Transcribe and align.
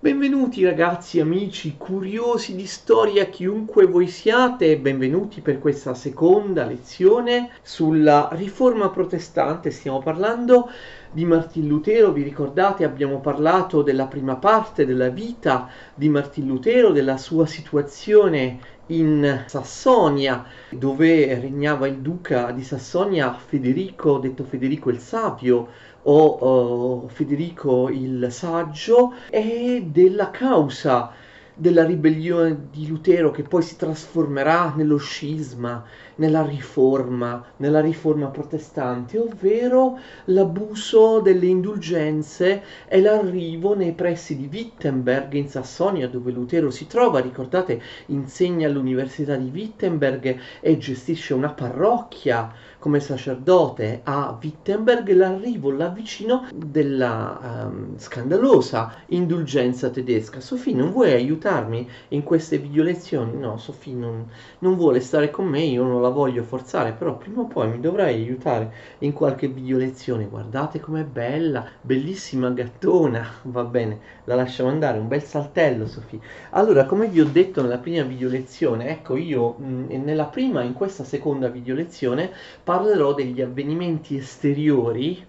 Benvenuti 0.00 0.64
ragazzi, 0.64 1.18
amici, 1.18 1.76
curiosi 1.76 2.54
di 2.54 2.66
storia, 2.66 3.24
chiunque 3.24 3.86
voi 3.86 4.06
siate, 4.06 4.78
benvenuti 4.78 5.40
per 5.40 5.58
questa 5.58 5.92
seconda 5.92 6.64
lezione 6.64 7.50
sulla 7.62 8.28
riforma 8.30 8.90
protestante. 8.90 9.72
Stiamo 9.72 9.98
parlando 9.98 10.70
di 11.10 11.24
Martin 11.24 11.66
Lutero, 11.66 12.12
vi 12.12 12.22
ricordate 12.22 12.84
abbiamo 12.84 13.18
parlato 13.18 13.82
della 13.82 14.06
prima 14.06 14.36
parte 14.36 14.86
della 14.86 15.08
vita 15.08 15.68
di 15.94 16.08
Martin 16.08 16.46
Lutero, 16.46 16.92
della 16.92 17.16
sua 17.16 17.46
situazione 17.46 18.60
in 18.90 19.42
Sassonia, 19.46 20.44
dove 20.70 21.40
regnava 21.40 21.88
il 21.88 21.98
duca 21.98 22.52
di 22.52 22.62
Sassonia 22.62 23.34
Federico, 23.34 24.18
detto 24.18 24.44
Federico 24.44 24.90
il 24.90 25.00
Savio, 25.00 25.68
o 26.10 27.02
uh, 27.04 27.08
Federico 27.08 27.90
il 27.90 28.28
Saggio, 28.30 29.12
e 29.30 29.86
della 29.90 30.30
causa 30.30 31.12
della 31.58 31.84
ribellione 31.84 32.68
di 32.70 32.86
Lutero 32.86 33.32
che 33.32 33.42
poi 33.42 33.62
si 33.62 33.76
trasformerà 33.76 34.74
nello 34.76 34.96
scisma, 34.96 35.84
nella 36.14 36.44
riforma, 36.46 37.44
nella 37.56 37.80
riforma 37.80 38.28
protestante, 38.28 39.18
ovvero 39.18 39.98
l'abuso 40.26 41.18
delle 41.18 41.46
indulgenze 41.46 42.62
e 42.86 43.00
l'arrivo 43.00 43.74
nei 43.74 43.92
pressi 43.92 44.36
di 44.36 44.48
Wittenberg 44.50 45.32
in 45.32 45.48
Sassonia 45.48 46.08
dove 46.08 46.30
Lutero 46.30 46.70
si 46.70 46.86
trova, 46.86 47.18
ricordate, 47.18 47.82
insegna 48.06 48.68
all'Università 48.68 49.34
di 49.34 49.50
Wittenberg 49.52 50.38
e 50.60 50.78
gestisce 50.78 51.34
una 51.34 51.50
parrocchia 51.50 52.52
come 52.78 53.00
sacerdote 53.00 54.00
a 54.04 54.38
Wittenberg 54.40 55.10
l'arrivo 55.12 55.70
là 55.72 55.88
vicino 55.88 56.46
della 56.54 57.66
um, 57.66 57.98
scandalosa 57.98 58.94
indulgenza 59.06 59.90
tedesca. 59.90 60.40
Sofì 60.40 60.74
non 60.74 60.92
vuoi 60.92 61.12
aiutarmi 61.12 61.88
in 62.08 62.22
queste 62.22 62.58
video 62.58 62.84
lezioni? 62.84 63.36
No, 63.36 63.58
Sofì 63.58 63.94
non, 63.94 64.28
non 64.60 64.76
vuole 64.76 65.00
stare 65.00 65.30
con 65.30 65.46
me, 65.46 65.62
io 65.62 65.82
non 65.82 66.00
la 66.00 66.08
voglio 66.08 66.44
forzare, 66.44 66.92
però 66.92 67.16
prima 67.16 67.42
o 67.42 67.46
poi 67.46 67.68
mi 67.68 67.80
dovrai 67.80 68.14
aiutare 68.14 68.72
in 68.98 69.12
qualche 69.12 69.48
video 69.48 69.76
lezione. 69.76 70.28
Guardate 70.28 70.78
com'è 70.78 71.04
bella, 71.04 71.66
bellissima 71.80 72.50
gattona, 72.50 73.26
va 73.42 73.64
bene, 73.64 73.98
la 74.24 74.36
lasciamo 74.36 74.68
andare, 74.68 74.98
un 74.98 75.08
bel 75.08 75.22
saltello 75.22 75.86
Sofì. 75.86 76.20
Allora, 76.50 76.84
come 76.84 77.08
vi 77.08 77.20
ho 77.20 77.26
detto 77.26 77.60
nella 77.60 77.78
prima 77.78 78.04
video 78.04 78.28
lezione, 78.28 78.88
ecco 78.88 79.16
io 79.16 79.54
mh, 79.58 80.00
nella 80.04 80.26
prima, 80.26 80.62
in 80.62 80.74
questa 80.74 81.02
seconda 81.02 81.48
video 81.48 81.74
lezione, 81.74 82.30
parlerò 82.68 83.14
degli 83.14 83.40
avvenimenti 83.40 84.18
esteriori 84.18 85.26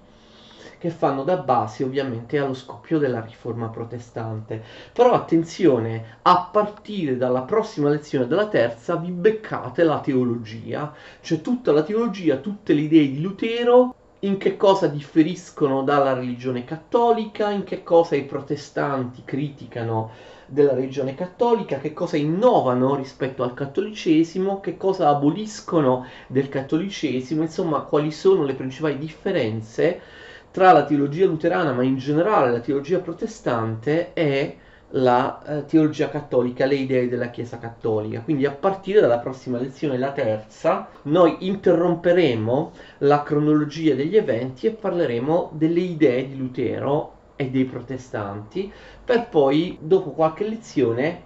che 0.77 0.89
fanno 0.89 1.23
da 1.23 1.37
base 1.37 1.85
ovviamente 1.85 2.37
allo 2.37 2.53
scoppio 2.53 2.97
della 2.97 3.21
riforma 3.21 3.69
protestante. 3.69 4.61
Però 4.91 5.13
attenzione, 5.13 6.17
a 6.23 6.49
partire 6.51 7.15
dalla 7.15 7.43
prossima 7.43 7.87
lezione 7.87 8.27
della 8.27 8.49
terza 8.49 8.97
vi 8.97 9.11
beccate 9.11 9.83
la 9.83 10.01
teologia, 10.01 10.93
cioè 11.21 11.39
tutta 11.39 11.71
la 11.71 11.83
teologia, 11.83 12.35
tutte 12.35 12.73
le 12.73 12.81
idee 12.81 13.09
di 13.09 13.21
Lutero 13.21 13.95
in 14.21 14.37
che 14.37 14.55
cosa 14.57 14.87
differiscono 14.87 15.83
dalla 15.83 16.13
religione 16.13 16.63
cattolica, 16.65 17.51
in 17.51 17.63
che 17.63 17.83
cosa 17.83 18.15
i 18.15 18.25
protestanti 18.25 19.23
criticano 19.23 20.11
della 20.45 20.73
religione 20.73 21.15
cattolica, 21.15 21.77
che 21.77 21.93
cosa 21.93 22.17
innovano 22.17 22.95
rispetto 22.95 23.43
al 23.43 23.53
cattolicesimo, 23.53 24.59
che 24.59 24.75
cosa 24.77 25.07
aboliscono 25.09 26.05
del 26.27 26.49
cattolicesimo, 26.49 27.43
insomma 27.43 27.81
quali 27.81 28.11
sono 28.11 28.43
le 28.43 28.55
principali 28.55 28.97
differenze 28.97 29.99
tra 30.51 30.71
la 30.71 30.83
teologia 30.83 31.25
luterana, 31.25 31.71
ma 31.71 31.83
in 31.83 31.97
generale 31.97 32.51
la 32.51 32.59
teologia 32.59 32.99
protestante 32.99 34.11
e 34.13 34.57
la 34.91 35.41
eh, 35.43 35.65
teologia 35.65 36.09
cattolica, 36.09 36.65
le 36.65 36.75
idee 36.75 37.09
della 37.09 37.29
Chiesa 37.29 37.57
cattolica. 37.57 38.21
Quindi 38.21 38.45
a 38.45 38.51
partire 38.51 39.01
dalla 39.01 39.19
prossima 39.19 39.59
lezione, 39.59 39.97
la 39.97 40.11
terza, 40.11 40.87
noi 41.03 41.37
interromperemo 41.39 42.71
la 42.99 43.23
cronologia 43.23 43.93
degli 43.93 44.17
eventi 44.17 44.67
e 44.67 44.71
parleremo 44.71 45.51
delle 45.53 45.81
idee 45.81 46.27
di 46.27 46.37
Lutero 46.37 47.13
e 47.35 47.49
dei 47.49 47.65
protestanti, 47.65 48.71
per 49.05 49.29
poi, 49.29 49.77
dopo 49.79 50.11
qualche 50.11 50.47
lezione, 50.47 51.23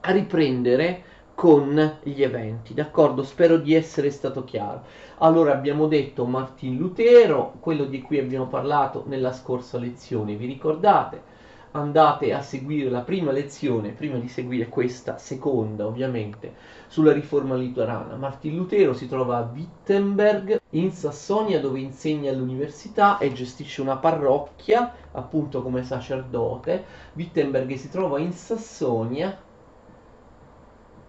riprendere 0.00 1.02
con 1.34 1.98
gli 2.02 2.22
eventi, 2.22 2.74
d'accordo? 2.74 3.22
Spero 3.22 3.56
di 3.56 3.74
essere 3.74 4.10
stato 4.10 4.44
chiaro. 4.44 4.82
Allora 5.18 5.52
abbiamo 5.52 5.86
detto 5.86 6.24
Martin 6.26 6.76
Lutero, 6.76 7.54
quello 7.60 7.84
di 7.84 8.00
cui 8.02 8.18
abbiamo 8.18 8.46
parlato 8.46 9.04
nella 9.06 9.32
scorsa 9.32 9.78
lezione, 9.78 10.36
vi 10.36 10.46
ricordate? 10.46 11.33
Andate 11.76 12.32
a 12.32 12.40
seguire 12.40 12.88
la 12.88 13.00
prima 13.00 13.32
lezione 13.32 13.90
prima 13.90 14.18
di 14.18 14.28
seguire 14.28 14.68
questa 14.68 15.18
seconda 15.18 15.86
ovviamente 15.86 16.54
sulla 16.86 17.12
riforma 17.12 17.56
luterana. 17.56 18.14
Martin 18.14 18.54
Lutero 18.56 18.92
si 18.92 19.08
trova 19.08 19.38
a 19.38 19.50
Wittenberg 19.52 20.60
in 20.70 20.92
Sassonia 20.92 21.60
dove 21.60 21.80
insegna 21.80 22.30
all'università 22.30 23.18
e 23.18 23.32
gestisce 23.32 23.80
una 23.80 23.96
parrocchia 23.96 24.94
appunto 25.10 25.62
come 25.62 25.82
sacerdote. 25.82 26.84
Wittenberg 27.14 27.74
si 27.74 27.90
trova 27.90 28.20
in 28.20 28.32
Sassonia 28.32 29.36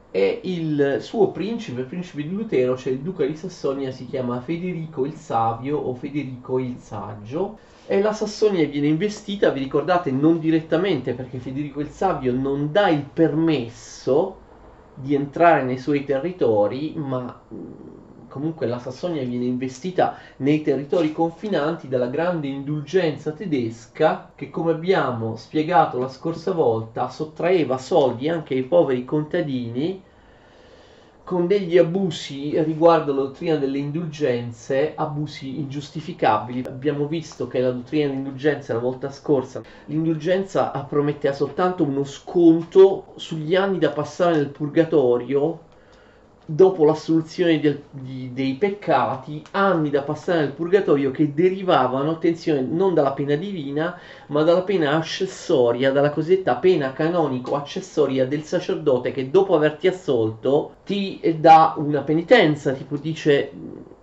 e 0.10 0.40
il 0.46 0.98
suo 1.02 1.30
principe, 1.30 1.82
il 1.82 1.88
principe 1.88 2.24
di 2.24 2.32
Lutero, 2.32 2.76
cioè 2.76 2.94
il 2.94 3.02
duca 3.02 3.26
di 3.26 3.36
Sassonia, 3.36 3.92
si 3.92 4.08
chiama 4.08 4.42
Federico 4.42 5.06
il 5.06 5.14
Savio 5.14 5.78
o 5.78 5.94
Federico 5.94 6.58
il 6.58 6.78
Saggio 6.80 7.60
e 7.88 8.02
la 8.02 8.14
Sassonia 8.14 8.68
viene 8.68 8.88
investita, 8.88 9.52
vi 9.52 9.60
ricordate, 9.60 10.12
non 10.12 10.40
direttamente 10.40 11.14
perché 11.14 11.38
Federico 11.38 11.82
il 11.82 11.90
Savio 11.90 12.34
non 12.34 12.72
dà 12.72 12.90
il 12.90 13.04
permesso 13.04 14.42
di 14.96 15.14
entrare 15.14 15.64
nei 15.64 15.78
suoi 15.78 16.04
territori, 16.04 16.94
ma 16.96 17.42
mm, 17.54 18.28
comunque 18.28 18.66
la 18.66 18.80
Sassonia 18.80 19.24
viene 19.24 19.46
investita 19.46 20.18
nei 20.38 20.62
territori 20.62 21.12
confinanti 21.12 21.88
dalla 21.88 22.08
grande 22.08 22.48
indulgenza 22.48 23.32
tedesca 23.32 24.32
che 24.36 24.50
come 24.50 24.72
abbiamo 24.72 25.36
spiegato 25.36 26.00
la 26.00 26.10
scorsa 26.10 26.54
volta 26.54 27.10
sottraeva 27.10 27.78
soldi 27.78 28.30
anche 28.30 28.56
ai 28.56 28.64
poveri 28.64 29.06
contadini 29.06 30.02
con 31.26 31.48
degli 31.48 31.80
abusi 31.80 32.54
riguardo 32.62 33.12
la 33.12 33.24
dottrina 33.24 33.56
delle 33.56 33.80
indulgenze, 33.80 34.94
abusi 34.96 35.58
ingiustificabili. 35.58 36.64
Abbiamo 36.68 37.08
visto 37.08 37.48
che 37.48 37.60
la 37.60 37.72
dottrina 37.72 38.10
dell'indulgenza 38.10 38.74
la 38.74 38.80
volta 38.80 39.10
scorsa, 39.10 39.64
l'indulgenza 39.86 40.70
prometteva 40.88 41.34
soltanto 41.34 41.84
uno 41.84 42.04
sconto 42.04 43.14
sugli 43.16 43.56
anni 43.56 43.80
da 43.80 43.90
passare 43.90 44.36
nel 44.36 44.50
purgatorio 44.50 45.65
dopo 46.46 46.86
l'assoluzione 46.86 47.60
del, 47.60 47.82
di, 47.90 48.32
dei 48.34 48.54
peccati, 48.54 49.42
anni 49.52 49.90
da 49.90 50.04
passare 50.04 50.42
nel 50.42 50.52
purgatorio 50.52 51.12
che 51.12 51.34
derivavano, 51.34 52.12
attenzione, 52.12 52.62
non 52.62 52.94
dalla 52.94 53.14
pena 53.14 53.36
divina, 53.36 54.00
ma 54.28 54.44
dalla 54.44 54.62
pena 54.62 54.96
accessoria, 54.96 55.92
dalla 55.92 56.12
cosiddetta 56.12 56.56
pena 56.58 56.94
canonico 56.94 57.56
accessoria 57.56 58.28
del 58.28 58.44
sacerdote 58.44 59.12
che 59.12 59.32
dopo 59.32 59.56
averti 59.56 59.88
assolto 59.88 60.76
ti 60.86 61.20
dà 61.40 61.74
una 61.78 62.02
penitenza, 62.02 62.74
tipo 62.74 62.98
dice 62.98 63.52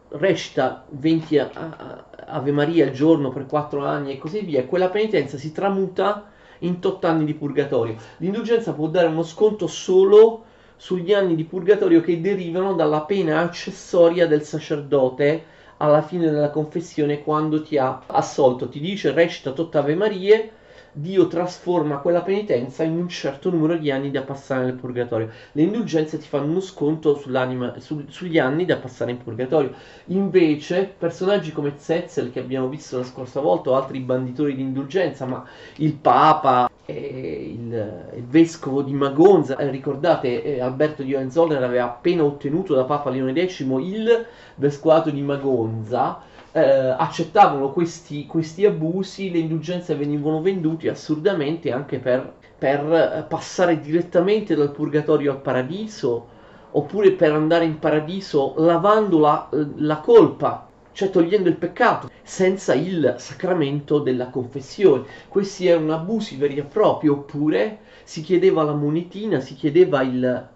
recita 0.08 0.84
20 0.91 1.38
a, 1.38 1.50
a, 1.54 2.04
Ave 2.26 2.52
Maria 2.52 2.86
al 2.86 2.92
giorno 2.92 3.31
per 3.31 3.47
4 3.47 3.84
anni 3.84 4.12
e 4.12 4.19
così 4.19 4.41
via, 4.41 4.64
quella 4.64 4.88
penitenza 4.88 5.36
si 5.36 5.52
tramuta 5.52 6.31
in 6.60 6.78
8 6.82 7.06
anni 7.06 7.25
di 7.25 7.34
purgatorio. 7.34 7.97
L'indulgenza 8.19 8.72
può 8.72 8.86
dare 8.88 9.08
uno 9.08 9.22
sconto 9.22 9.66
solo 9.66 10.44
sugli 10.82 11.12
anni 11.12 11.37
di 11.37 11.44
purgatorio 11.44 12.00
che 12.00 12.20
derivano 12.20 12.75
dalla 12.75 13.03
pena 13.03 13.38
accessoria 13.38 14.26
del 14.26 14.43
sacerdote 14.43 15.44
alla 15.76 16.03
fine 16.03 16.28
della 16.28 16.50
confessione 16.50 17.22
quando 17.22 17.62
ti 17.62 17.78
ha 17.78 18.03
assolto. 18.09 18.69
Ti 18.69 18.81
dice 18.81 19.12
recita 19.12 19.53
tutte 19.53 19.78
Ave 19.78 19.94
Marie 19.94 20.50
Dio 20.94 21.26
trasforma 21.26 21.98
quella 21.98 22.20
penitenza 22.20 22.82
in 22.82 22.98
un 22.98 23.08
certo 23.08 23.48
numero 23.48 23.78
di 23.78 23.90
anni 23.90 24.11
da 24.11 24.22
passare 24.22 24.64
nel 24.64 24.75
purgatorio. 24.75 25.31
Le 25.52 25.62
indulgenze 25.62 26.19
ti 26.19 26.28
fanno 26.28 26.50
uno 26.50 26.61
sconto 26.61 27.16
su, 27.16 28.05
sugli 28.08 28.38
anni 28.38 28.66
da 28.66 28.76
passare 28.76 29.12
in 29.12 29.16
purgatorio. 29.16 29.72
Invece, 30.06 30.93
personaggi 30.99 31.50
come 31.50 31.75
Zetzel, 31.76 32.31
che 32.31 32.40
abbiamo 32.40 32.69
visto 32.69 32.99
la 32.99 33.05
scorsa 33.05 33.40
volta, 33.40 33.70
o 33.70 33.76
altri 33.76 34.00
banditori 34.00 34.55
di 34.55 34.61
indulgenza, 34.61 35.25
ma 35.25 35.43
il 35.76 35.94
Papa, 35.94 36.70
il, 36.84 38.11
il, 38.14 38.25
vescovo 38.25 38.82
di 38.82 38.93
Magonza, 38.93 39.56
eh, 39.56 39.70
ricordate, 39.70 40.43
eh, 40.43 40.61
Alberto 40.61 41.02
di 41.02 41.14
Hohenzollern 41.14 41.62
aveva 41.62 41.84
appena 41.84 42.22
ottenuto 42.22 42.75
da 42.75 42.84
Papa 42.84 43.08
Leone 43.08 43.49
X 43.49 43.61
il 43.61 44.26
vescovato 44.56 45.08
di 45.08 45.22
Magonza 45.22 46.31
eh, 46.52 46.60
accettavano 46.60 47.72
questi, 47.72 48.26
questi, 48.26 48.64
abusi, 48.66 49.31
le 49.31 49.38
indulgenze 49.38 49.94
venivano 49.94 50.43
vendute 50.43 50.88
assurdamente 50.90 51.72
anche 51.72 51.99
per, 51.99 52.34
per 52.58 52.93
eh, 52.93 53.25
passare 53.26 53.81
direttamente 53.81 54.54
dal 54.54 54.70
purgatorio 54.70 55.32
al 55.32 55.40
paradiso 55.40 56.28
oppure 56.72 57.12
per 57.12 57.32
andare 57.32 57.64
in 57.64 57.78
paradiso 57.78 58.54
lavando 58.56 59.19
la, 59.19 59.49
la 59.76 59.99
colpa 59.99 60.69
cioè 60.93 61.08
togliendo 61.10 61.49
il 61.49 61.56
peccato, 61.56 62.10
senza 62.22 62.75
il 62.75 63.14
sacramento 63.19 63.99
della 63.99 64.28
confessione. 64.28 65.04
Questi 65.28 65.66
erano 65.66 65.94
abusi 65.94 66.37
veri 66.37 66.56
e 66.56 66.64
propri, 66.64 67.08
oppure 67.08 67.78
si 68.04 68.22
chiedeva 68.22 68.62
la 68.62 68.75
monetina, 68.75 69.40
si 69.40 69.54
chiedeva 69.54 70.02
il, 70.02 70.49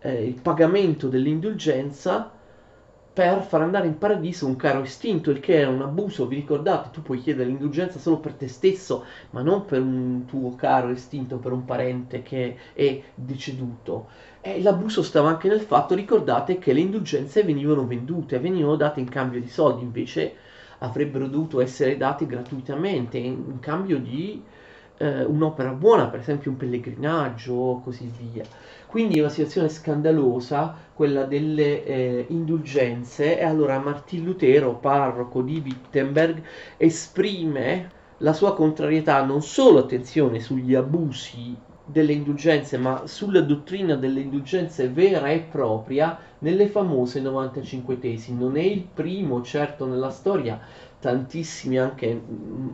eh, 0.00 0.24
il 0.24 0.40
pagamento 0.40 1.08
dell'indulgenza 1.08 2.32
per 3.12 3.42
far 3.42 3.60
andare 3.60 3.86
in 3.86 3.98
paradiso 3.98 4.46
un 4.46 4.56
caro 4.56 4.82
estinto, 4.82 5.30
il 5.30 5.40
che 5.40 5.60
è 5.60 5.66
un 5.66 5.82
abuso, 5.82 6.26
vi 6.26 6.36
ricordate, 6.36 6.88
tu 6.92 7.02
puoi 7.02 7.20
chiedere 7.20 7.48
l'indulgenza 7.48 7.98
solo 7.98 8.18
per 8.18 8.32
te 8.32 8.48
stesso, 8.48 9.04
ma 9.30 9.42
non 9.42 9.66
per 9.66 9.82
un 9.82 10.24
tuo 10.24 10.54
caro 10.54 10.88
estinto, 10.88 11.36
per 11.36 11.52
un 11.52 11.64
parente 11.66 12.22
che 12.22 12.56
è 12.72 13.02
deceduto. 13.14 14.08
E 14.40 14.62
l'abuso 14.62 15.02
stava 15.02 15.28
anche 15.28 15.48
nel 15.48 15.60
fatto, 15.60 15.94
ricordate, 15.94 16.58
che 16.58 16.72
le 16.72 16.80
indulgenze 16.80 17.42
venivano 17.42 17.86
vendute, 17.86 18.38
venivano 18.38 18.76
date 18.76 19.00
in 19.00 19.08
cambio 19.08 19.40
di 19.40 19.48
soldi, 19.48 19.82
invece 19.82 20.34
avrebbero 20.78 21.26
dovuto 21.28 21.60
essere 21.60 21.96
date 21.98 22.26
gratuitamente, 22.26 23.18
in 23.18 23.58
cambio 23.60 23.98
di 23.98 24.42
eh, 24.98 25.24
un'opera 25.24 25.70
buona, 25.70 26.06
per 26.06 26.20
esempio 26.20 26.50
un 26.50 26.56
pellegrinaggio 26.56 27.52
o 27.52 27.80
così 27.82 28.10
via. 28.18 28.44
Quindi 28.86 29.16
è 29.16 29.20
una 29.20 29.30
situazione 29.30 29.68
scandalosa 29.68 30.74
quella 30.94 31.24
delle 31.24 31.84
eh, 31.84 32.26
indulgenze 32.28 33.38
e 33.38 33.44
allora 33.44 33.78
Martin 33.78 34.24
Lutero, 34.24 34.74
parroco 34.74 35.42
di 35.42 35.62
Wittenberg, 35.64 36.42
esprime 36.76 37.90
la 38.18 38.32
sua 38.32 38.54
contrarietà 38.54 39.24
non 39.24 39.42
solo, 39.42 39.80
attenzione, 39.80 40.40
sugli 40.40 40.74
abusi 40.74 41.56
delle 41.84 42.12
indulgenze, 42.12 42.78
ma 42.78 43.06
sulla 43.06 43.40
dottrina 43.40 43.96
delle 43.96 44.20
indulgenze 44.20 44.88
vera 44.88 45.28
e 45.28 45.40
propria 45.40 46.18
nelle 46.38 46.68
famose 46.68 47.20
95 47.20 47.98
tesi. 47.98 48.34
Non 48.34 48.56
è 48.56 48.62
il 48.62 48.82
primo, 48.82 49.42
certo, 49.42 49.86
nella 49.86 50.10
storia, 50.10 50.60
tantissimi 51.00 51.78
anche 51.78 52.14
mm, 52.14 52.68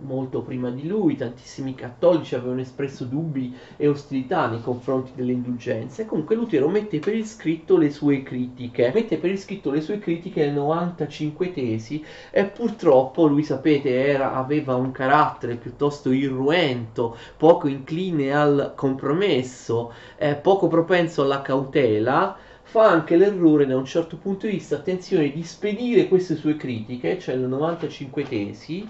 molto 0.00 0.42
prima 0.42 0.70
di 0.70 0.86
lui, 0.86 1.16
tantissimi 1.16 1.74
cattolici 1.74 2.34
avevano 2.34 2.60
espresso 2.60 3.04
dubbi 3.04 3.54
e 3.76 3.88
ostilità 3.88 4.48
nei 4.48 4.60
confronti 4.60 5.12
delle 5.14 5.32
indulgenze. 5.32 6.06
Comunque 6.06 6.36
Lutero 6.36 6.68
mette 6.68 6.98
per 6.98 7.14
iscritto 7.14 7.76
le 7.76 7.90
sue 7.90 8.22
critiche, 8.22 8.92
mette 8.94 9.18
per 9.18 9.30
iscritto 9.30 9.70
le 9.70 9.80
sue 9.80 9.98
critiche 9.98 10.46
le 10.46 10.52
95 10.52 11.52
tesi 11.52 12.04
e 12.30 12.44
purtroppo 12.44 13.26
lui 13.26 13.42
sapete 13.42 14.06
era, 14.06 14.34
aveva 14.34 14.74
un 14.74 14.92
carattere 14.92 15.56
piuttosto 15.56 16.10
irruento, 16.10 17.16
poco 17.36 17.68
incline 17.68 18.32
al 18.32 18.72
compromesso, 18.74 19.92
eh, 20.16 20.34
poco 20.34 20.68
propenso 20.68 21.22
alla 21.22 21.42
cautela 21.42 22.36
fa 22.68 22.86
anche 22.86 23.16
l'errore 23.16 23.64
da 23.64 23.78
un 23.78 23.86
certo 23.86 24.18
punto 24.18 24.46
di 24.46 24.52
vista, 24.52 24.76
attenzione, 24.76 25.32
di 25.32 25.42
spedire 25.42 26.06
queste 26.06 26.36
sue 26.36 26.56
critiche, 26.56 27.18
cioè 27.18 27.34
le 27.34 27.46
95 27.46 28.22
tesi, 28.24 28.86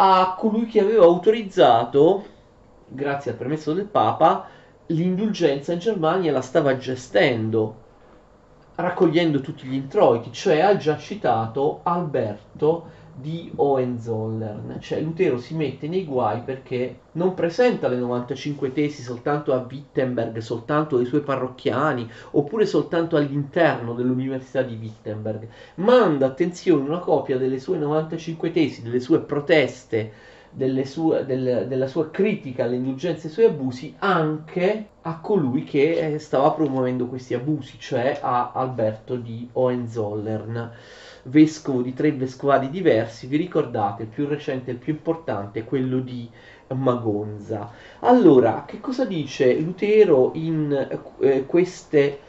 a 0.00 0.36
colui 0.38 0.66
che 0.66 0.80
aveva 0.80 1.04
autorizzato, 1.04 2.24
grazie 2.86 3.32
al 3.32 3.36
permesso 3.36 3.72
del 3.72 3.86
Papa, 3.86 4.46
l'indulgenza 4.86 5.72
in 5.72 5.80
Germania 5.80 6.30
la 6.30 6.40
stava 6.40 6.76
gestendo, 6.76 7.86
raccogliendo 8.76 9.40
tutti 9.40 9.66
gli 9.66 9.74
introiti, 9.74 10.32
cioè 10.32 10.60
al 10.60 10.76
già 10.76 10.96
citato 10.96 11.80
Alberto 11.82 12.90
di 13.20 13.50
Hohenzollern, 13.54 14.78
cioè 14.80 15.00
Lutero 15.00 15.38
si 15.38 15.54
mette 15.54 15.88
nei 15.88 16.04
guai 16.04 16.42
perché 16.42 17.00
non 17.12 17.34
presenta 17.34 17.88
le 17.88 17.96
95 17.96 18.72
tesi 18.72 19.02
soltanto 19.02 19.52
a 19.52 19.66
Wittenberg, 19.68 20.38
soltanto 20.38 20.96
ai 20.96 21.04
suoi 21.04 21.22
parrocchiani, 21.22 22.08
oppure 22.32 22.64
soltanto 22.66 23.16
all'interno 23.16 23.94
dell'Università 23.94 24.62
di 24.62 24.78
Wittenberg, 24.80 25.48
manda, 25.76 26.26
attenzione, 26.26 26.88
una 26.88 26.98
copia 26.98 27.38
delle 27.38 27.58
sue 27.58 27.78
95 27.78 28.50
tesi, 28.52 28.82
delle 28.82 29.00
sue 29.00 29.20
proteste, 29.20 30.12
sue, 30.84 31.26
del, 31.26 31.66
della 31.68 31.86
sua 31.86 32.10
critica 32.10 32.64
alle 32.64 32.76
indulgenze 32.76 33.26
e 33.26 33.28
ai 33.28 33.34
suoi 33.34 33.46
abusi 33.46 33.94
anche 33.98 34.86
a 35.02 35.20
colui 35.20 35.64
che 35.64 36.14
eh, 36.14 36.18
stava 36.18 36.52
promuovendo 36.52 37.06
questi 37.06 37.34
abusi, 37.34 37.78
cioè 37.78 38.18
a 38.20 38.52
Alberto 38.54 39.16
di 39.16 39.48
Hohenzollern 39.52 40.72
vescovo 41.24 41.82
di 41.82 41.94
tre 41.94 42.12
vescovadi 42.12 42.70
diversi, 42.70 43.26
vi 43.26 43.36
ricordate 43.36 44.02
il 44.02 44.08
più 44.08 44.26
recente 44.26 44.70
e 44.70 44.74
il 44.74 44.78
più 44.78 44.92
importante, 44.92 45.64
quello 45.64 46.00
di 46.00 46.28
Magonza. 46.74 47.72
Allora, 48.00 48.64
che 48.66 48.80
cosa 48.80 49.04
dice 49.04 49.58
Lutero 49.58 50.32
in 50.34 51.00
eh, 51.20 51.46
queste 51.46 52.20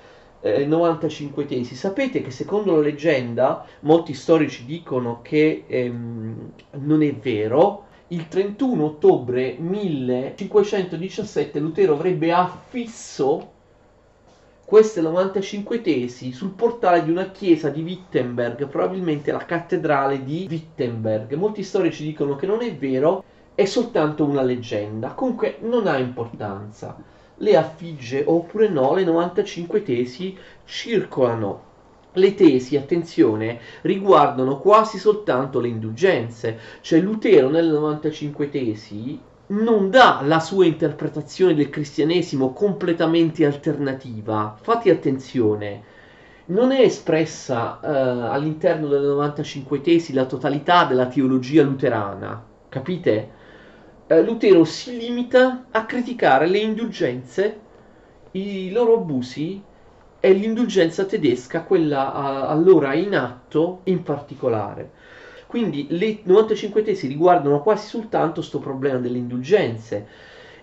eh, 0.41 0.65
95 0.65 1.45
tesi? 1.45 1.75
Sapete 1.75 2.21
che 2.21 2.31
secondo 2.31 2.75
la 2.75 2.81
leggenda, 2.81 3.65
molti 3.81 4.13
storici 4.13 4.65
dicono 4.65 5.19
che 5.21 5.65
ehm, 5.67 6.51
non 6.79 7.03
è 7.03 7.13
vero, 7.13 7.87
il 8.11 8.27
31 8.27 8.83
ottobre 8.83 9.55
1517 9.59 11.59
Lutero 11.59 11.93
avrebbe 11.93 12.31
affisso 12.31 13.51
queste 14.69 15.01
95 15.01 15.81
tesi 15.81 16.31
sul 16.31 16.51
portale 16.51 17.03
di 17.03 17.09
una 17.09 17.31
chiesa 17.31 17.69
di 17.69 17.81
Wittenberg, 17.81 18.67
probabilmente 18.67 19.31
la 19.31 19.43
cattedrale 19.43 20.23
di 20.23 20.45
Wittenberg. 20.47 21.33
Molti 21.33 21.63
storici 21.63 22.03
dicono 22.03 22.35
che 22.35 22.45
non 22.45 22.61
è 22.61 22.75
vero, 22.75 23.23
è 23.55 23.65
soltanto 23.65 24.25
una 24.25 24.43
leggenda. 24.43 25.13
Comunque 25.13 25.57
non 25.61 25.87
ha 25.87 25.97
importanza. 25.97 26.95
Le 27.37 27.57
affigge 27.57 28.23
oppure 28.27 28.69
no, 28.69 28.93
le 28.93 29.03
95 29.05 29.81
tesi 29.81 30.37
circolano. 30.65 31.63
Le 32.13 32.35
tesi, 32.35 32.77
attenzione, 32.77 33.59
riguardano 33.81 34.59
quasi 34.59 34.99
soltanto 34.99 35.59
le 35.59 35.69
indulgenze, 35.69 36.59
cioè 36.81 36.99
Lutero 36.99 37.49
nelle 37.49 37.71
95 37.71 38.49
tesi 38.51 39.19
non 39.49 39.89
dà 39.89 40.21
la 40.23 40.39
sua 40.39 40.65
interpretazione 40.65 41.55
del 41.55 41.69
cristianesimo 41.69 42.53
completamente 42.53 43.45
alternativa. 43.45 44.55
Fate 44.61 44.91
attenzione, 44.91 45.83
non 46.45 46.71
è 46.71 46.81
espressa 46.81 47.79
eh, 47.81 47.87
all'interno 47.87 48.87
delle 48.87 49.07
95 49.07 49.81
tesi 49.81 50.13
la 50.13 50.25
totalità 50.25 50.85
della 50.85 51.07
teologia 51.07 51.63
luterana, 51.63 52.43
capite? 52.69 53.37
Eh, 54.07 54.21
Lutero 54.23 54.63
si 54.65 54.97
limita 54.97 55.65
a 55.71 55.85
criticare 55.85 56.47
le 56.47 56.57
indulgenze, 56.59 57.59
i 58.31 58.71
loro 58.71 58.95
abusi 58.95 59.61
e 60.19 60.33
l'indulgenza 60.33 61.05
tedesca, 61.05 61.63
quella 61.63 62.13
a, 62.13 62.47
allora 62.47 62.93
in 62.93 63.15
atto 63.15 63.81
in 63.85 64.03
particolare. 64.03 64.91
Quindi 65.49 65.87
le 65.89 66.19
95 66.21 66.83
tesi 66.83 67.07
riguardano 67.07 67.63
quasi 67.63 67.87
soltanto 67.87 68.33
questo 68.35 68.59
problema 68.59 68.99
delle 68.99 69.17
indulgenze. 69.17 70.05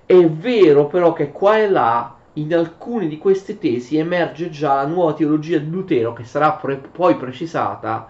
È 0.06 0.28
vero 0.28 0.86
però 0.86 1.12
che 1.12 1.32
qua 1.32 1.58
e 1.58 1.68
là 1.68 2.16
in 2.34 2.54
alcune 2.54 3.08
di 3.08 3.18
queste 3.18 3.58
tesi 3.58 3.96
emerge 3.96 4.48
già 4.48 4.74
la 4.74 4.86
nuova 4.86 5.14
teologia 5.14 5.58
di 5.58 5.68
Lutero 5.68 6.12
che 6.12 6.22
sarà 6.22 6.52
pre- 6.52 6.76
poi 6.76 7.16
precisata 7.16 8.08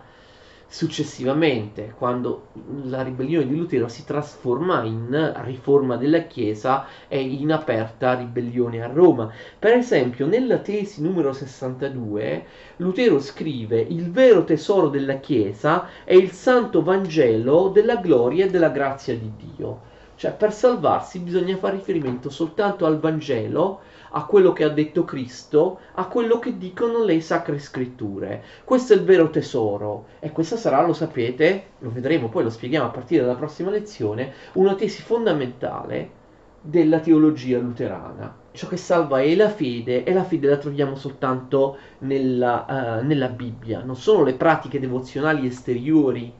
successivamente, 0.68 1.94
quando 1.96 2.48
la 2.84 3.02
ribellione 3.02 3.46
di 3.46 3.56
Lutero 3.56 3.88
si 3.88 4.04
trasforma 4.04 4.82
in 4.82 5.32
riforma 5.44 5.96
della 5.96 6.22
Chiesa 6.22 6.86
e 7.08 7.20
in 7.20 7.52
aperta 7.52 8.14
ribellione 8.14 8.82
a 8.82 8.88
Roma. 8.88 9.32
Per 9.58 9.72
esempio, 9.72 10.26
nella 10.26 10.58
tesi 10.58 11.02
numero 11.02 11.32
62, 11.32 12.44
Lutero 12.76 13.20
scrive: 13.20 13.80
Il 13.80 14.10
vero 14.10 14.44
tesoro 14.44 14.88
della 14.88 15.18
Chiesa 15.18 15.88
è 16.04 16.14
il 16.14 16.32
santo 16.32 16.82
Vangelo 16.82 17.68
della 17.68 17.96
gloria 17.96 18.46
e 18.46 18.50
della 18.50 18.70
grazia 18.70 19.16
di 19.16 19.30
Dio. 19.36 19.94
Cioè, 20.16 20.32
per 20.32 20.52
salvarsi 20.52 21.18
bisogna 21.18 21.56
fare 21.58 21.76
riferimento 21.76 22.30
soltanto 22.30 22.86
al 22.86 22.98
Vangelo 22.98 23.80
a 24.10 24.24
quello 24.24 24.52
che 24.52 24.64
ha 24.64 24.68
detto 24.68 25.04
Cristo, 25.04 25.80
a 25.94 26.06
quello 26.06 26.38
che 26.38 26.56
dicono 26.58 27.04
le 27.04 27.20
sacre 27.20 27.58
scritture. 27.58 28.42
Questo 28.64 28.92
è 28.92 28.96
il 28.96 29.04
vero 29.04 29.30
tesoro 29.30 30.06
e 30.20 30.30
questa 30.32 30.56
sarà, 30.56 30.84
lo 30.84 30.92
sapete, 30.92 31.64
lo 31.80 31.90
vedremo, 31.90 32.28
poi 32.28 32.44
lo 32.44 32.50
spieghiamo 32.50 32.86
a 32.86 32.90
partire 32.90 33.22
dalla 33.22 33.36
prossima 33.36 33.70
lezione, 33.70 34.32
una 34.54 34.74
tesi 34.74 35.02
fondamentale 35.02 36.24
della 36.60 37.00
teologia 37.00 37.58
luterana. 37.58 38.44
Ciò 38.52 38.68
che 38.68 38.76
salva 38.76 39.20
è 39.20 39.34
la 39.34 39.50
fede 39.50 40.04
e 40.04 40.12
la 40.12 40.24
fede 40.24 40.48
la 40.48 40.56
troviamo 40.56 40.96
soltanto 40.96 41.76
nella, 41.98 43.00
uh, 43.00 43.06
nella 43.06 43.28
Bibbia, 43.28 43.82
non 43.82 43.96
sono 43.96 44.24
le 44.24 44.34
pratiche 44.34 44.80
devozionali 44.80 45.46
esteriori 45.46 46.32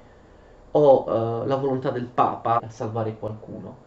o 0.72 1.04
uh, 1.04 1.46
la 1.46 1.56
volontà 1.56 1.90
del 1.90 2.06
Papa 2.06 2.56
a 2.56 2.70
salvare 2.70 3.16
qualcuno 3.18 3.84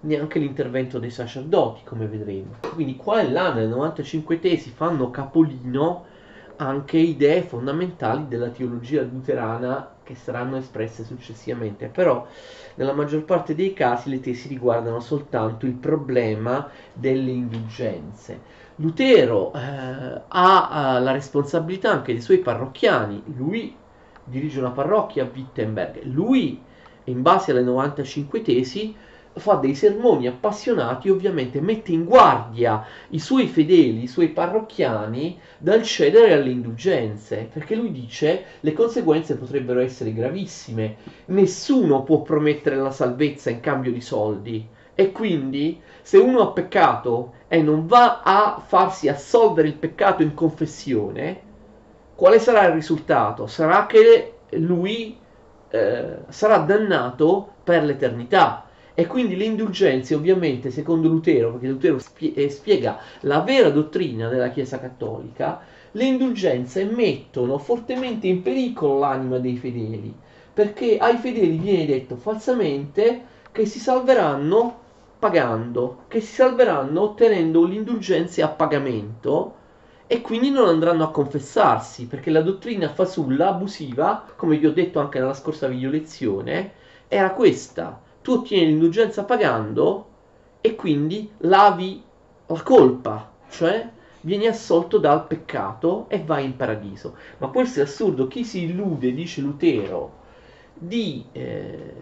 neanche 0.00 0.38
l'intervento 0.38 0.98
dei 0.98 1.10
sacerdoti, 1.10 1.82
come 1.84 2.06
vedremo. 2.06 2.56
Quindi 2.74 2.96
qua 2.96 3.20
e 3.20 3.30
là 3.30 3.52
nelle 3.52 3.68
95 3.68 4.38
tesi 4.38 4.70
fanno 4.70 5.10
capolino 5.10 6.04
anche 6.56 6.96
idee 6.96 7.42
fondamentali 7.42 8.28
della 8.28 8.48
teologia 8.48 9.02
luterana 9.02 9.94
che 10.02 10.14
saranno 10.14 10.56
espresse 10.56 11.04
successivamente, 11.04 11.88
però 11.88 12.26
nella 12.76 12.92
maggior 12.92 13.24
parte 13.24 13.54
dei 13.54 13.72
casi 13.72 14.08
le 14.08 14.20
tesi 14.20 14.48
riguardano 14.48 15.00
soltanto 15.00 15.66
il 15.66 15.74
problema 15.74 16.68
delle 16.92 17.30
indulgenze. 17.30 18.40
Lutero 18.76 19.52
eh, 19.54 19.58
ha, 19.58 20.68
ha 20.68 20.98
la 20.98 21.12
responsabilità 21.12 21.90
anche 21.90 22.12
dei 22.12 22.22
suoi 22.22 22.38
parrocchiani, 22.38 23.22
lui 23.36 23.74
dirige 24.26 24.58
una 24.58 24.70
parrocchia 24.70 25.24
a 25.24 25.30
Wittenberg. 25.32 26.04
Lui, 26.04 26.60
in 27.04 27.22
base 27.22 27.52
alle 27.52 27.62
95 27.62 28.42
tesi, 28.42 28.94
fa 29.36 29.54
dei 29.54 29.74
sermoni 29.74 30.26
appassionati, 30.26 31.10
ovviamente 31.10 31.60
mette 31.60 31.92
in 31.92 32.04
guardia 32.04 32.84
i 33.10 33.18
suoi 33.18 33.46
fedeli, 33.46 34.02
i 34.02 34.08
suoi 34.08 34.28
parrocchiani 34.28 35.38
dal 35.58 35.82
cedere 35.82 36.32
alle 36.32 36.50
indulgenze, 36.50 37.48
perché 37.52 37.74
lui 37.74 37.92
dice 37.92 38.44
le 38.60 38.72
conseguenze 38.72 39.36
potrebbero 39.36 39.80
essere 39.80 40.12
gravissime. 40.12 40.96
Nessuno 41.26 42.02
può 42.02 42.22
promettere 42.22 42.76
la 42.76 42.90
salvezza 42.90 43.50
in 43.50 43.60
cambio 43.60 43.92
di 43.92 44.00
soldi. 44.00 44.66
E 44.94 45.12
quindi, 45.12 45.80
se 46.00 46.16
uno 46.16 46.40
ha 46.40 46.52
peccato 46.52 47.34
e 47.48 47.60
non 47.60 47.86
va 47.86 48.22
a 48.22 48.62
farsi 48.64 49.08
assolvere 49.08 49.68
il 49.68 49.74
peccato 49.74 50.22
in 50.22 50.32
confessione, 50.32 51.40
quale 52.14 52.38
sarà 52.38 52.64
il 52.66 52.72
risultato? 52.72 53.46
Sarà 53.46 53.84
che 53.84 54.38
lui 54.52 55.18
eh, 55.68 56.16
sarà 56.28 56.58
dannato 56.58 57.48
per 57.62 57.84
l'eternità. 57.84 58.65
E 58.98 59.06
quindi 59.06 59.36
le 59.36 59.44
indulgenze, 59.44 60.14
ovviamente, 60.14 60.70
secondo 60.70 61.06
Lutero, 61.08 61.52
perché 61.52 61.68
Lutero 61.68 61.98
spie- 61.98 62.32
eh, 62.34 62.48
spiega 62.48 62.98
la 63.20 63.40
vera 63.42 63.68
dottrina 63.70 64.28
della 64.28 64.48
Chiesa 64.50 64.80
Cattolica, 64.80 65.60
le 65.92 66.04
indulgenze 66.04 66.84
mettono 66.84 67.58
fortemente 67.58 68.26
in 68.26 68.40
pericolo 68.42 68.98
l'anima 68.98 69.38
dei 69.38 69.56
fedeli, 69.58 70.12
perché 70.52 70.96
ai 70.98 71.16
fedeli 71.18 71.58
viene 71.58 71.84
detto 71.86 72.16
falsamente 72.16 73.24
che 73.52 73.66
si 73.66 73.78
salveranno 73.78 74.80
pagando, 75.18 76.04
che 76.08 76.20
si 76.20 76.32
salveranno 76.34 77.00
ottenendo 77.02 77.66
le 77.66 77.74
indulgenze 77.74 78.42
a 78.42 78.48
pagamento 78.48 79.54
e 80.06 80.20
quindi 80.22 80.50
non 80.50 80.68
andranno 80.68 81.04
a 81.04 81.10
confessarsi, 81.10 82.06
perché 82.06 82.30
la 82.30 82.40
dottrina 82.42 82.88
fasulla, 82.88 83.48
abusiva, 83.48 84.24
come 84.36 84.56
vi 84.56 84.66
ho 84.66 84.72
detto 84.72 85.00
anche 85.00 85.18
nella 85.18 85.34
scorsa 85.34 85.66
video 85.68 85.90
lezione, 85.90 86.72
era 87.08 87.32
questa. 87.32 88.00
Tu 88.26 88.32
ottieni 88.32 88.66
l'indulgenza 88.66 89.22
pagando 89.22 90.06
e 90.60 90.74
quindi 90.74 91.30
lavi 91.42 92.02
la 92.46 92.60
colpa, 92.60 93.30
cioè 93.48 93.88
vieni 94.22 94.48
assolto 94.48 94.98
dal 94.98 95.28
peccato 95.28 96.06
e 96.08 96.24
vai 96.24 96.44
in 96.44 96.56
paradiso. 96.56 97.14
Ma 97.38 97.46
questo 97.50 97.78
è 97.78 97.82
assurdo, 97.84 98.26
chi 98.26 98.42
si 98.42 98.64
illude, 98.64 99.14
dice 99.14 99.42
Lutero, 99.42 100.10
di 100.74 101.24
eh, 101.30 101.92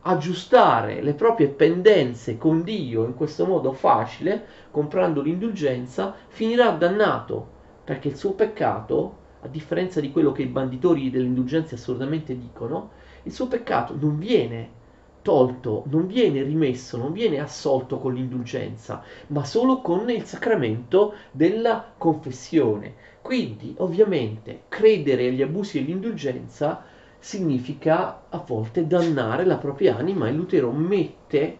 aggiustare 0.00 1.02
le 1.02 1.12
proprie 1.12 1.48
pendenze 1.48 2.38
con 2.38 2.62
Dio 2.62 3.04
in 3.04 3.14
questo 3.14 3.44
modo 3.44 3.72
facile, 3.72 4.42
comprando 4.70 5.20
l'indulgenza, 5.20 6.14
finirà 6.28 6.70
dannato, 6.70 7.46
perché 7.84 8.08
il 8.08 8.16
suo 8.16 8.32
peccato, 8.32 9.16
a 9.42 9.48
differenza 9.48 10.00
di 10.00 10.10
quello 10.10 10.32
che 10.32 10.40
i 10.40 10.46
banditori 10.46 11.10
delle 11.10 11.26
indulgenze 11.26 11.74
assolutamente 11.74 12.38
dicono, 12.38 12.92
il 13.24 13.32
suo 13.34 13.48
peccato 13.48 13.94
non 14.00 14.16
viene 14.16 14.80
tolto, 15.24 15.84
non 15.86 16.06
viene 16.06 16.42
rimesso, 16.42 16.98
non 16.98 17.12
viene 17.12 17.40
assolto 17.40 17.98
con 17.98 18.12
l'indulgenza, 18.12 19.02
ma 19.28 19.42
solo 19.44 19.80
con 19.80 20.08
il 20.10 20.24
sacramento 20.24 21.14
della 21.32 21.92
confessione. 21.96 22.94
Quindi, 23.22 23.74
ovviamente, 23.78 24.64
credere 24.68 25.28
agli 25.28 25.40
abusi 25.40 25.80
dell'indulgenza 25.80 26.84
significa 27.18 28.24
a 28.28 28.44
volte 28.46 28.86
dannare 28.86 29.46
la 29.46 29.56
propria 29.56 29.96
anima 29.96 30.28
e 30.28 30.32
Lutero 30.32 30.70
mette 30.72 31.58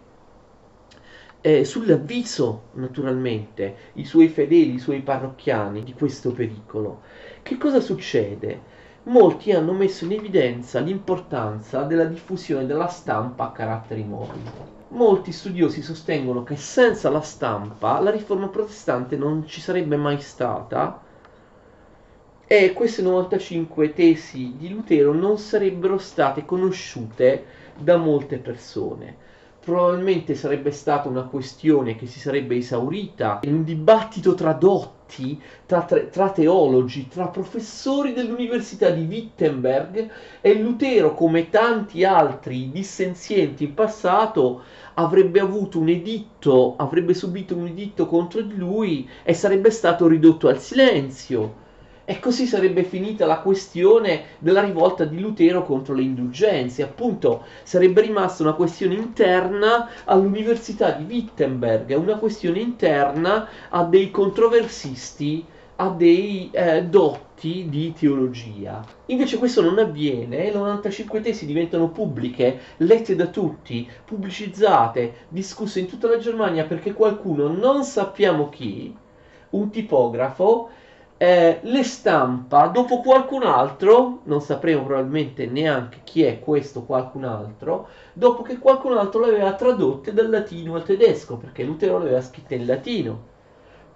eh, 1.40 1.64
sull'avviso 1.64 2.68
naturalmente 2.73 3.76
i 3.94 4.04
suoi 4.04 4.28
fedeli, 4.28 4.75
i 4.75 4.78
suoi 4.78 5.00
parrocchiani 5.00 5.83
di 5.83 5.94
questo 5.94 6.33
pericolo. 6.33 7.02
Che 7.42 7.56
cosa 7.59 7.80
succede? 7.80 8.73
Molti 9.06 9.52
hanno 9.52 9.73
messo 9.73 10.04
in 10.04 10.12
evidenza 10.12 10.80
l'importanza 10.80 11.84
della 11.84 12.04
diffusione 12.04 12.66
della 12.66 12.88
stampa 12.88 13.44
a 13.44 13.52
caratteri 13.52 14.04
mobili. 14.04 14.58
Molti 14.88 15.32
studiosi 15.32 15.82
sostengono 15.82 16.42
che 16.42 16.56
senza 16.56 17.11
la 17.11 17.20
stampa 17.20 17.99
la 18.00 18.11
riforma 18.11 18.49
protestante 18.49 19.16
non 19.16 19.46
ci 19.46 19.61
sarebbe 19.61 19.96
mai 19.96 20.20
stata 20.20 21.06
e 22.46 22.73
queste 22.73 23.02
95 23.02 23.92
tesi 23.92 24.56
di 24.56 24.68
Lutero 24.70 25.12
non 25.12 25.38
sarebbero 25.38 25.99
state 25.99 26.44
conosciute 26.44 27.46
da 27.75 27.96
molte 27.96 28.38
persone. 28.38 29.23
Probabilmente 29.64 30.35
sarebbe 30.35 30.71
stata 30.73 31.09
una 31.09 31.23
questione 31.23 31.97
che 31.97 32.06
si 32.06 32.21
sarebbe 32.21 32.54
esaurita 32.56 33.40
in 33.44 33.54
un 33.54 33.64
dibattito 33.64 34.35
tra 34.35 34.52
dotti, 34.52 35.40
tra, 35.64 35.80
tra 35.85 36.30
teologi, 36.33 37.09
tra 37.09 37.28
professori 37.28 38.12
dell'Università 38.12 38.90
di 38.90 39.06
Wittenberg 39.06 40.11
e 40.42 40.54
Lutero, 40.61 41.14
come 41.14 41.49
tanti 41.49 42.04
altri 42.04 42.71
dissenzienti 42.71 43.64
in 43.64 43.73
passato, 43.73 44.64
avrebbe 44.94 45.40
avuto 45.40 45.78
un 45.78 45.88
editto, 45.88 46.75
avrebbe 46.76 47.14
subito 47.14 47.56
un 47.56 47.66
editto 47.66 48.06
contro 48.06 48.42
di 48.42 48.56
lui 48.56 49.09
e 49.23 49.33
sarebbe 49.33 49.71
stato 49.71 50.06
ridotto 50.06 50.49
al 50.49 50.61
silenzio 50.61 51.62
e 52.04 52.20
così 52.20 52.46
sarebbe 52.46 52.84
finita 52.84 53.26
la 53.26 53.38
questione 53.38 54.25
della 54.38 54.62
rivolta 54.62 55.04
di 55.04 55.20
Lutero 55.20 55.64
contro 55.64 55.94
le 55.94 56.02
indulgenze. 56.02 56.82
Appunto, 56.82 57.44
sarebbe 57.62 58.02
rimasta 58.02 58.42
una 58.42 58.52
questione 58.52 58.94
interna 58.94 59.88
all'Università 60.04 60.90
di 60.92 61.04
Wittenberg, 61.04 61.96
una 61.96 62.16
questione 62.16 62.61
interna 62.61 63.49
a 63.70 63.84
dei 63.84 64.11
controversisti, 64.11 65.44
a 65.76 65.88
dei 65.88 66.50
eh, 66.52 66.84
dotti 66.84 67.66
di 67.68 67.92
teologia. 67.92 68.84
Invece 69.06 69.38
questo 69.38 69.61
non 69.61 69.78
avviene, 69.78 70.44
le 70.44 70.52
95 70.52 71.20
tesi 71.20 71.46
diventano 71.46 71.88
pubbliche, 71.88 72.61
lette 72.78 73.16
da 73.16 73.26
tutti, 73.26 73.88
pubblicizzate, 74.04 75.26
discusse 75.28 75.80
in 75.80 75.87
tutta 75.87 76.08
la 76.08 76.18
Germania 76.18 76.64
perché 76.64 76.92
qualcuno, 76.92 77.49
non 77.49 77.82
sappiamo 77.82 78.49
chi, 78.50 78.94
un 79.50 79.70
tipografo, 79.70 80.70
eh, 81.16 81.61
le 81.62 81.83
stampa 81.85 82.66
dopo 82.66 83.00
qualcun 83.00 83.44
altro, 83.44 84.21
non 84.25 84.40
sapremo 84.40 84.85
probabilmente 84.85 85.47
neanche 85.47 86.00
chi 86.04 86.23
è 86.23 86.40
questo 86.40 86.83
qualcun 86.83 87.25
altro, 87.25 87.88
dopo 88.12 88.42
che 88.42 88.59
qualcun 88.59 88.97
altro 88.97 89.21
le 89.25 89.33
aveva 89.33 89.54
tradotte 89.54 90.12
dal 90.12 90.28
latino 90.28 90.75
al 90.75 90.85
tedesco, 90.85 91.37
perché 91.37 91.62
Lutero 91.62 91.99
le 91.99 92.06
aveva 92.06 92.21
scritte 92.21 92.56
in 92.56 92.66
latino. 92.66 93.33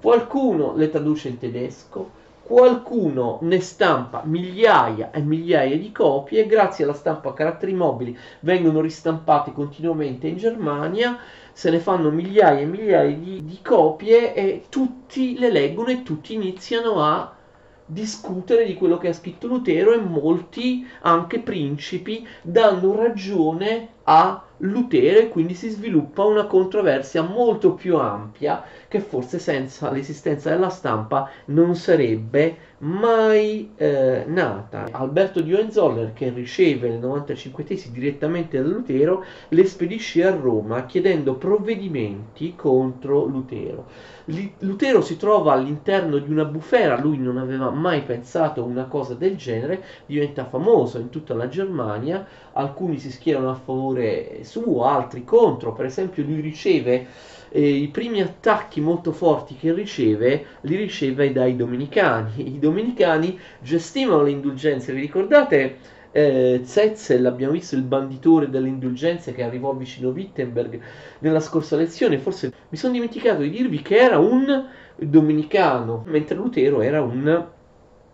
Qualcuno 0.00 0.74
le 0.76 0.90
traduce 0.90 1.28
in 1.28 1.38
tedesco, 1.38 2.10
qualcuno 2.48 3.38
ne 3.42 3.60
stampa 3.60 4.22
migliaia 4.24 5.10
e 5.10 5.20
migliaia 5.20 5.76
di 5.76 5.92
copie, 5.92 6.46
grazie 6.46 6.84
alla 6.84 6.94
stampa 6.94 7.28
a 7.28 7.34
caratteri 7.34 7.74
mobili 7.74 8.16
vengono 8.40 8.80
ristampate 8.80 9.52
continuamente 9.52 10.28
in 10.28 10.36
Germania 10.36 11.18
se 11.58 11.70
ne 11.70 11.80
fanno 11.80 12.12
migliaia 12.12 12.60
e 12.60 12.66
migliaia 12.66 13.16
di, 13.16 13.44
di 13.44 13.58
copie 13.64 14.32
e 14.32 14.66
tutti 14.68 15.36
le 15.36 15.50
leggono 15.50 15.88
e 15.88 16.04
tutti 16.04 16.34
iniziano 16.34 17.02
a 17.02 17.34
discutere 17.84 18.64
di 18.64 18.74
quello 18.74 18.96
che 18.96 19.08
ha 19.08 19.12
scritto 19.12 19.48
Lutero 19.48 19.92
e 19.92 19.96
molti, 19.96 20.86
anche 21.00 21.40
principi, 21.40 22.24
danno 22.42 22.94
ragione 22.94 23.88
a 24.04 24.40
Lutero 24.58 25.18
e 25.18 25.28
quindi 25.28 25.54
si 25.54 25.68
sviluppa 25.68 26.22
una 26.22 26.46
controversia 26.46 27.22
molto 27.22 27.72
più 27.72 27.96
ampia 27.96 28.62
che 28.86 29.00
forse 29.00 29.40
senza 29.40 29.90
l'esistenza 29.90 30.50
della 30.50 30.68
stampa 30.68 31.28
non 31.46 31.74
sarebbe 31.74 32.67
mai 32.78 33.72
eh, 33.76 34.24
nata. 34.26 34.86
Alberto 34.92 35.40
di 35.40 35.52
Hohenzoller, 35.52 36.12
che 36.12 36.30
riceve 36.30 36.88
le 36.88 36.98
95 36.98 37.64
tesi 37.64 37.90
direttamente 37.90 38.60
da 38.60 38.68
Lutero, 38.68 39.24
le 39.48 39.64
spedisce 39.64 40.24
a 40.24 40.30
Roma 40.30 40.86
chiedendo 40.86 41.34
provvedimenti 41.34 42.54
contro 42.54 43.24
Lutero. 43.24 43.86
Lutero 44.58 45.00
si 45.00 45.16
trova 45.16 45.54
all'interno 45.54 46.18
di 46.18 46.30
una 46.30 46.44
bufera, 46.44 47.00
lui 47.00 47.18
non 47.18 47.38
aveva 47.38 47.70
mai 47.70 48.02
pensato 48.02 48.62
una 48.62 48.84
cosa 48.84 49.14
del 49.14 49.36
genere, 49.36 49.82
diventa 50.06 50.44
famoso 50.44 50.98
in 50.98 51.08
tutta 51.08 51.34
la 51.34 51.48
Germania, 51.48 52.26
alcuni 52.52 52.98
si 52.98 53.10
schierano 53.10 53.50
a 53.50 53.54
favore 53.54 54.40
suo, 54.42 54.84
altri 54.84 55.24
contro, 55.24 55.72
per 55.72 55.86
esempio 55.86 56.24
lui 56.24 56.40
riceve 56.40 57.06
eh, 57.50 57.68
i 57.68 57.88
primi 57.88 58.20
attacchi 58.20 58.80
molto 58.80 59.12
forti 59.12 59.56
che 59.56 59.72
riceve 59.72 60.44
li 60.62 60.76
riceve 60.76 61.32
dai 61.32 61.56
domenicani. 61.56 62.54
I 62.54 62.58
domenicani 62.58 63.38
gestivano 63.60 64.22
le 64.22 64.30
indulgenze, 64.30 64.92
vi 64.92 65.00
ricordate? 65.00 65.96
Eh, 66.10 66.60
Zetzel, 66.64 67.26
abbiamo 67.26 67.52
visto 67.52 67.76
il 67.76 67.82
banditore 67.82 68.48
delle 68.48 68.68
indulgenze 68.68 69.32
che 69.32 69.42
arrivò 69.42 69.74
vicino 69.74 70.08
Wittenberg 70.08 70.80
nella 71.20 71.40
scorsa 71.40 71.76
lezione, 71.76 72.18
forse 72.18 72.52
mi 72.68 72.78
sono 72.78 72.94
dimenticato 72.94 73.42
di 73.42 73.50
dirvi 73.50 73.82
che 73.82 73.96
era 73.98 74.18
un 74.18 74.66
domenicano, 74.96 76.04
mentre 76.06 76.34
Lutero 76.36 76.80
era 76.80 77.02
un 77.02 77.46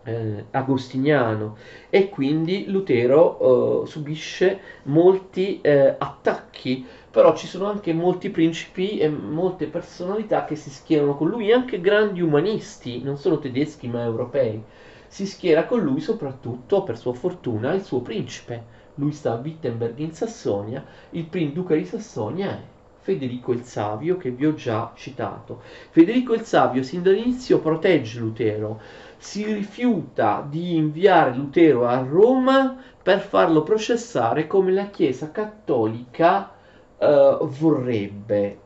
eh, 0.05 0.45
agostiniano 0.51 1.57
e 1.89 2.09
quindi 2.09 2.65
Lutero 2.67 3.83
eh, 3.83 3.87
subisce 3.87 4.59
molti 4.83 5.59
eh, 5.61 5.95
attacchi 5.97 6.85
però 7.15 7.33
ci 7.33 7.47
sono 7.47 7.67
anche 7.67 7.93
molti 7.93 8.29
principi 8.29 8.97
e 8.97 9.07
molte 9.07 9.67
personalità 9.67 10.43
che 10.43 10.57
si 10.57 10.69
schierano 10.69 11.15
con 11.15 11.29
lui, 11.29 11.49
anche 11.53 11.79
grandi 11.79 12.19
umanisti, 12.19 13.01
non 13.01 13.17
solo 13.17 13.39
tedeschi 13.39 13.87
ma 13.87 14.03
europei, 14.03 14.61
si 15.07 15.25
schiera 15.25 15.63
con 15.63 15.79
lui 15.79 16.01
soprattutto, 16.01 16.83
per 16.83 16.97
sua 16.97 17.13
fortuna, 17.13 17.71
il 17.71 17.83
suo 17.83 18.01
principe. 18.01 18.61
Lui 18.95 19.13
sta 19.13 19.31
a 19.31 19.39
Wittenberg 19.41 19.97
in 19.99 20.11
Sassonia, 20.11 20.83
il 21.11 21.27
duca 21.53 21.73
di 21.73 21.85
Sassonia 21.85 22.51
è 22.51 22.63
Federico 23.05 23.51
il 23.51 23.61
Savio 23.61 24.17
che 24.17 24.31
vi 24.31 24.47
ho 24.47 24.55
già 24.55 24.91
citato. 24.95 25.61
Federico 25.91 26.33
il 26.33 26.41
Savio 26.41 26.81
sin 26.81 27.03
dall'inizio 27.03 27.59
protegge 27.59 28.17
Lutero, 28.17 28.81
si 29.17 29.43
rifiuta 29.43 30.45
di 30.47 30.75
inviare 30.75 31.35
Lutero 31.35 31.87
a 31.87 31.97
Roma 31.99 32.77
per 33.01 33.19
farlo 33.19 33.63
processare 33.63 34.47
come 34.47 34.71
la 34.71 34.89
Chiesa 34.89 35.31
cattolica 35.31 36.51
eh, 36.97 37.37
vorrebbe. 37.41 38.59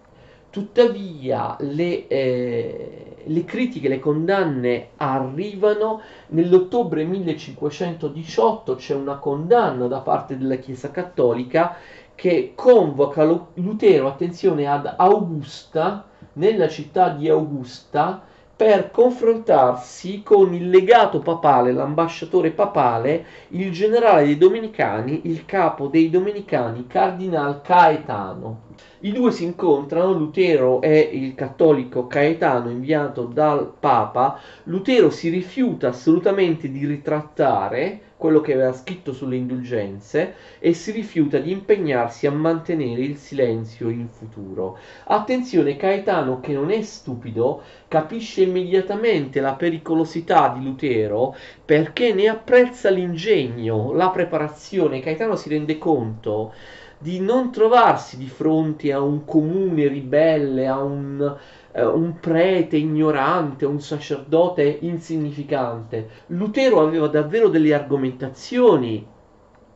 Tuttavia 0.49 1.55
le, 1.59 2.07
eh, 2.07 3.17
le 3.23 3.45
critiche, 3.45 3.87
le 3.87 3.99
condanne 3.99 4.89
arrivano 4.97 6.01
nell'ottobre 6.29 7.03
1518, 7.03 8.75
c'è 8.75 8.95
una 8.95 9.17
condanna 9.17 9.87
da 9.87 9.99
parte 9.99 10.37
della 10.37 10.55
Chiesa 10.55 10.89
cattolica 10.89 11.75
che 12.15 12.53
convoca 12.55 13.23
Lutero, 13.23 14.07
attenzione, 14.07 14.67
ad 14.67 14.93
Augusta, 14.97 16.05
nella 16.33 16.67
città 16.67 17.09
di 17.09 17.29
Augusta, 17.29 18.23
per 18.59 18.91
confrontarsi 18.91 20.21
con 20.21 20.53
il 20.53 20.69
legato 20.69 21.19
papale, 21.19 21.71
l'ambasciatore 21.71 22.51
papale, 22.51 23.25
il 23.51 23.71
generale 23.71 24.25
dei 24.25 24.37
Domenicani, 24.37 25.21
il 25.29 25.45
capo 25.45 25.87
dei 25.87 26.09
Domenicani, 26.09 26.85
Cardinal 26.85 27.61
Caetano. 27.61 28.63
I 28.99 29.13
due 29.13 29.31
si 29.31 29.45
incontrano, 29.45 30.11
Lutero 30.11 30.81
è 30.81 30.89
il 30.89 31.35
cattolico 31.35 32.07
Caetano 32.07 32.69
inviato 32.69 33.23
dal 33.23 33.71
Papa. 33.79 34.37
Lutero 34.63 35.09
si 35.09 35.29
rifiuta 35.29 35.87
assolutamente 35.87 36.69
di 36.69 36.85
ritrattare 36.85 38.01
quello 38.19 38.41
che 38.41 38.51
aveva 38.51 38.73
scritto 38.73 39.13
sulle 39.13 39.38
indulgenze 39.38 40.35
e 40.59 40.73
si 40.73 40.91
rifiuta 40.91 41.38
di 41.38 41.51
impegnarsi 41.51 42.27
a 42.27 42.31
mantenere 42.31 43.01
il 43.01 43.15
silenzio 43.15 43.88
in 43.88 44.09
futuro. 44.09 44.77
Attenzione, 45.05 45.77
Caetano, 45.77 46.41
che 46.41 46.51
non 46.51 46.69
è 46.69 46.81
stupido, 46.81 47.61
capisce 47.88 48.41
immediatamente 48.41 49.39
la 49.39 49.53
pericolosità 49.53 50.49
di 50.49 50.65
Lutero 50.65 51.33
perché 51.63 52.13
ne 52.13 52.27
apprezza 52.27 52.89
l'ingegno, 52.89 53.93
la 53.93 54.09
preparazione. 54.09 54.99
Caetano 54.99 55.38
si 55.38 55.47
rende 55.47 55.77
conto 55.77 56.53
di 57.01 57.21
non 57.21 57.49
trovarsi 57.51 58.17
di 58.17 58.27
fronte 58.27 58.91
a 58.91 58.99
un 58.99 59.23
comune 59.23 59.87
ribelle, 59.87 60.67
a 60.67 60.81
un, 60.83 61.37
uh, 61.71 61.79
un 61.79 62.19
prete 62.19 62.75
ignorante, 62.75 63.65
un 63.65 63.79
sacerdote 63.79 64.79
insignificante. 64.81 66.09
Lutero 66.27 66.81
aveva 66.81 67.07
davvero 67.07 67.47
delle 67.47 67.73
argomentazioni, 67.73 69.05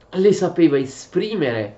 le 0.09 0.33
sapeva 0.33 0.77
esprimere, 0.77 1.77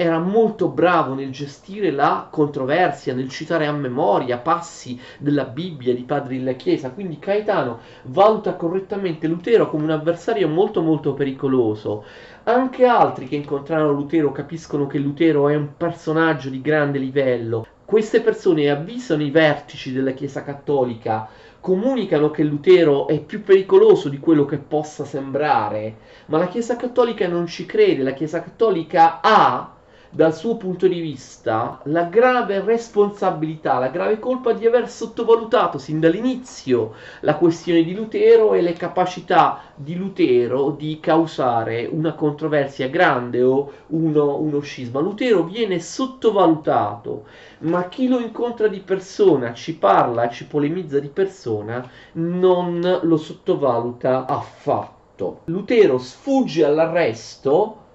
era 0.00 0.20
molto 0.20 0.68
bravo 0.68 1.14
nel 1.14 1.32
gestire 1.32 1.90
la 1.90 2.28
controversia, 2.30 3.14
nel 3.14 3.28
citare 3.28 3.66
a 3.66 3.72
memoria 3.72 4.38
passi 4.38 4.96
della 5.18 5.42
Bibbia, 5.42 5.92
di 5.92 6.04
padri 6.04 6.38
della 6.38 6.52
Chiesa, 6.52 6.92
quindi 6.92 7.18
Caetano 7.18 7.80
valuta 8.04 8.54
correttamente 8.54 9.26
Lutero 9.26 9.68
come 9.68 9.82
un 9.82 9.90
avversario 9.90 10.46
molto 10.46 10.82
molto 10.82 11.14
pericoloso. 11.14 12.04
Anche 12.44 12.86
altri 12.86 13.26
che 13.26 13.34
incontrarono 13.34 13.90
Lutero 13.90 14.30
capiscono 14.30 14.86
che 14.86 14.98
Lutero 14.98 15.48
è 15.48 15.56
un 15.56 15.76
personaggio 15.76 16.48
di 16.48 16.60
grande 16.60 17.00
livello. 17.00 17.66
Queste 17.84 18.20
persone 18.20 18.70
avvisano 18.70 19.24
i 19.24 19.30
vertici 19.30 19.92
della 19.92 20.12
Chiesa 20.12 20.44
cattolica 20.44 21.28
comunicano 21.58 22.30
che 22.30 22.44
Lutero 22.44 23.08
è 23.08 23.20
più 23.20 23.42
pericoloso 23.42 24.08
di 24.08 24.20
quello 24.20 24.44
che 24.44 24.58
possa 24.58 25.04
sembrare, 25.04 25.96
ma 26.26 26.38
la 26.38 26.46
Chiesa 26.46 26.76
cattolica 26.76 27.26
non 27.26 27.48
ci 27.48 27.66
crede, 27.66 28.04
la 28.04 28.12
Chiesa 28.12 28.40
cattolica 28.40 29.20
ha 29.20 29.72
dal 30.10 30.34
suo 30.34 30.56
punto 30.56 30.86
di 30.86 31.00
vista 31.00 31.80
la 31.84 32.04
grave 32.04 32.60
responsabilità, 32.60 33.78
la 33.78 33.88
grave 33.88 34.18
colpa 34.18 34.52
di 34.52 34.66
aver 34.66 34.88
sottovalutato 34.88 35.78
sin 35.78 36.00
dall'inizio 36.00 36.94
la 37.20 37.36
questione 37.36 37.82
di 37.82 37.94
Lutero 37.94 38.54
e 38.54 38.62
le 38.62 38.72
capacità 38.72 39.60
di 39.74 39.96
Lutero 39.96 40.70
di 40.70 40.98
causare 41.00 41.86
una 41.90 42.14
controversia 42.14 42.88
grande 42.88 43.42
o 43.42 43.72
uno, 43.88 44.38
uno 44.38 44.60
scisma. 44.60 45.00
Lutero 45.00 45.44
viene 45.44 45.78
sottovalutato, 45.78 47.26
ma 47.60 47.88
chi 47.88 48.08
lo 48.08 48.18
incontra 48.18 48.68
di 48.68 48.80
persona, 48.80 49.52
ci 49.52 49.76
parla, 49.76 50.28
ci 50.28 50.46
polemizza 50.46 50.98
di 50.98 51.08
persona, 51.08 51.88
non 52.12 53.00
lo 53.02 53.16
sottovaluta 53.16 54.26
affatto. 54.26 55.40
Lutero 55.44 55.98
sfugge 55.98 56.64
all'arresto 56.64 57.86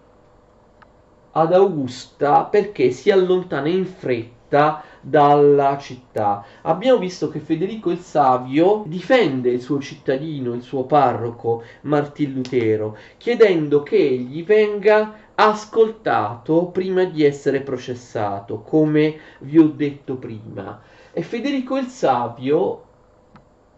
ad 1.33 1.53
Augusta 1.53 2.43
perché 2.43 2.91
si 2.91 3.11
allontana 3.11 3.67
in 3.67 3.85
fretta 3.85 4.83
dalla 5.01 5.77
città. 5.77 6.45
Abbiamo 6.61 6.99
visto 6.99 7.29
che 7.29 7.39
Federico 7.39 7.89
il 7.89 7.99
Savio 7.99 8.83
difende 8.85 9.49
il 9.49 9.61
suo 9.61 9.79
cittadino, 9.79 10.53
il 10.53 10.61
suo 10.61 10.83
parroco 10.85 11.63
Martin 11.81 12.33
Lutero, 12.33 12.97
chiedendo 13.17 13.83
che 13.83 13.97
egli 13.97 14.43
venga 14.43 15.15
ascoltato 15.35 16.67
prima 16.67 17.03
di 17.05 17.23
essere 17.23 17.61
processato, 17.61 18.61
come 18.61 19.17
vi 19.39 19.59
ho 19.59 19.67
detto 19.67 20.15
prima. 20.15 20.81
E 21.11 21.21
Federico 21.21 21.77
il 21.77 21.87
Savio 21.87 22.91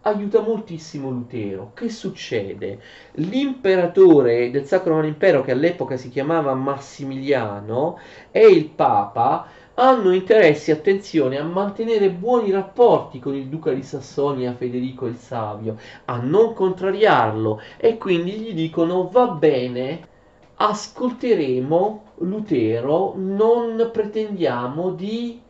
aiuta 0.06 0.40
moltissimo 0.40 1.10
Lutero. 1.10 1.72
Che 1.74 1.88
succede? 1.88 2.80
L'imperatore 3.14 4.50
del 4.50 4.64
Sacro 4.64 4.90
Romano 4.90 5.08
Impero, 5.08 5.42
che 5.42 5.50
all'epoca 5.50 5.96
si 5.96 6.08
chiamava 6.10 6.54
Massimiliano, 6.54 7.98
e 8.30 8.46
il 8.46 8.66
Papa 8.66 9.46
hanno 9.74 10.12
interessi, 10.12 10.70
attenzione, 10.70 11.38
a 11.38 11.44
mantenere 11.44 12.10
buoni 12.10 12.50
rapporti 12.50 13.18
con 13.18 13.34
il 13.34 13.48
duca 13.48 13.72
di 13.72 13.82
Sassonia 13.82 14.54
Federico 14.54 15.06
il 15.06 15.16
Savio, 15.16 15.76
a 16.06 16.16
non 16.18 16.54
contrariarlo 16.54 17.60
e 17.76 17.98
quindi 17.98 18.32
gli 18.32 18.54
dicono 18.54 19.08
va 19.08 19.26
bene, 19.26 20.00
ascolteremo 20.54 22.04
Lutero, 22.20 23.12
non 23.16 23.90
pretendiamo 23.92 24.90
di 24.92 25.42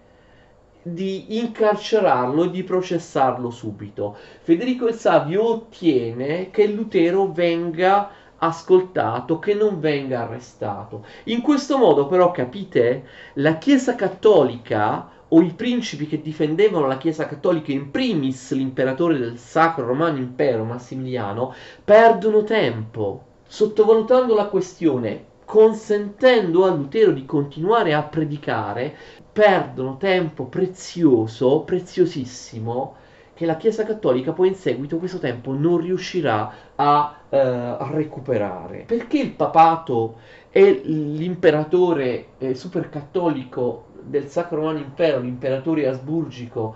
di 0.88 1.38
incarcerarlo 1.38 2.44
e 2.44 2.50
di 2.50 2.62
processarlo 2.62 3.50
subito. 3.50 4.16
Federico 4.42 4.86
il 4.86 4.94
Savio 4.94 5.44
ottiene 5.44 6.50
che 6.50 6.68
Lutero 6.68 7.32
venga 7.32 8.08
ascoltato, 8.38 9.40
che 9.40 9.54
non 9.54 9.80
venga 9.80 10.22
arrestato. 10.22 11.04
In 11.24 11.40
questo 11.40 11.76
modo 11.76 12.06
però 12.06 12.30
capite, 12.30 13.04
la 13.34 13.56
Chiesa 13.58 13.96
cattolica 13.96 15.10
o 15.26 15.40
i 15.40 15.54
principi 15.54 16.06
che 16.06 16.20
difendevano 16.20 16.86
la 16.86 16.98
Chiesa 16.98 17.26
cattolica, 17.26 17.72
in 17.72 17.90
primis 17.90 18.52
l'imperatore 18.52 19.18
del 19.18 19.38
Sacro 19.38 19.86
Romano 19.86 20.18
Impero 20.18 20.62
Massimiliano, 20.62 21.52
perdono 21.82 22.44
tempo, 22.44 23.24
sottovalutando 23.44 24.36
la 24.36 24.46
questione, 24.46 25.24
consentendo 25.44 26.64
a 26.64 26.70
Lutero 26.70 27.10
di 27.10 27.24
continuare 27.24 27.92
a 27.92 28.02
predicare, 28.02 28.96
perdono 29.36 29.98
tempo 29.98 30.44
prezioso, 30.44 31.60
preziosissimo, 31.60 32.94
che 33.34 33.44
la 33.44 33.58
Chiesa 33.58 33.84
Cattolica 33.84 34.32
poi 34.32 34.48
in 34.48 34.54
seguito 34.54 34.96
questo 34.96 35.18
tempo 35.18 35.52
non 35.52 35.76
riuscirà 35.76 36.50
a, 36.74 37.18
eh, 37.28 37.36
a 37.36 37.86
recuperare. 37.92 38.84
Perché 38.86 39.18
il 39.18 39.32
papato 39.32 40.20
e 40.50 40.80
l'imperatore 40.82 42.28
eh, 42.38 42.54
supercattolico 42.54 43.88
del 44.00 44.26
Sacro 44.28 44.56
Romano 44.56 44.78
Impero, 44.78 45.20
l'imperatore 45.20 45.86
asburgico, 45.86 46.74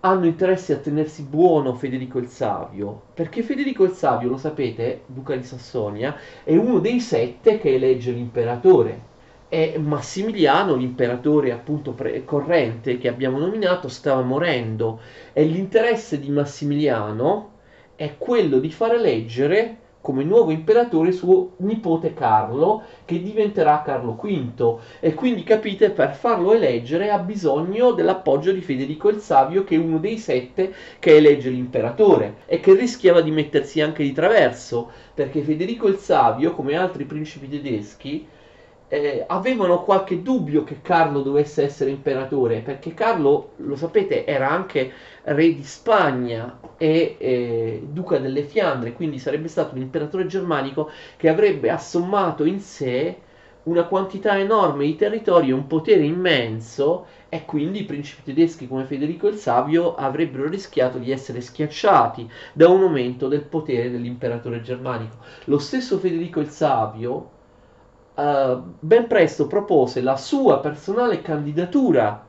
hanno 0.00 0.26
interesse 0.26 0.74
a 0.74 0.80
tenersi 0.80 1.22
buono 1.22 1.72
Federico 1.72 2.18
il 2.18 2.28
Savio, 2.28 3.00
perché 3.14 3.42
Federico 3.42 3.84
il 3.84 3.92
Savio, 3.92 4.28
lo 4.28 4.36
sapete, 4.36 5.04
duca 5.06 5.34
di 5.34 5.42
Sassonia, 5.42 6.14
è 6.44 6.54
uno 6.54 6.80
dei 6.80 7.00
sette 7.00 7.58
che 7.58 7.72
elegge 7.72 8.10
l'imperatore 8.10 9.12
e 9.48 9.78
Massimiliano, 9.78 10.74
l'imperatore 10.74 11.52
appunto 11.52 11.92
pre- 11.92 12.24
corrente 12.24 12.98
che 12.98 13.08
abbiamo 13.08 13.38
nominato, 13.38 13.88
stava 13.88 14.22
morendo 14.22 15.00
e 15.32 15.44
l'interesse 15.44 16.18
di 16.18 16.30
Massimiliano 16.30 17.52
è 17.96 18.16
quello 18.18 18.58
di 18.58 18.70
far 18.70 18.94
eleggere 18.94 19.78
come 20.04 20.22
nuovo 20.22 20.50
imperatore 20.50 21.12
suo 21.12 21.52
nipote 21.58 22.12
Carlo, 22.12 22.82
che 23.06 23.22
diventerà 23.22 23.80
Carlo 23.82 24.18
V. 24.20 24.78
E 25.00 25.14
quindi 25.14 25.44
capite, 25.44 25.88
per 25.88 26.14
farlo 26.14 26.52
eleggere 26.52 27.08
ha 27.08 27.16
bisogno 27.16 27.92
dell'appoggio 27.92 28.52
di 28.52 28.60
Federico 28.60 29.08
il 29.08 29.20
Savio, 29.20 29.64
che 29.64 29.76
è 29.76 29.78
uno 29.78 29.96
dei 29.96 30.18
sette 30.18 30.74
che 30.98 31.16
elegge 31.16 31.48
l'imperatore 31.48 32.40
e 32.44 32.60
che 32.60 32.74
rischiava 32.74 33.22
di 33.22 33.30
mettersi 33.30 33.80
anche 33.80 34.02
di 34.02 34.12
traverso, 34.12 34.90
perché 35.14 35.40
Federico 35.40 35.88
il 35.88 35.96
Savio, 35.96 36.52
come 36.52 36.76
altri 36.76 37.04
principi 37.06 37.48
tedeschi, 37.48 38.28
eh, 38.88 39.24
avevano 39.26 39.82
qualche 39.82 40.22
dubbio 40.22 40.64
che 40.64 40.80
Carlo 40.82 41.22
dovesse 41.22 41.62
essere 41.62 41.90
imperatore, 41.90 42.60
perché 42.60 42.94
Carlo, 42.94 43.52
lo 43.56 43.76
sapete, 43.76 44.24
era 44.24 44.50
anche 44.50 44.92
re 45.22 45.54
di 45.54 45.64
Spagna 45.64 46.58
e 46.76 47.16
eh, 47.18 47.86
duca 47.90 48.18
delle 48.18 48.42
Fiandre, 48.42 48.92
quindi 48.92 49.18
sarebbe 49.18 49.48
stato 49.48 49.74
un 49.74 49.80
imperatore 49.80 50.26
germanico 50.26 50.90
che 51.16 51.28
avrebbe 51.28 51.70
assommato 51.70 52.44
in 52.44 52.60
sé 52.60 53.18
una 53.64 53.84
quantità 53.84 54.38
enorme 54.38 54.84
di 54.84 54.96
territori 54.96 55.48
e 55.48 55.52
un 55.52 55.66
potere 55.66 56.04
immenso 56.04 57.06
e 57.30 57.44
quindi 57.46 57.80
i 57.80 57.84
principi 57.84 58.22
tedeschi 58.22 58.68
come 58.68 58.84
Federico 58.84 59.26
il 59.26 59.36
Savio 59.36 59.94
avrebbero 59.94 60.48
rischiato 60.48 60.98
di 60.98 61.10
essere 61.10 61.40
schiacciati 61.40 62.30
da 62.52 62.68
un 62.68 62.82
aumento 62.82 63.26
del 63.26 63.42
potere 63.42 63.90
dell'imperatore 63.90 64.60
germanico. 64.60 65.16
Lo 65.44 65.58
stesso 65.58 65.98
Federico 65.98 66.40
il 66.40 66.50
Savio 66.50 67.30
eh, 68.14 68.58
ben 68.80 69.06
presto 69.06 69.46
propose 69.46 70.00
la 70.00 70.16
sua 70.16 70.60
personale 70.60 71.20
candidatura 71.20 72.24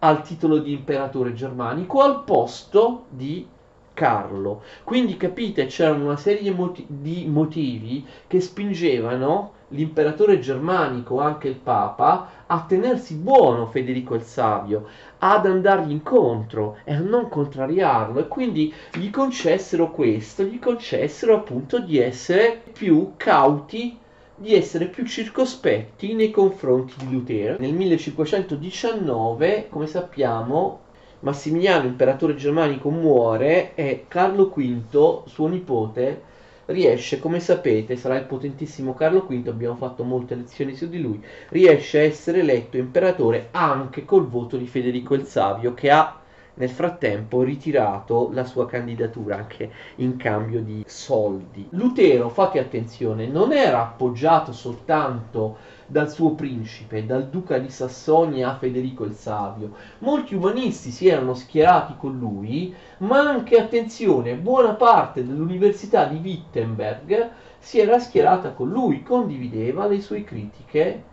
al 0.00 0.22
titolo 0.22 0.58
di 0.58 0.72
imperatore 0.72 1.32
germanico 1.32 2.00
al 2.00 2.24
posto 2.24 3.04
di 3.08 3.46
Carlo. 3.94 4.62
Quindi 4.84 5.16
capite, 5.16 5.66
c'erano 5.66 6.04
una 6.04 6.16
serie 6.16 6.54
di 6.88 7.26
motivi 7.26 8.04
che 8.26 8.40
spingevano 8.40 9.52
l'imperatore 9.68 10.38
germanico, 10.38 11.20
anche 11.20 11.48
il 11.48 11.56
Papa, 11.56 12.28
a 12.46 12.64
tenersi 12.66 13.14
buono 13.14 13.66
Federico 13.66 14.14
il 14.14 14.22
Savio, 14.22 14.86
ad 15.18 15.46
andargli 15.46 15.90
incontro 15.90 16.78
e 16.84 16.94
a 16.94 16.98
non 16.98 17.28
contrariarlo 17.28 18.20
e 18.20 18.28
quindi 18.28 18.72
gli 18.94 19.10
concessero 19.10 19.90
questo, 19.90 20.42
gli 20.42 20.58
concessero 20.58 21.34
appunto 21.34 21.78
di 21.78 21.98
essere 21.98 22.62
più 22.72 23.12
cauti 23.16 23.98
di 24.42 24.56
essere 24.56 24.86
più 24.86 25.06
circospetti 25.06 26.14
nei 26.14 26.32
confronti 26.32 26.94
di 26.98 27.12
Lutero. 27.12 27.58
Nel 27.60 27.72
1519, 27.72 29.68
come 29.70 29.86
sappiamo, 29.86 30.80
Massimiliano, 31.20 31.86
imperatore 31.86 32.34
germanico, 32.34 32.90
muore 32.90 33.76
e 33.76 34.06
Carlo 34.08 34.52
V, 34.52 35.22
suo 35.26 35.46
nipote, 35.46 36.22
riesce, 36.66 37.20
come 37.20 37.38
sapete, 37.38 37.94
sarà 37.94 38.16
il 38.16 38.24
potentissimo 38.24 38.94
Carlo 38.94 39.26
V, 39.28 39.46
abbiamo 39.46 39.76
fatto 39.76 40.02
molte 40.02 40.34
lezioni 40.34 40.74
su 40.74 40.88
di 40.88 41.00
lui, 41.00 41.22
riesce 41.50 42.00
a 42.00 42.02
essere 42.02 42.40
eletto 42.40 42.76
imperatore 42.76 43.48
anche 43.52 44.04
col 44.04 44.26
voto 44.26 44.56
di 44.56 44.66
Federico 44.66 45.14
il 45.14 45.24
Savio, 45.24 45.72
che 45.74 45.92
ha 45.92 46.20
nel 46.54 46.68
frattempo 46.68 47.42
ritirato 47.42 48.30
la 48.32 48.44
sua 48.44 48.66
candidatura 48.66 49.36
anche 49.36 49.70
in 49.96 50.16
cambio 50.16 50.60
di 50.60 50.84
soldi. 50.86 51.66
Lutero, 51.70 52.28
fate 52.28 52.58
attenzione, 52.58 53.26
non 53.26 53.52
era 53.52 53.80
appoggiato 53.80 54.52
soltanto 54.52 55.56
dal 55.86 56.10
suo 56.10 56.34
principe, 56.34 57.06
dal 57.06 57.28
duca 57.28 57.58
di 57.58 57.70
Sassonia 57.70 58.56
Federico 58.56 59.04
il 59.04 59.14
Savio. 59.14 59.72
Molti 59.98 60.34
umanisti 60.34 60.90
si 60.90 61.08
erano 61.08 61.34
schierati 61.34 61.94
con 61.96 62.18
lui, 62.18 62.74
ma 62.98 63.20
anche, 63.20 63.56
attenzione, 63.56 64.34
buona 64.34 64.74
parte 64.74 65.26
dell'Università 65.26 66.04
di 66.04 66.20
Wittenberg 66.22 67.30
si 67.58 67.78
era 67.78 68.00
schierata 68.00 68.50
con 68.50 68.68
lui, 68.68 69.02
condivideva 69.02 69.86
le 69.86 70.00
sue 70.00 70.24
critiche 70.24 71.04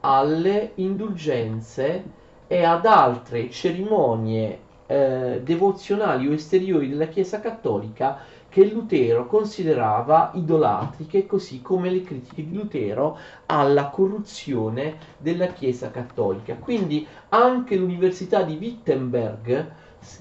alle 0.00 0.72
indulgenze 0.76 2.04
e 2.46 2.62
ad 2.62 2.86
altre 2.86 3.50
cerimonie 3.50 4.66
eh, 4.88 5.40
devozionali 5.44 6.26
o 6.26 6.32
esteriori 6.32 6.88
della 6.88 7.08
Chiesa 7.08 7.40
cattolica 7.40 8.18
che 8.48 8.64
Lutero 8.64 9.26
considerava 9.26 10.30
idolatriche, 10.34 11.26
così 11.26 11.60
come 11.60 11.90
le 11.90 12.02
critiche 12.02 12.48
di 12.48 12.54
Lutero 12.54 13.18
alla 13.46 13.88
corruzione 13.88 14.96
della 15.18 15.48
Chiesa 15.48 15.90
cattolica. 15.90 16.54
Quindi 16.54 17.06
anche 17.28 17.76
l'Università 17.76 18.42
di 18.42 18.56
Wittenberg, 18.58 19.72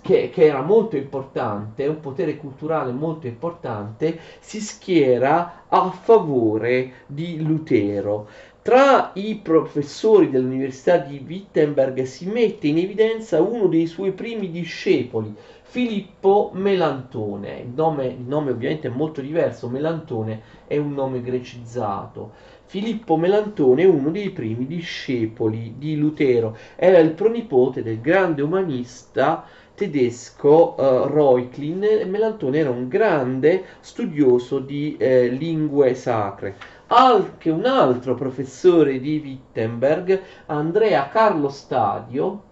che, 0.02 0.30
che, 0.30 0.46
era 0.46 0.62
molto 0.62 0.98
importante, 0.98 1.88
un 1.88 2.02
potere 2.02 2.36
culturale 2.36 2.92
molto 2.92 3.28
importante, 3.28 4.20
si 4.40 4.60
schiera 4.60 5.64
a 5.70 5.90
favore 5.92 7.06
di 7.06 7.42
Lutero. 7.42 8.28
Tra 8.68 9.12
i 9.14 9.40
professori 9.42 10.30
dell'Università 10.30 10.98
di 10.98 11.24
Wittenberg 11.26 12.02
si 12.04 12.26
mette 12.26 12.68
in 12.68 12.78
evidenza 12.78 13.42
uno 13.42 13.68
dei 13.68 13.88
suoi 13.88 14.12
primi 14.12 14.52
discepoli, 14.52 15.34
Filippo 15.62 16.52
Melantone. 16.54 17.60
Il 17.62 17.72
nome, 17.74 18.08
il 18.08 18.26
nome 18.28 18.52
ovviamente 18.52 18.90
è 18.90 18.92
molto 18.92 19.22
diverso, 19.22 19.70
Melantone 19.70 20.42
è 20.68 20.76
un 20.76 20.94
nome 20.94 21.22
grecizzato. 21.22 22.34
Filippo 22.66 23.16
Melantone 23.16 23.84
è 23.84 23.86
uno 23.86 24.10
dei 24.12 24.32
primi 24.32 24.68
discepoli 24.68 25.76
di 25.78 25.96
Lutero, 25.96 26.58
era 26.76 26.98
il 26.98 27.12
pronipote 27.12 27.82
del 27.82 28.02
grande 28.02 28.42
umanista 28.42 29.46
tedesco 29.76 30.74
uh, 30.76 31.06
Reuchlin 31.06 32.02
Melantone 32.08 32.58
era 32.58 32.72
un 32.72 32.88
grande 32.88 33.64
studioso 33.80 34.58
di 34.58 34.98
eh, 34.98 35.28
lingue 35.28 35.94
sacre 35.94 36.56
anche 36.88 37.50
un 37.50 37.66
altro 37.66 38.16
professore 38.16 39.00
di 39.00 39.22
Wittenberg, 39.24 40.22
Andrea 40.48 41.08
Carlo 41.10 41.50
Stadio, 41.50 42.44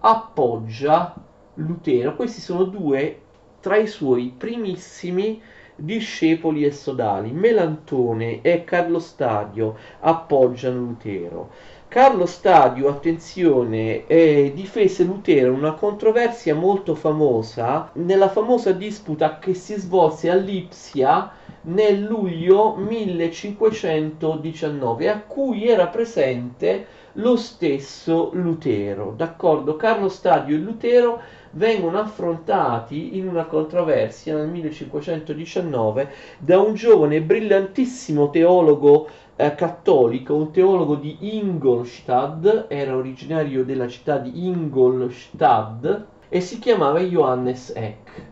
appoggia 0.00 1.14
Lutero. 1.54 2.14
Questi 2.14 2.40
sono 2.40 2.64
due 2.64 3.22
tra 3.60 3.76
i 3.76 3.86
suoi 3.86 4.32
primissimi 4.36 5.42
discepoli 5.78 6.64
e 6.64 6.72
sodali. 6.72 7.30
Melantone 7.30 8.40
e 8.42 8.64
Carlo 8.64 8.98
Stadio 8.98 9.76
appoggiano 10.00 10.80
Lutero. 10.80 11.50
Carlo 11.88 12.26
Stadio, 12.26 12.88
attenzione, 12.88 14.06
eh, 14.06 14.52
difese 14.54 15.04
Lutero 15.04 15.52
in 15.52 15.58
una 15.58 15.72
controversia 15.72 16.54
molto 16.54 16.94
famosa, 16.94 17.88
nella 17.94 18.28
famosa 18.28 18.72
disputa 18.72 19.38
che 19.38 19.54
si 19.54 19.74
svolse 19.76 20.28
a 20.28 20.34
Lipsia 20.34 21.32
nel 21.62 22.02
luglio 22.02 22.76
1519, 22.76 25.08
a 25.08 25.18
cui 25.20 25.66
era 25.66 25.86
presente 25.86 26.86
lo 27.14 27.36
stesso 27.36 28.28
Lutero. 28.34 29.14
D'accordo, 29.16 29.76
Carlo 29.76 30.10
Stadio 30.10 30.56
e 30.56 30.58
Lutero 30.58 31.22
vengono 31.52 31.98
affrontati 31.98 33.16
in 33.16 33.26
una 33.26 33.46
controversia 33.46 34.36
nel 34.36 34.48
1519 34.48 36.10
da 36.38 36.60
un 36.60 36.74
giovane 36.74 37.22
brillantissimo 37.22 38.30
teologo 38.30 39.08
eh, 39.36 39.54
cattolico, 39.54 40.34
un 40.34 40.50
teologo 40.50 40.96
di 40.96 41.36
Ingolstadt, 41.36 42.66
era 42.68 42.96
originario 42.96 43.64
della 43.64 43.86
città 43.86 44.18
di 44.18 44.46
Ingolstadt 44.46 46.04
e 46.28 46.40
si 46.40 46.58
chiamava 46.58 47.00
Johannes 47.00 47.72
Eck. 47.74 48.26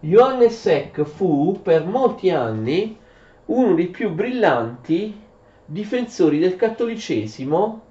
Johannes 0.00 0.66
Eck 0.66 1.02
fu 1.04 1.60
per 1.62 1.86
molti 1.86 2.30
anni 2.30 2.98
uno 3.46 3.74
dei 3.74 3.88
più 3.88 4.10
brillanti 4.10 5.22
difensori 5.64 6.38
del 6.38 6.56
cattolicesimo 6.56 7.83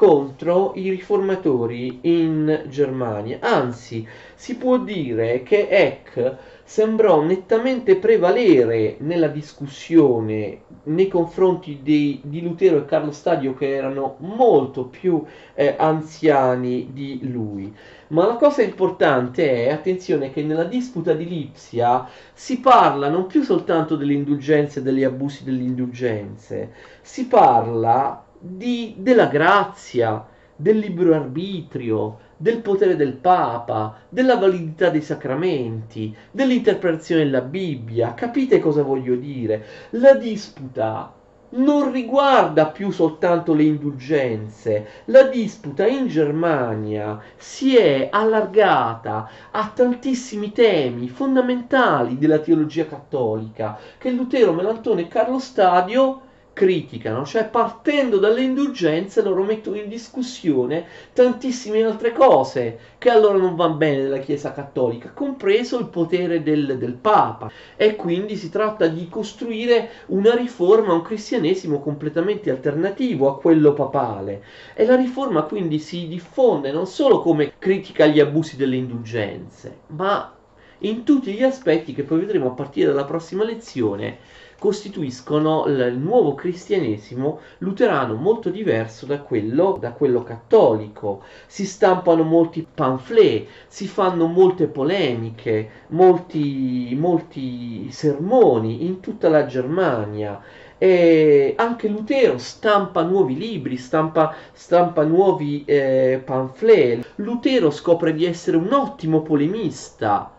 contro 0.00 0.72
i 0.76 0.88
riformatori 0.88 1.98
in 2.04 2.64
Germania. 2.68 3.36
Anzi, 3.42 4.08
si 4.34 4.56
può 4.56 4.78
dire 4.78 5.42
che 5.42 5.68
Eck 5.68 6.36
sembrò 6.64 7.20
nettamente 7.20 7.96
prevalere 7.96 8.96
nella 9.00 9.28
discussione 9.28 10.62
nei 10.84 11.06
confronti 11.06 11.80
dei, 11.82 12.18
di 12.24 12.40
Lutero 12.40 12.78
e 12.78 12.86
Carlo 12.86 13.10
Stadio 13.10 13.52
che 13.52 13.74
erano 13.74 14.16
molto 14.20 14.86
più 14.86 15.22
eh, 15.52 15.74
anziani 15.76 16.88
di 16.94 17.30
lui. 17.30 17.70
Ma 18.06 18.24
la 18.24 18.36
cosa 18.36 18.62
importante 18.62 19.66
è, 19.66 19.70
attenzione, 19.70 20.30
che 20.30 20.42
nella 20.42 20.64
disputa 20.64 21.12
di 21.12 21.28
Lipsia 21.28 22.08
si 22.32 22.60
parla 22.60 23.10
non 23.10 23.26
più 23.26 23.42
soltanto 23.42 23.96
delle 23.96 24.14
indulgenze 24.14 24.78
e 24.78 24.82
degli 24.82 25.04
abusi 25.04 25.44
delle 25.44 25.62
indulgenze, 25.62 26.72
si 27.02 27.26
parla 27.26 28.24
di, 28.40 28.94
della 28.98 29.26
grazia, 29.26 30.26
del 30.56 30.78
libero 30.78 31.14
arbitrio, 31.14 32.18
del 32.36 32.60
potere 32.60 32.96
del 32.96 33.12
Papa, 33.12 33.96
della 34.08 34.36
validità 34.36 34.88
dei 34.88 35.02
sacramenti, 35.02 36.14
dell'interpretazione 36.30 37.24
della 37.24 37.42
Bibbia. 37.42 38.14
Capite 38.14 38.60
cosa 38.60 38.82
voglio 38.82 39.14
dire? 39.14 39.64
La 39.90 40.14
disputa 40.14 41.12
non 41.52 41.90
riguarda 41.90 42.66
più 42.66 42.90
soltanto 42.90 43.54
le 43.54 43.64
indulgenze. 43.64 44.86
La 45.06 45.24
disputa 45.24 45.86
in 45.86 46.06
Germania 46.06 47.20
si 47.36 47.76
è 47.76 48.08
allargata 48.10 49.28
a 49.50 49.70
tantissimi 49.74 50.52
temi 50.52 51.08
fondamentali 51.08 52.18
della 52.18 52.38
teologia 52.38 52.86
cattolica 52.86 53.78
che 53.98 54.10
Lutero, 54.10 54.52
Melantone 54.52 55.02
e 55.02 55.08
Carlo 55.08 55.38
Stadio 55.38 56.28
criticano, 56.52 57.24
cioè 57.24 57.48
partendo 57.48 58.18
dalle 58.18 58.42
indulgenze 58.42 59.22
loro 59.22 59.42
mettono 59.42 59.76
in 59.76 59.88
discussione 59.88 60.84
tantissime 61.12 61.82
altre 61.82 62.12
cose 62.12 62.78
che 62.98 63.08
allora 63.08 63.38
non 63.38 63.54
vanno 63.54 63.74
bene 63.74 64.02
nella 64.02 64.18
Chiesa 64.18 64.52
cattolica, 64.52 65.10
compreso 65.10 65.78
il 65.78 65.86
potere 65.86 66.42
del, 66.42 66.76
del 66.78 66.94
Papa. 66.94 67.50
E 67.76 67.96
quindi 67.96 68.36
si 68.36 68.50
tratta 68.50 68.86
di 68.88 69.08
costruire 69.08 69.88
una 70.06 70.34
riforma, 70.34 70.92
un 70.92 71.02
cristianesimo 71.02 71.80
completamente 71.80 72.50
alternativo 72.50 73.28
a 73.28 73.38
quello 73.38 73.72
papale. 73.72 74.42
E 74.74 74.84
la 74.84 74.96
riforma 74.96 75.42
quindi 75.42 75.78
si 75.78 76.08
diffonde 76.08 76.72
non 76.72 76.86
solo 76.86 77.20
come 77.20 77.52
critica 77.58 78.04
agli 78.04 78.20
abusi 78.20 78.56
delle 78.56 78.76
indulgenze, 78.76 79.78
ma 79.88 80.34
in 80.82 81.04
tutti 81.04 81.32
gli 81.32 81.42
aspetti 81.42 81.92
che 81.92 82.04
poi 82.04 82.20
vedremo 82.20 82.48
a 82.48 82.54
partire 82.54 82.88
dalla 82.88 83.04
prossima 83.04 83.44
lezione 83.44 84.18
costituiscono 84.60 85.64
il 85.64 85.96
nuovo 85.96 86.34
cristianesimo 86.34 87.40
luterano 87.58 88.14
molto 88.14 88.50
diverso 88.50 89.06
da 89.06 89.20
quello, 89.20 89.78
da 89.80 89.92
quello 89.92 90.22
cattolico. 90.22 91.22
Si 91.46 91.64
stampano 91.64 92.24
molti 92.24 92.66
pamphlet, 92.72 93.46
si 93.66 93.88
fanno 93.88 94.26
molte 94.26 94.66
polemiche, 94.66 95.70
molti, 95.88 96.94
molti 96.94 97.90
sermoni 97.90 98.84
in 98.84 99.00
tutta 99.00 99.30
la 99.30 99.46
Germania. 99.46 100.38
E 100.76 101.54
anche 101.56 101.88
Lutero 101.88 102.36
stampa 102.36 103.02
nuovi 103.02 103.36
libri, 103.38 103.78
stampa, 103.78 104.34
stampa 104.52 105.04
nuovi 105.04 105.64
eh, 105.64 106.20
pamphlet. 106.22 107.12
Lutero 107.16 107.70
scopre 107.70 108.12
di 108.12 108.26
essere 108.26 108.58
un 108.58 108.72
ottimo 108.74 109.22
polemista 109.22 110.34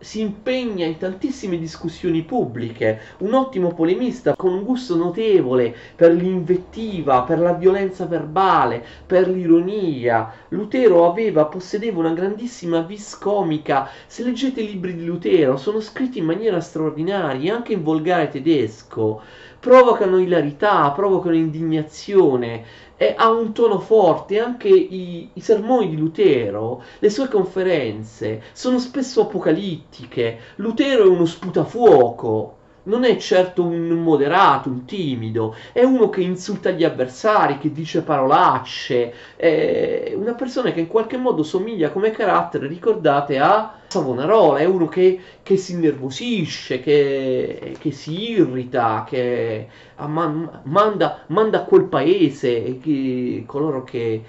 si 0.00 0.20
impegna 0.20 0.86
in 0.86 0.96
tantissime 0.96 1.58
discussioni 1.58 2.22
pubbliche, 2.22 3.00
un 3.18 3.34
ottimo 3.34 3.74
polemista 3.74 4.34
con 4.34 4.52
un 4.52 4.64
gusto 4.64 4.96
notevole 4.96 5.74
per 5.94 6.12
l'invettiva, 6.12 7.22
per 7.22 7.38
la 7.38 7.52
violenza 7.52 8.06
verbale, 8.06 8.84
per 9.06 9.28
l'ironia. 9.28 10.32
Lutero 10.48 11.08
aveva, 11.08 11.44
possedeva 11.44 11.98
una 11.98 12.14
grandissima 12.14 12.80
vis 12.80 13.16
comica. 13.18 13.90
Se 14.06 14.24
leggete 14.24 14.62
i 14.62 14.66
libri 14.66 14.94
di 14.94 15.04
Lutero, 15.04 15.58
sono 15.58 15.80
scritti 15.80 16.18
in 16.18 16.24
maniera 16.24 16.60
straordinaria, 16.60 17.54
anche 17.54 17.74
in 17.74 17.82
volgare 17.82 18.28
tedesco. 18.28 19.20
Provocano 19.60 20.18
ilarità, 20.18 20.90
provocano 20.92 21.34
indignazione 21.34 22.64
e 23.02 23.14
ha 23.16 23.30
un 23.30 23.54
tono 23.54 23.78
forte, 23.78 24.38
anche 24.40 24.68
i, 24.68 25.30
i, 25.32 25.40
sermoni 25.40 25.88
di 25.88 25.96
Lutero, 25.96 26.82
le 26.98 27.08
sue 27.08 27.28
conferenze 27.28 28.42
sono 28.52 28.78
spesso 28.78 29.22
apocalittiche. 29.22 30.38
Lutero 30.56 31.04
è 31.04 31.06
uno 31.06 31.24
sputafuoco, 31.24 32.56
non 32.90 33.04
è 33.04 33.16
certo 33.18 33.64
un 33.64 33.88
moderato, 34.02 34.68
un 34.68 34.84
timido, 34.84 35.54
è 35.72 35.84
uno 35.84 36.10
che 36.10 36.22
insulta 36.22 36.70
gli 36.70 36.82
avversari, 36.82 37.58
che 37.58 37.70
dice 37.70 38.02
parolacce, 38.02 39.14
è 39.36 40.12
una 40.16 40.34
persona 40.34 40.72
che 40.72 40.80
in 40.80 40.88
qualche 40.88 41.16
modo 41.16 41.44
somiglia 41.44 41.90
come 41.90 42.10
carattere, 42.10 42.66
ricordate, 42.66 43.38
a 43.38 43.78
Savonarola, 43.86 44.58
è 44.58 44.64
uno 44.64 44.88
che, 44.88 45.20
che 45.42 45.56
si 45.56 45.72
innervosisce, 45.72 46.80
che, 46.80 47.76
che, 47.78 47.90
si 47.92 48.30
irrita, 48.32 49.04
che 49.06 49.68
manda, 50.06 51.22
manda 51.28 51.58
a 51.58 51.64
quel 51.64 51.84
paese 51.84 52.78
che, 52.78 53.44
coloro 53.46 53.84
che, 53.84 54.24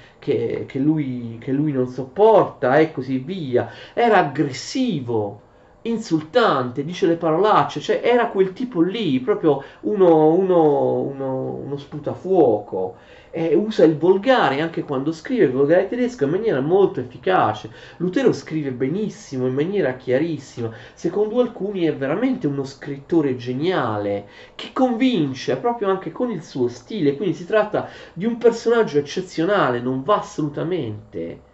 lui, 0.73 1.37
che 1.39 1.51
lui 1.51 1.71
non 1.71 1.87
sopporta 1.87 2.77
e 2.77 2.91
così 2.91 3.17
via. 3.17 3.71
Era 3.93 4.19
aggressivo 4.19 5.49
insultante, 5.83 6.83
dice 6.83 7.07
le 7.07 7.15
parolacce, 7.15 7.79
cioè 7.79 8.01
era 8.03 8.27
quel 8.27 8.53
tipo 8.53 8.81
lì, 8.81 9.19
proprio 9.19 9.63
uno, 9.81 10.33
uno, 10.33 10.99
uno, 11.01 11.59
uno 11.63 11.77
sputafuoco 11.77 12.95
eh, 13.31 13.55
usa 13.55 13.85
il 13.85 13.97
volgare 13.97 14.61
anche 14.61 14.83
quando 14.83 15.11
scrive 15.11 15.45
il 15.45 15.51
volgare 15.51 15.87
tedesco 15.87 16.25
in 16.25 16.31
maniera 16.31 16.59
molto 16.59 16.99
efficace. 16.99 17.71
Lutero 17.97 18.33
scrive 18.33 18.71
benissimo, 18.71 19.47
in 19.47 19.53
maniera 19.53 19.95
chiarissima. 19.95 20.69
Secondo 20.93 21.39
alcuni 21.39 21.85
è 21.85 21.95
veramente 21.95 22.47
uno 22.47 22.63
scrittore 22.63 23.35
geniale 23.37 24.27
che 24.55 24.71
convince 24.73 25.57
proprio 25.57 25.89
anche 25.89 26.11
con 26.11 26.29
il 26.29 26.43
suo 26.43 26.67
stile. 26.67 27.15
Quindi 27.15 27.35
si 27.35 27.45
tratta 27.45 27.87
di 28.13 28.25
un 28.25 28.37
personaggio 28.37 28.99
eccezionale, 28.99 29.79
non 29.79 30.03
va 30.03 30.17
assolutamente 30.17 31.49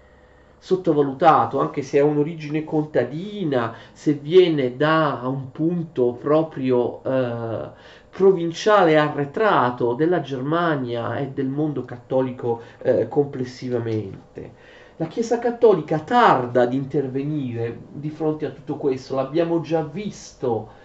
sottovalutato, 0.60 1.60
anche 1.60 1.82
se 1.82 2.00
ha 2.00 2.04
un'origine 2.04 2.64
contadina, 2.64 3.76
se 3.92 4.14
viene 4.14 4.76
da 4.76 5.22
un 5.24 5.52
punto 5.52 6.14
proprio 6.14 7.04
eh, 7.04 7.70
provinciale 8.10 8.98
arretrato 8.98 9.94
della 9.94 10.22
Germania 10.22 11.18
e 11.18 11.28
del 11.28 11.48
mondo 11.48 11.86
cattolico 11.86 12.62
eh, 12.82 13.08
complessivamente. 13.08 14.76
La 14.98 15.06
Chiesa 15.06 15.38
cattolica 15.38 16.00
tarda 16.00 16.64
ad 16.64 16.74
intervenire 16.74 17.78
di 17.92 18.10
fronte 18.10 18.48
a 18.48 18.50
tutto 18.50 18.78
questo, 18.78 19.14
l'abbiamo 19.14 19.62
già 19.62 19.84
visto 19.84 20.77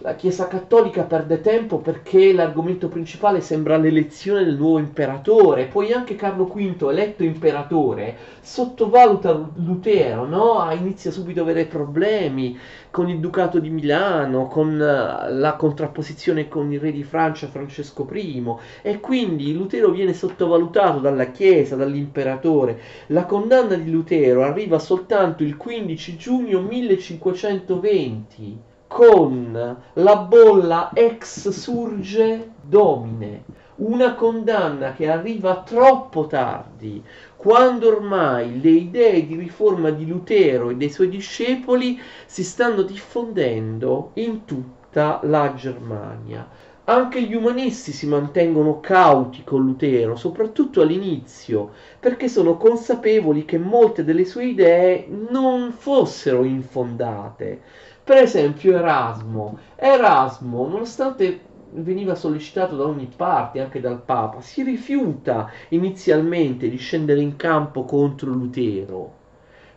la 0.00 0.14
Chiesa 0.14 0.46
Cattolica 0.46 1.04
perde 1.04 1.40
tempo 1.40 1.78
perché 1.78 2.34
l'argomento 2.34 2.88
principale 2.88 3.40
sembra 3.40 3.78
l'elezione 3.78 4.44
del 4.44 4.56
nuovo 4.56 4.78
imperatore, 4.78 5.64
poi 5.64 5.90
anche 5.90 6.16
Carlo 6.16 6.44
V, 6.44 6.88
eletto 6.90 7.24
imperatore, 7.24 8.14
sottovaluta 8.42 9.52
Lutero, 9.54 10.26
no? 10.26 10.70
inizia 10.72 11.10
subito 11.10 11.40
a 11.40 11.44
avere 11.44 11.64
problemi 11.64 12.58
con 12.90 13.08
il 13.08 13.20
Ducato 13.20 13.58
di 13.58 13.70
Milano, 13.70 14.48
con 14.48 14.74
eh, 14.74 15.32
la 15.32 15.54
contrapposizione 15.56 16.46
con 16.46 16.70
il 16.70 16.78
re 16.78 16.92
di 16.92 17.02
Francia 17.02 17.46
Francesco 17.46 18.06
I 18.12 18.44
e 18.82 19.00
quindi 19.00 19.54
Lutero 19.54 19.90
viene 19.90 20.12
sottovalutato 20.12 20.98
dalla 20.98 21.30
Chiesa, 21.30 21.74
dall'imperatore. 21.74 22.78
La 23.08 23.24
condanna 23.24 23.76
di 23.76 23.90
Lutero 23.90 24.42
arriva 24.42 24.78
soltanto 24.78 25.42
il 25.42 25.56
15 25.56 26.16
giugno 26.18 26.60
1520 26.60 28.74
con 28.86 29.76
la 29.94 30.16
bolla 30.16 30.90
ex 30.94 31.48
surge 31.48 32.52
domine, 32.62 33.44
una 33.76 34.14
condanna 34.14 34.92
che 34.92 35.08
arriva 35.08 35.62
troppo 35.62 36.26
tardi, 36.26 37.02
quando 37.36 37.88
ormai 37.88 38.60
le 38.60 38.70
idee 38.70 39.26
di 39.26 39.36
riforma 39.36 39.90
di 39.90 40.06
Lutero 40.06 40.70
e 40.70 40.76
dei 40.76 40.90
suoi 40.90 41.08
discepoli 41.08 42.00
si 42.26 42.42
stanno 42.42 42.82
diffondendo 42.82 44.12
in 44.14 44.44
tutta 44.44 45.20
la 45.24 45.52
Germania. 45.54 46.48
Anche 46.84 47.20
gli 47.22 47.34
umanisti 47.34 47.90
si 47.90 48.06
mantengono 48.06 48.78
cauti 48.78 49.42
con 49.42 49.64
Lutero, 49.64 50.14
soprattutto 50.14 50.80
all'inizio, 50.80 51.72
perché 51.98 52.28
sono 52.28 52.56
consapevoli 52.56 53.44
che 53.44 53.58
molte 53.58 54.04
delle 54.04 54.24
sue 54.24 54.46
idee 54.46 55.08
non 55.08 55.72
fossero 55.72 56.44
infondate 56.44 57.60
per 58.06 58.18
esempio 58.18 58.76
Erasmo. 58.76 59.58
Erasmo, 59.74 60.68
nonostante 60.68 61.40
veniva 61.72 62.14
sollecitato 62.14 62.76
da 62.76 62.84
ogni 62.84 63.10
parte, 63.16 63.60
anche 63.60 63.80
dal 63.80 64.00
Papa, 64.00 64.40
si 64.40 64.62
rifiuta 64.62 65.50
inizialmente 65.70 66.68
di 66.68 66.76
scendere 66.76 67.20
in 67.20 67.34
campo 67.34 67.82
contro 67.82 68.30
Lutero. 68.30 69.14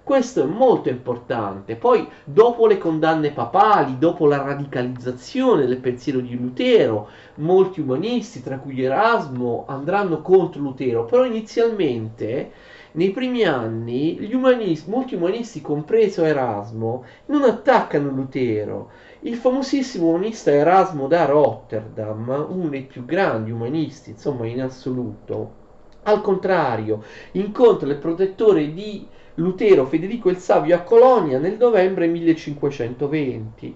Questo 0.04 0.44
è 0.44 0.46
molto 0.46 0.90
importante. 0.90 1.76
Poi, 1.76 2.08
dopo 2.24 2.68
le 2.68 2.78
condanne 2.78 3.32
papali, 3.32 3.98
dopo 3.98 4.28
la 4.28 4.44
radicalizzazione 4.44 5.66
del 5.66 5.80
pensiero 5.80 6.20
di 6.20 6.38
Lutero, 6.38 7.10
molti 7.38 7.82
umanisti, 7.82 8.44
tra 8.44 8.60
cui 8.60 8.80
Erasmo, 8.84 9.66
andranno 9.68 10.22
contro 10.22 10.62
Lutero, 10.62 11.06
però 11.06 11.26
inizialmente 11.26 12.52
nei 12.94 13.12
primi 13.12 13.44
anni 13.44 14.30
umanisti, 14.34 14.90
molti 14.90 15.16
umanisti, 15.16 15.62
compreso 15.62 16.24
Erasmo, 16.24 17.06
non 17.28 17.44
attaccano 17.44 18.10
Lutero. 18.10 18.90
Il 19.22 19.36
famosissimo 19.36 20.08
umanista 20.08 20.52
Erasmo 20.52 21.08
da 21.08 21.26
Rotterdam, 21.26 22.48
uno 22.50 22.70
dei 22.70 22.84
più 22.84 23.06
grandi 23.06 23.52
umanisti, 23.52 24.12
insomma, 24.12 24.48
in 24.48 24.62
assoluto, 24.62 25.58
al 26.04 26.22
contrario, 26.22 27.04
incontra 27.34 27.90
il 27.90 27.98
protettore 27.98 28.74
di 28.74 29.06
Lutero, 29.36 29.86
Federico 29.86 30.30
il 30.30 30.38
Savio, 30.38 30.76
a 30.76 30.82
Colonia 30.82 31.38
nel 31.38 31.58
novembre 31.58 32.08
1520 32.08 33.76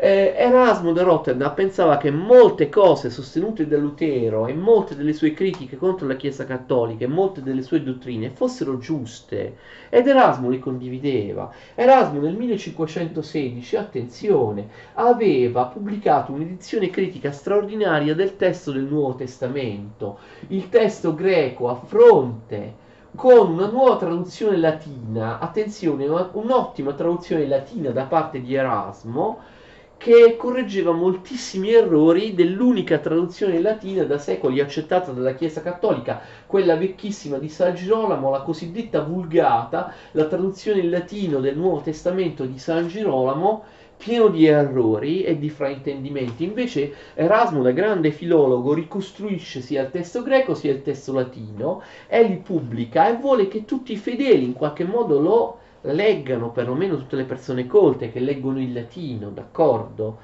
eh, 0.00 0.32
Erasmo 0.36 0.92
da 0.92 1.02
Rotterdam 1.02 1.52
pensava 1.54 1.96
che 1.96 2.12
molte 2.12 2.68
cose 2.68 3.10
sostenute 3.10 3.66
da 3.66 3.76
Lutero 3.76 4.46
e 4.46 4.54
molte 4.54 4.94
delle 4.94 5.12
sue 5.12 5.32
critiche 5.32 5.76
contro 5.76 6.06
la 6.06 6.14
Chiesa 6.14 6.44
cattolica 6.44 7.04
e 7.04 7.08
molte 7.08 7.42
delle 7.42 7.62
sue 7.62 7.82
dottrine 7.82 8.30
fossero 8.30 8.78
giuste. 8.78 9.56
Ed 9.88 10.06
Erasmo 10.06 10.50
le 10.50 10.60
condivideva. 10.60 11.52
Erasmo 11.74 12.20
nel 12.20 12.36
1516, 12.36 13.74
attenzione, 13.74 14.68
aveva 14.94 15.64
pubblicato 15.64 16.30
un'edizione 16.30 16.90
critica 16.90 17.32
straordinaria 17.32 18.14
del 18.14 18.36
testo 18.36 18.70
del 18.70 18.84
Nuovo 18.84 19.16
Testamento, 19.16 20.20
il 20.48 20.68
testo 20.68 21.12
greco 21.12 21.70
a 21.70 21.74
fronte 21.74 22.86
con 23.16 23.50
una 23.50 23.66
nuova 23.66 23.96
traduzione 23.96 24.58
latina, 24.58 25.40
attenzione, 25.40 26.06
un'ottima 26.06 26.92
traduzione 26.92 27.48
latina 27.48 27.90
da 27.90 28.04
parte 28.04 28.40
di 28.40 28.54
Erasmo, 28.54 29.56
che 29.98 30.36
correggeva 30.36 30.92
moltissimi 30.92 31.72
errori 31.72 32.32
dell'unica 32.32 32.98
traduzione 32.98 33.60
latina 33.60 34.04
da 34.04 34.16
secoli 34.16 34.60
accettata 34.60 35.10
dalla 35.10 35.34
Chiesa 35.34 35.60
Cattolica, 35.60 36.20
quella 36.46 36.76
vecchissima 36.76 37.36
di 37.36 37.48
San 37.48 37.74
Girolamo, 37.74 38.30
la 38.30 38.42
cosiddetta 38.42 39.00
Vulgata, 39.00 39.92
la 40.12 40.26
traduzione 40.26 40.80
in 40.80 40.90
latino 40.90 41.40
del 41.40 41.56
Nuovo 41.56 41.80
Testamento 41.80 42.44
di 42.44 42.58
San 42.58 42.86
Girolamo, 42.86 43.64
pieno 43.96 44.28
di 44.28 44.46
errori 44.46 45.24
e 45.24 45.36
di 45.36 45.50
fraintendimenti. 45.50 46.44
Invece 46.44 46.92
Erasmo, 47.14 47.62
da 47.62 47.72
grande 47.72 48.12
filologo, 48.12 48.72
ricostruisce 48.74 49.60
sia 49.60 49.82
il 49.82 49.90
testo 49.90 50.22
greco 50.22 50.54
sia 50.54 50.70
il 50.70 50.82
testo 50.82 51.12
latino 51.12 51.82
e 52.06 52.22
li 52.22 52.36
pubblica 52.36 53.08
e 53.08 53.16
vuole 53.16 53.48
che 53.48 53.64
tutti 53.64 53.92
i 53.92 53.96
fedeli 53.96 54.44
in 54.44 54.52
qualche 54.52 54.84
modo 54.84 55.18
lo 55.18 55.57
leggano, 55.82 56.50
perlomeno 56.50 56.96
tutte 56.96 57.16
le 57.16 57.24
persone 57.24 57.66
colte 57.66 58.10
che 58.10 58.20
leggono 58.20 58.60
il 58.60 58.72
latino, 58.72 59.30
d'accordo? 59.30 60.18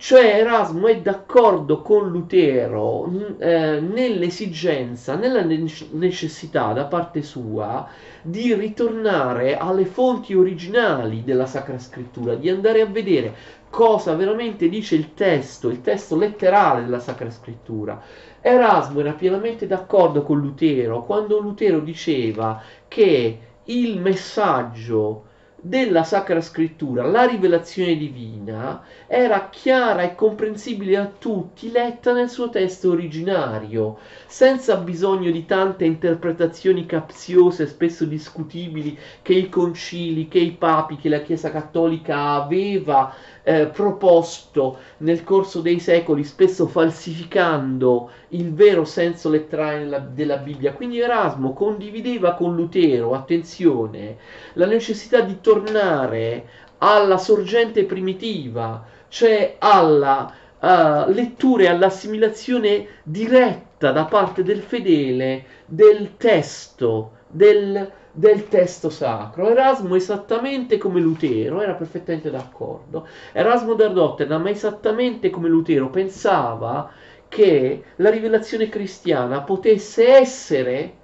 Cioè 0.00 0.36
Erasmo 0.36 0.86
è 0.86 0.98
d'accordo 0.98 1.82
con 1.82 2.08
Lutero 2.08 3.06
eh, 3.38 3.80
nell'esigenza, 3.80 5.14
nella 5.14 5.42
necessità 5.42 6.72
da 6.72 6.86
parte 6.86 7.20
sua 7.20 7.86
di 8.22 8.54
ritornare 8.54 9.58
alle 9.58 9.84
fonti 9.84 10.34
originali 10.34 11.22
della 11.22 11.44
Sacra 11.44 11.78
Scrittura, 11.78 12.34
di 12.34 12.48
andare 12.48 12.80
a 12.80 12.86
vedere 12.86 13.34
cosa 13.68 14.14
veramente 14.14 14.70
dice 14.70 14.94
il 14.94 15.12
testo, 15.12 15.68
il 15.68 15.82
testo 15.82 16.16
letterale 16.16 16.82
della 16.82 16.98
Sacra 16.98 17.28
Scrittura. 17.28 18.00
Erasmo 18.40 19.00
era 19.00 19.12
pienamente 19.12 19.66
d'accordo 19.66 20.22
con 20.22 20.40
Lutero 20.40 21.04
quando 21.04 21.38
Lutero 21.38 21.78
diceva 21.80 22.58
che 22.88 23.38
il 23.72 24.00
messaggio 24.00 25.26
della 25.62 26.02
Sacra 26.04 26.40
Scrittura, 26.40 27.04
la 27.06 27.24
rivelazione 27.26 27.94
divina, 27.96 28.82
era 29.06 29.48
chiara 29.50 30.02
e 30.02 30.14
comprensibile 30.14 30.96
a 30.96 31.06
tutti, 31.06 31.70
letta 31.70 32.12
nel 32.12 32.30
suo 32.30 32.48
testo 32.48 32.90
originario, 32.90 33.98
senza 34.26 34.76
bisogno 34.76 35.30
di 35.30 35.44
tante 35.44 35.84
interpretazioni 35.84 36.86
capziose, 36.86 37.66
spesso 37.66 38.06
discutibili, 38.06 38.98
che 39.22 39.34
i 39.34 39.48
concili, 39.50 40.28
che 40.28 40.38
i 40.38 40.52
papi, 40.52 40.96
che 40.96 41.08
la 41.10 41.20
Chiesa 41.20 41.50
Cattolica 41.50 42.30
aveva 42.32 43.12
eh, 43.42 43.66
proposto 43.66 44.78
nel 44.98 45.24
corso 45.24 45.60
dei 45.60 45.80
secoli, 45.80 46.24
spesso 46.24 46.66
falsificando 46.66 48.10
il 48.28 48.52
vero 48.52 48.84
senso 48.84 49.28
letterale 49.28 49.80
della, 49.80 49.98
della 49.98 50.36
Bibbia. 50.36 50.72
Quindi 50.72 51.00
Erasmo 51.00 51.52
condivideva 51.52 52.34
con 52.34 52.54
Lutero, 52.54 53.14
attenzione, 53.14 54.16
la 54.54 54.66
necessità 54.66 55.20
di 55.20 55.40
tornare 55.40 56.46
alla 56.78 57.18
sorgente 57.18 57.84
primitiva, 57.84 58.84
cioè 59.08 59.56
alla 59.58 60.32
uh, 60.58 61.10
lettura 61.10 61.64
e 61.64 61.68
all'assimilazione 61.68 62.86
diretta 63.02 63.92
da 63.92 64.04
parte 64.04 64.42
del 64.42 64.60
fedele 64.60 65.44
del 65.66 66.16
testo, 66.16 67.12
del, 67.26 67.90
del 68.12 68.48
testo 68.48 68.90
sacro. 68.90 69.48
Erasmo 69.48 69.94
esattamente 69.94 70.78
come 70.78 71.00
Lutero 71.00 71.60
era 71.60 71.74
perfettamente 71.74 72.30
d'accordo. 72.30 73.06
Erasmo 73.32 73.74
da 73.74 73.88
Rotterdam 73.92 74.46
esattamente 74.48 75.30
come 75.30 75.48
Lutero 75.48 75.90
pensava 75.90 76.90
che 77.28 77.84
la 77.96 78.10
rivelazione 78.10 78.68
cristiana 78.68 79.42
potesse 79.42 80.08
essere 80.08 80.94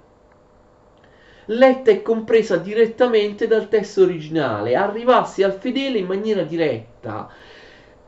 letta 1.45 1.91
e 1.91 2.01
compresa 2.01 2.57
direttamente 2.57 3.47
dal 3.47 3.69
testo 3.69 4.03
originale, 4.03 4.75
arrivasse 4.75 5.45
al 5.45 5.53
fedele 5.53 5.99
in 5.99 6.05
maniera 6.05 6.41
diretta, 6.43 7.29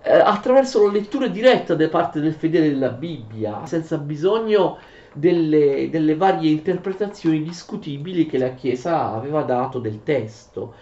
eh, 0.02 0.14
attraverso 0.14 0.86
la 0.86 0.92
lettura 0.92 1.28
diretta 1.28 1.76
da 1.76 1.88
parte 1.88 2.20
del 2.20 2.34
fedele 2.34 2.70
della 2.70 2.90
Bibbia, 2.90 3.66
senza 3.66 3.98
bisogno 3.98 4.78
delle, 5.20 5.90
delle 5.92 6.16
varie 6.16 6.50
interpretazioni 6.50 7.44
discutibili 7.44 8.26
che 8.26 8.38
la 8.38 8.54
Chiesa 8.54 9.12
aveva 9.12 9.44
dato 9.44 9.80
del 9.80 10.02
testo. 10.04 10.74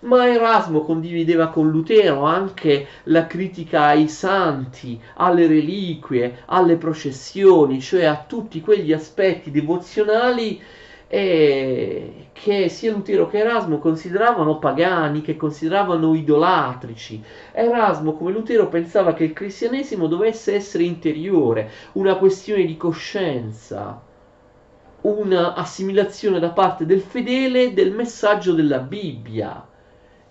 Ma 0.00 0.28
Erasmo 0.28 0.80
condivideva 0.80 1.48
con 1.48 1.70
Lutero 1.70 2.24
anche 2.24 2.88
la 3.04 3.26
critica 3.28 3.84
ai 3.84 4.08
santi, 4.08 5.00
alle 5.14 5.46
reliquie, 5.46 6.42
alle 6.46 6.76
processioni, 6.76 7.80
cioè 7.80 8.04
a 8.04 8.24
tutti 8.26 8.60
quegli 8.60 8.92
aspetti 8.92 9.52
devozionali 9.52 10.60
eh, 11.14 12.28
che 12.32 12.70
sia 12.70 12.90
Lutero 12.90 13.28
che 13.28 13.36
Erasmo 13.36 13.78
consideravano 13.78 14.58
pagani, 14.58 15.20
che 15.20 15.36
consideravano 15.36 16.14
idolatrici. 16.14 17.22
Erasmo, 17.52 18.14
come 18.14 18.32
Lutero, 18.32 18.68
pensava 18.68 19.12
che 19.12 19.24
il 19.24 19.34
cristianesimo 19.34 20.06
dovesse 20.06 20.54
essere 20.54 20.84
interiore, 20.84 21.70
una 21.92 22.16
questione 22.16 22.64
di 22.64 22.78
coscienza, 22.78 24.00
una 25.02 25.52
assimilazione 25.52 26.38
da 26.38 26.48
parte 26.48 26.86
del 26.86 27.02
fedele 27.02 27.74
del 27.74 27.92
messaggio 27.92 28.54
della 28.54 28.78
Bibbia. 28.78 29.68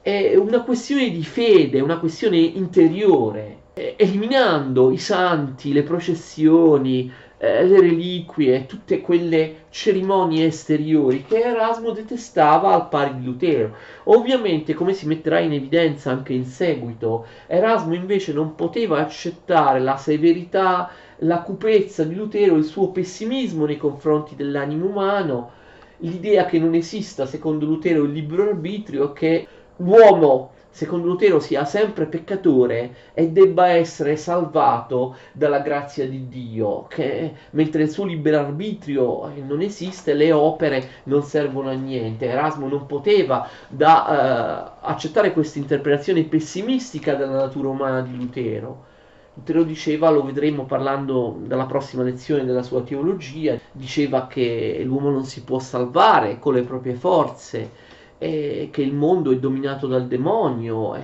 È 0.01 0.35
una 0.35 0.63
questione 0.63 1.11
di 1.11 1.23
fede, 1.23 1.79
una 1.79 1.99
questione 1.99 2.37
interiore, 2.37 3.57
eliminando 3.75 4.89
i 4.89 4.97
santi, 4.97 5.73
le 5.73 5.83
processioni, 5.83 7.11
eh, 7.43 7.65
le 7.65 7.79
reliquie, 7.81 8.67
tutte 8.67 9.01
quelle 9.01 9.63
cerimonie 9.71 10.45
esteriori 10.45 11.25
che 11.25 11.41
Erasmo 11.41 11.89
detestava 11.89 12.71
al 12.71 12.87
pari 12.87 13.17
di 13.17 13.25
Lutero. 13.25 13.75
Ovviamente, 14.03 14.75
come 14.75 14.93
si 14.93 15.07
metterà 15.07 15.39
in 15.39 15.53
evidenza 15.53 16.11
anche 16.11 16.33
in 16.33 16.45
seguito, 16.45 17.25
Erasmo 17.47 17.95
invece 17.95 18.31
non 18.31 18.53
poteva 18.53 18.99
accettare 18.99 19.79
la 19.79 19.97
severità, 19.97 20.91
la 21.23 21.41
cupezza 21.41 22.03
di 22.03 22.13
Lutero, 22.13 22.55
il 22.57 22.63
suo 22.63 22.91
pessimismo 22.91 23.65
nei 23.65 23.77
confronti 23.77 24.35
dell'animo 24.35 24.85
umano, 24.85 25.51
l'idea 25.97 26.45
che 26.45 26.59
non 26.59 26.75
esista, 26.75 27.25
secondo 27.25 27.65
Lutero, 27.65 28.03
il 28.03 28.11
libero 28.11 28.43
arbitrio, 28.43 29.13
che 29.13 29.47
l'uomo 29.77 30.51
secondo 30.71 31.07
Lutero 31.07 31.39
sia 31.39 31.65
sempre 31.65 32.05
peccatore 32.05 32.95
e 33.13 33.29
debba 33.29 33.67
essere 33.67 34.15
salvato 34.15 35.15
dalla 35.33 35.59
grazia 35.59 36.07
di 36.07 36.27
Dio, 36.27 36.85
che 36.87 37.33
mentre 37.51 37.83
il 37.83 37.89
suo 37.89 38.05
libero 38.05 38.39
arbitrio 38.39 39.31
non 39.45 39.61
esiste, 39.61 40.13
le 40.13 40.31
opere 40.31 40.89
non 41.03 41.23
servono 41.23 41.69
a 41.69 41.73
niente. 41.73 42.27
Erasmo 42.27 42.67
non 42.67 42.85
poteva 42.85 43.47
da, 43.67 44.73
uh, 44.81 44.87
accettare 44.87 45.33
questa 45.33 45.59
interpretazione 45.59 46.23
pessimistica 46.23 47.15
della 47.15 47.35
natura 47.35 47.67
umana 47.67 48.01
di 48.01 48.15
Lutero. 48.15 48.89
Lutero 49.33 49.63
diceva, 49.63 50.09
lo 50.09 50.23
vedremo 50.23 50.65
parlando 50.65 51.37
dalla 51.45 51.65
prossima 51.65 52.03
lezione 52.03 52.45
della 52.45 52.63
sua 52.63 52.81
teologia, 52.81 53.57
diceva 53.71 54.27
che 54.27 54.81
l'uomo 54.83 55.09
non 55.09 55.23
si 55.25 55.43
può 55.43 55.59
salvare 55.59 56.37
con 56.39 56.53
le 56.53 56.63
proprie 56.63 56.95
forze, 56.95 57.89
e 58.23 58.69
che 58.71 58.83
il 58.83 58.93
mondo 58.93 59.31
è 59.31 59.39
dominato 59.39 59.87
dal 59.87 60.05
demonio 60.05 60.93
e 60.93 61.01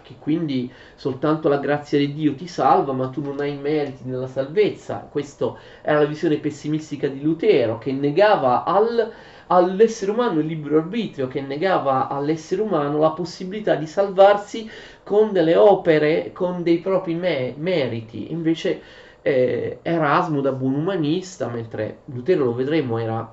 che 0.00 0.14
quindi 0.18 0.72
soltanto 0.94 1.48
la 1.48 1.58
grazia 1.58 1.98
di 1.98 2.14
Dio 2.14 2.34
ti 2.34 2.46
salva, 2.46 2.94
ma 2.94 3.08
tu 3.08 3.20
non 3.22 3.40
hai 3.40 3.54
meriti 3.56 4.04
nella 4.04 4.26
salvezza. 4.26 5.06
Questa 5.10 5.54
era 5.82 5.98
la 6.00 6.06
visione 6.06 6.38
pessimistica 6.38 7.06
di 7.06 7.20
Lutero, 7.20 7.76
che 7.76 7.92
negava 7.92 8.64
al, 8.64 9.12
all'essere 9.48 10.10
umano 10.10 10.40
il 10.40 10.46
libero 10.46 10.78
arbitrio, 10.78 11.28
che 11.28 11.42
negava 11.42 12.08
all'essere 12.08 12.62
umano 12.62 12.98
la 12.98 13.10
possibilità 13.10 13.74
di 13.74 13.86
salvarsi 13.86 14.70
con 15.02 15.32
delle 15.32 15.56
opere, 15.56 16.32
con 16.32 16.62
dei 16.62 16.78
propri 16.78 17.14
me- 17.14 17.54
meriti. 17.58 18.32
Invece 18.32 18.80
eh, 19.20 19.80
Erasmo 19.82 20.40
da 20.40 20.52
buon 20.52 20.74
umanista, 20.74 21.48
mentre 21.48 21.98
Lutero 22.06 22.44
lo 22.44 22.54
vedremo 22.54 22.98
era 22.98 23.32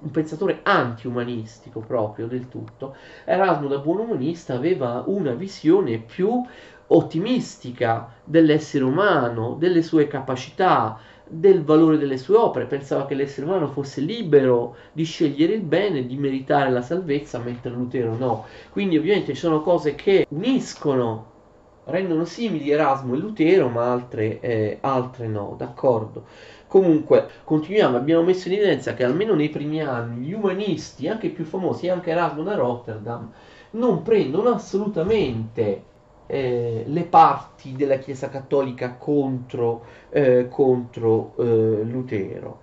un 0.00 0.10
pensatore 0.10 0.60
anti-umanistico 0.62 1.80
proprio 1.80 2.26
del 2.26 2.48
tutto, 2.48 2.96
Erasmo 3.24 3.68
da 3.68 3.78
buon 3.78 4.00
umanista 4.00 4.54
aveva 4.54 5.02
una 5.06 5.32
visione 5.32 5.98
più 5.98 6.42
ottimistica 6.88 8.14
dell'essere 8.24 8.84
umano, 8.84 9.56
delle 9.58 9.82
sue 9.82 10.06
capacità, 10.06 10.98
del 11.28 11.62
valore 11.62 11.98
delle 11.98 12.16
sue 12.16 12.36
opere, 12.36 12.64
pensava 12.64 13.04
che 13.04 13.14
l'essere 13.14 13.46
umano 13.46 13.68
fosse 13.68 14.00
libero 14.00 14.76
di 14.92 15.04
scegliere 15.04 15.52
il 15.52 15.60
bene, 15.60 16.06
di 16.06 16.16
meritare 16.16 16.70
la 16.70 16.80
salvezza, 16.82 17.38
mentre 17.38 17.70
Lutero 17.70 18.16
no. 18.16 18.46
Quindi 18.70 18.96
ovviamente 18.96 19.34
ci 19.34 19.40
sono 19.40 19.60
cose 19.60 19.94
che 19.94 20.26
uniscono, 20.30 21.36
rendono 21.84 22.24
simili 22.24 22.70
Erasmo 22.70 23.14
e 23.14 23.18
Lutero, 23.18 23.68
ma 23.68 23.92
altre, 23.92 24.40
eh, 24.40 24.78
altre 24.80 25.26
no, 25.26 25.54
d'accordo. 25.58 26.24
Comunque, 26.68 27.26
continuiamo, 27.44 27.96
abbiamo 27.96 28.22
messo 28.22 28.48
in 28.48 28.54
evidenza 28.54 28.94
che 28.94 29.02
almeno 29.02 29.34
nei 29.34 29.48
primi 29.48 29.80
anni 29.82 30.26
gli 30.26 30.32
umanisti, 30.34 31.08
anche 31.08 31.26
i 31.26 31.30
più 31.30 31.44
famosi, 31.44 31.88
anche 31.88 32.10
Erasmo 32.10 32.42
da 32.42 32.54
Rotterdam, 32.54 33.32
non 33.70 34.02
prendono 34.02 34.50
assolutamente 34.50 35.82
eh, 36.26 36.84
le 36.86 37.02
parti 37.04 37.74
della 37.74 37.96
Chiesa 37.96 38.28
Cattolica 38.28 38.94
contro, 38.96 39.84
eh, 40.10 40.48
contro 40.48 41.34
eh, 41.38 41.82
Lutero. 41.84 42.60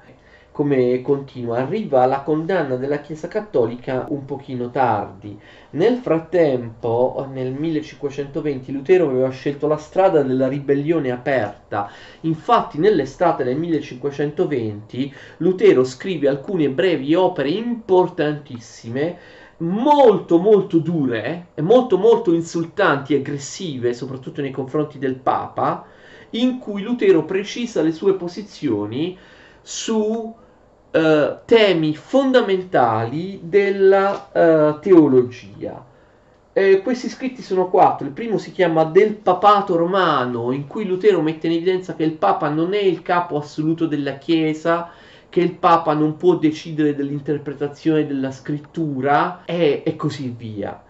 Come 0.56 1.02
continua, 1.02 1.58
arriva 1.58 2.06
la 2.06 2.22
condanna 2.22 2.78
della 2.78 3.02
Chiesa 3.02 3.28
Cattolica 3.28 4.06
un 4.08 4.24
pochino 4.24 4.72
tardi. 4.72 5.38
Nel 5.72 5.98
frattempo, 5.98 7.28
nel 7.30 7.52
1520, 7.52 8.72
Lutero 8.72 9.10
aveva 9.10 9.28
scelto 9.32 9.68
la 9.68 9.76
strada 9.76 10.24
della 10.24 10.48
ribellione 10.48 11.12
aperta. 11.12 11.92
Infatti, 12.22 12.80
nell'estate 12.80 13.44
del 13.44 13.58
1520, 13.58 15.14
Lutero 15.40 15.84
scrive 15.84 16.30
alcune 16.30 16.70
brevi 16.70 17.14
opere 17.16 17.50
importantissime 17.50 19.18
molto 19.58 20.38
molto 20.38 20.78
dure 20.78 21.48
molto 21.58 21.98
molto 21.98 22.32
insultanti 22.32 23.14
e 23.14 23.18
aggressive, 23.18 23.94
soprattutto 23.94 24.40
nei 24.40 24.52
confronti 24.52 25.00
del 25.00 25.16
Papa, 25.16 25.86
in 26.30 26.60
cui 26.60 26.82
Lutero 26.82 27.26
precisa 27.26 27.82
le 27.82 27.92
sue 27.92 28.14
posizioni 28.14 29.18
su 29.62 30.44
uh, 30.96 31.38
temi 31.46 31.96
fondamentali 31.96 33.40
della 33.44 34.30
uh, 34.32 34.80
teologia. 34.80 35.84
Eh, 36.54 36.82
questi 36.82 37.10
scritti 37.10 37.42
sono 37.42 37.70
quattro. 37.70 38.08
Il 38.08 38.14
primo 38.14 38.38
si 38.38 38.54
chiama 38.54 38.86
Del 38.86 39.16
papato 39.16 39.76
romano, 39.76 40.52
in 40.54 40.68
cui 40.68 40.86
Lutero 40.86 41.22
mette 41.22 41.48
in 41.48 41.54
evidenza 41.54 41.96
che 41.96 42.04
il 42.04 42.14
Papa 42.14 42.48
non 42.48 42.74
è 42.74 42.82
il 42.82 43.02
capo 43.02 43.38
assoluto 43.38 43.88
della 43.88 44.18
Chiesa, 44.18 44.90
che 45.28 45.42
il 45.42 45.52
Papa 45.52 45.94
non 45.94 46.16
può 46.16 46.36
decidere 46.36 46.96
dell'interpretazione 46.96 48.08
della 48.08 48.32
scrittura 48.32 49.44
e, 49.44 49.84
e 49.86 49.96
così 49.98 50.34
via. 50.36 50.82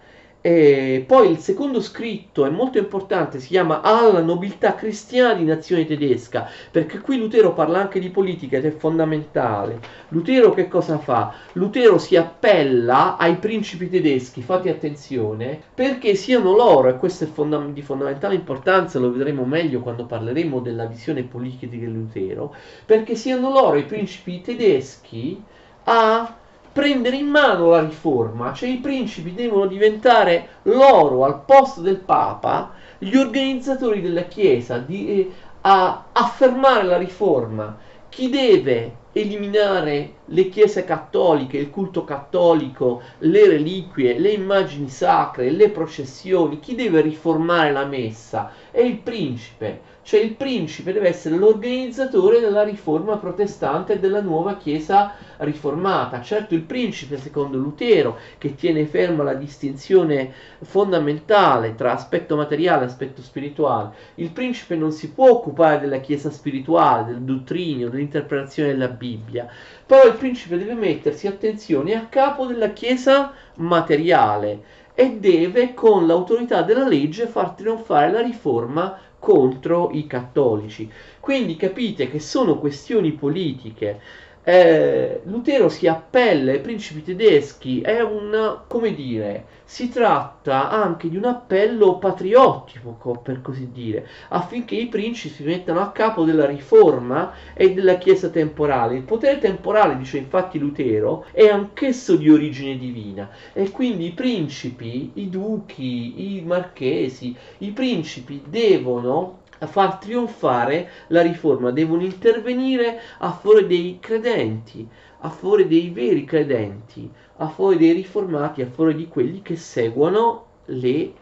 E 0.48 1.04
poi 1.08 1.32
il 1.32 1.40
secondo 1.40 1.82
scritto 1.82 2.46
è 2.46 2.52
molto 2.52 2.78
importante, 2.78 3.40
si 3.40 3.48
chiama 3.48 3.82
Alla 3.82 4.22
nobiltà 4.22 4.76
cristiana 4.76 5.34
di 5.34 5.44
nazione 5.44 5.88
tedesca, 5.88 6.48
perché 6.70 7.00
qui 7.00 7.18
Lutero 7.18 7.56
parla 7.56 7.80
anche 7.80 8.00
di 8.00 8.12
politica 8.12 8.58
ed 8.58 8.66
è 8.66 8.70
fondamentale. 8.70 9.80
Lutero 10.10 10.54
che 10.54 10.68
cosa 10.68 11.00
fa? 11.00 11.34
Lutero 11.54 11.98
si 11.98 12.16
appella 12.16 13.18
ai 13.18 13.38
principi 13.38 13.90
tedeschi, 13.90 14.44
fate 14.44 14.70
attenzione, 14.70 15.60
perché 15.74 16.14
siano 16.14 16.56
loro, 16.56 16.90
e 16.90 16.98
questo 16.98 17.24
è 17.24 17.28
fonda- 17.28 17.58
di 17.58 17.82
fondamentale 17.82 18.36
importanza, 18.36 19.00
lo 19.00 19.12
vedremo 19.12 19.46
meglio 19.46 19.80
quando 19.80 20.06
parleremo 20.06 20.60
della 20.60 20.86
visione 20.86 21.24
politica 21.24 21.66
di 21.76 21.92
Lutero, 21.92 22.54
perché 22.86 23.16
siano 23.16 23.50
loro 23.50 23.78
i 23.78 23.86
principi 23.86 24.42
tedeschi 24.42 25.44
a 25.86 26.38
prendere 26.76 27.16
in 27.16 27.28
mano 27.28 27.70
la 27.70 27.80
riforma, 27.80 28.52
cioè 28.52 28.68
i 28.68 28.80
principi 28.80 29.34
devono 29.34 29.66
diventare 29.66 30.60
loro 30.64 31.24
al 31.24 31.46
posto 31.46 31.80
del 31.80 32.00
Papa 32.00 32.74
gli 32.98 33.16
organizzatori 33.16 34.02
della 34.02 34.24
Chiesa, 34.24 34.80
di, 34.80 35.08
eh, 35.08 35.32
a 35.62 36.08
affermare 36.12 36.84
la 36.84 36.98
riforma. 36.98 37.78
Chi 38.10 38.30
deve 38.30 39.04
eliminare 39.14 40.16
le 40.26 40.50
chiese 40.50 40.84
cattoliche, 40.84 41.58
il 41.58 41.70
culto 41.70 42.04
cattolico, 42.04 43.02
le 43.20 43.48
reliquie, 43.48 44.20
le 44.20 44.32
immagini 44.32 44.90
sacre, 44.90 45.52
le 45.52 45.70
processioni, 45.70 46.60
chi 46.60 46.76
deve 46.76 47.00
riformare 47.00 47.72
la 47.72 47.86
messa? 47.86 48.52
È 48.70 48.82
il 48.82 48.98
principe. 48.98 49.80
Cioè 50.06 50.20
il 50.20 50.36
principe 50.36 50.94
deve 50.94 51.08
essere 51.08 51.36
l'organizzatore 51.36 52.40
della 52.40 52.62
riforma 52.62 53.18
protestante 53.18 53.94
e 53.94 54.00
della 54.00 54.22
nuova 54.22 54.56
chiesa 54.56 55.14
riformata. 55.38 56.22
Certo 56.22 56.54
il 56.54 56.62
principe, 56.62 57.18
secondo 57.18 57.58
Lutero, 57.58 58.16
che 58.38 58.54
tiene 58.54 58.86
ferma 58.86 59.24
la 59.24 59.34
distinzione 59.34 60.32
fondamentale 60.62 61.74
tra 61.74 61.94
aspetto 61.94 62.36
materiale 62.36 62.84
e 62.84 62.86
aspetto 62.86 63.24
spirituale, 63.24 63.96
il 64.16 64.30
principe 64.30 64.76
non 64.76 64.92
si 64.92 65.10
può 65.10 65.32
occupare 65.32 65.80
della 65.80 65.98
chiesa 65.98 66.30
spirituale, 66.30 67.06
del 67.06 67.22
dottrinio, 67.22 67.90
dell'interpretazione 67.90 68.74
della 68.74 68.90
Bibbia, 68.90 69.48
però 69.84 70.06
il 70.06 70.14
principe 70.14 70.60
deve 70.60 70.76
mettersi, 70.76 71.26
attenzione, 71.26 71.96
a 71.96 72.06
capo 72.06 72.46
della 72.46 72.70
chiesa 72.70 73.34
materiale 73.56 74.84
e 74.94 75.18
deve 75.18 75.74
con 75.74 76.08
l'autorità 76.08 76.62
della 76.62 76.88
legge 76.88 77.28
far 77.28 77.50
trionfare 77.52 78.12
la 78.12 78.22
riforma 78.22 78.98
contro 79.26 79.90
i 79.92 80.06
cattolici. 80.06 80.92
Quindi 81.20 81.56
capite 81.56 82.08
che 82.12 82.20
sono 82.20 82.60
questioni 82.60 83.14
politiche. 83.14 84.00
Eh, 84.48 85.22
Lutero 85.26 85.70
si 85.70 85.88
appella 85.88 86.52
ai 86.52 86.62
principi 86.62 87.02
tedeschi, 87.02 87.82
è 87.82 88.02
un, 88.02 88.60
come 88.68 88.94
dire, 88.94 89.46
si 89.66 89.90
tratta 89.90 90.70
anche 90.70 91.10
di 91.10 91.18
un 91.18 91.26
appello 91.26 91.98
patriottico, 91.98 93.20
per 93.24 93.42
così 93.42 93.72
dire, 93.72 94.08
affinché 94.30 94.76
i 94.76 94.86
principi 94.86 95.34
si 95.34 95.44
mettano 95.44 95.80
a 95.80 95.90
capo 95.90 96.24
della 96.26 96.46
riforma 96.46 97.34
e 97.56 97.74
della 97.74 97.98
Chiesa 97.98 98.30
temporale. 98.30 98.98
Il 98.98 99.02
potere 99.02 99.40
temporale, 99.40 99.98
dice 99.98 100.20
infatti 100.20 100.60
Lutero, 100.60 101.26
è 101.32 101.48
anch'esso 101.48 102.16
di 102.16 102.30
origine 102.30 102.78
divina 102.78 103.28
e 103.52 103.72
quindi 103.72 104.06
i 104.06 104.12
principi, 104.12 105.12
i 105.16 105.28
duchi, 105.28 106.36
i 106.38 106.42
marchesi, 106.46 107.36
i 107.60 107.72
principi 107.72 108.44
devono 108.46 109.40
far 109.66 109.98
trionfare 109.98 110.90
la 111.08 111.22
riforma, 111.22 111.72
devono 111.72 112.04
intervenire 112.04 113.00
a 113.20 113.32
favore 113.32 113.68
dei 113.68 113.98
credenti, 114.00 114.88
a 115.20 115.30
favore 115.30 115.68
dei 115.68 115.90
veri 115.90 116.24
credenti, 116.24 117.10
a 117.38 117.48
favore 117.48 117.78
dei 117.78 117.94
riformati, 117.94 118.62
a 118.62 118.68
favore 118.68 118.96
di 118.96 119.08
quelli 119.08 119.42
che 119.42 119.56
seguono 119.56 120.46
le 120.66 121.14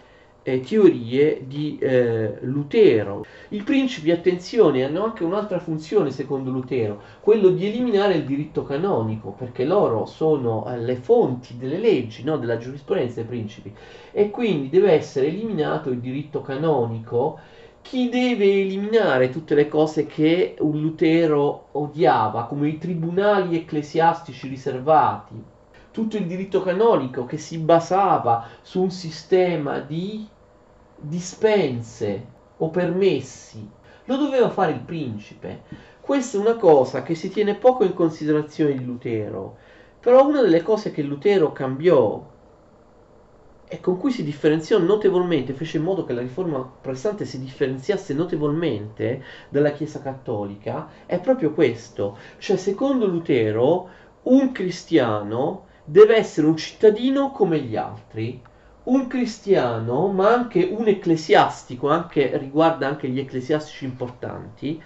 eh, 0.43 0.59
teorie 0.59 1.43
di 1.47 1.77
eh, 1.79 2.37
Lutero. 2.41 3.25
I 3.49 3.63
principi, 3.63 4.11
attenzione, 4.11 4.83
hanno 4.83 5.03
anche 5.03 5.23
un'altra 5.23 5.59
funzione 5.59 6.11
secondo 6.11 6.51
Lutero, 6.51 7.01
quello 7.21 7.49
di 7.49 7.65
eliminare 7.65 8.15
il 8.15 8.25
diritto 8.25 8.63
canonico, 8.63 9.31
perché 9.31 9.63
loro 9.63 10.05
sono 10.05 10.65
eh, 10.67 10.77
le 10.77 10.95
fonti 10.95 11.57
delle 11.57 11.79
leggi, 11.79 12.23
no? 12.23 12.37
della 12.37 12.57
giurisprudenza 12.57 13.15
dei 13.15 13.25
principi, 13.25 13.73
e 14.11 14.29
quindi 14.29 14.69
deve 14.69 14.91
essere 14.91 15.27
eliminato 15.27 15.89
il 15.89 15.99
diritto 15.99 16.41
canonico 16.41 17.39
chi 17.83 18.07
deve 18.07 18.45
eliminare 18.45 19.29
tutte 19.29 19.55
le 19.55 19.67
cose 19.67 20.07
che 20.07 20.55
un 20.59 20.79
Lutero 20.79 21.67
odiava, 21.73 22.45
come 22.45 22.69
i 22.69 22.77
tribunali 22.77 23.57
ecclesiastici 23.57 24.47
riservati, 24.47 25.35
tutto 25.91 26.15
il 26.15 26.25
diritto 26.25 26.63
canonico 26.63 27.25
che 27.25 27.37
si 27.37 27.57
basava 27.57 28.47
su 28.61 28.81
un 28.81 28.89
sistema 28.89 29.79
di 29.79 30.25
dispense 30.95 32.25
o 32.57 32.69
permessi, 32.69 33.69
lo 34.05 34.15
doveva 34.15 34.49
fare 34.49 34.71
il 34.71 34.79
principe. 34.79 35.63
Questa 35.99 36.37
è 36.37 36.39
una 36.39 36.55
cosa 36.55 37.03
che 37.03 37.15
si 37.15 37.29
tiene 37.29 37.55
poco 37.55 37.83
in 37.83 37.93
considerazione 37.93 38.77
di 38.77 38.85
Lutero, 38.85 39.57
però 39.99 40.25
una 40.25 40.41
delle 40.41 40.63
cose 40.63 40.91
che 40.91 41.01
Lutero 41.01 41.51
cambiò 41.51 42.31
e 43.73 43.79
con 43.79 43.97
cui 43.97 44.11
si 44.11 44.23
differenziò 44.23 44.77
notevolmente, 44.77 45.53
fece 45.53 45.77
in 45.77 45.83
modo 45.83 46.05
che 46.05 46.13
la 46.13 46.21
riforma 46.21 46.59
protestante 46.59 47.25
si 47.25 47.39
differenziasse 47.39 48.13
notevolmente 48.13 49.23
dalla 49.49 49.71
Chiesa 49.71 49.99
cattolica, 49.99 50.89
è 51.07 51.19
proprio 51.19 51.53
questo. 51.53 52.15
Cioè, 52.37 52.55
secondo 52.55 53.07
Lutero, 53.07 53.89
un 54.23 54.51
cristiano 54.51 55.65
deve 55.83 56.17
essere 56.17 56.45
un 56.45 56.55
cittadino 56.55 57.31
come 57.31 57.61
gli 57.61 57.75
altri, 57.75 58.39
un 58.83 59.07
cristiano, 59.07 60.05
ma 60.09 60.31
anche 60.31 60.69
un 60.71 60.87
ecclesiastico, 60.87 61.89
anche, 61.89 62.37
riguarda 62.37 62.87
anche 62.87 63.07
gli 63.07 63.17
ecclesiastici 63.17 63.85
importanti, 63.85 64.79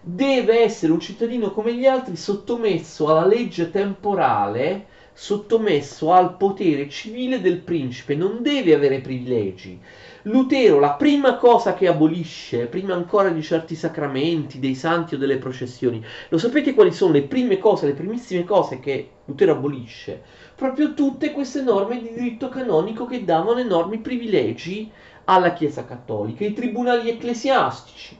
deve 0.00 0.62
essere 0.62 0.90
un 0.90 1.00
cittadino 1.00 1.50
come 1.50 1.74
gli 1.74 1.84
altri 1.84 2.16
sottomesso 2.16 3.10
alla 3.10 3.26
legge 3.26 3.70
temporale 3.70 4.86
sottomesso 5.12 6.12
al 6.12 6.36
potere 6.36 6.88
civile 6.88 7.40
del 7.40 7.58
principe, 7.58 8.14
non 8.14 8.42
deve 8.42 8.74
avere 8.74 9.00
privilegi. 9.00 9.78
Lutero, 10.22 10.78
la 10.78 10.92
prima 10.92 11.36
cosa 11.36 11.74
che 11.74 11.88
abolisce, 11.88 12.66
prima 12.66 12.94
ancora 12.94 13.28
di 13.28 13.42
certi 13.42 13.74
sacramenti, 13.74 14.58
dei 14.58 14.74
santi 14.74 15.14
o 15.14 15.18
delle 15.18 15.38
processioni, 15.38 16.02
lo 16.28 16.38
sapete 16.38 16.74
quali 16.74 16.92
sono 16.92 17.12
le 17.12 17.22
prime 17.22 17.58
cose, 17.58 17.86
le 17.86 17.94
primissime 17.94 18.44
cose 18.44 18.78
che 18.78 19.10
Lutero 19.24 19.52
abolisce? 19.52 20.22
Proprio 20.54 20.94
tutte 20.94 21.32
queste 21.32 21.62
norme 21.62 22.00
di 22.00 22.12
diritto 22.12 22.48
canonico 22.48 23.04
che 23.04 23.24
davano 23.24 23.58
enormi 23.58 23.98
privilegi 23.98 24.90
alla 25.24 25.52
Chiesa 25.52 25.84
cattolica, 25.84 26.44
i 26.44 26.52
tribunali 26.52 27.08
ecclesiastici, 27.08 28.18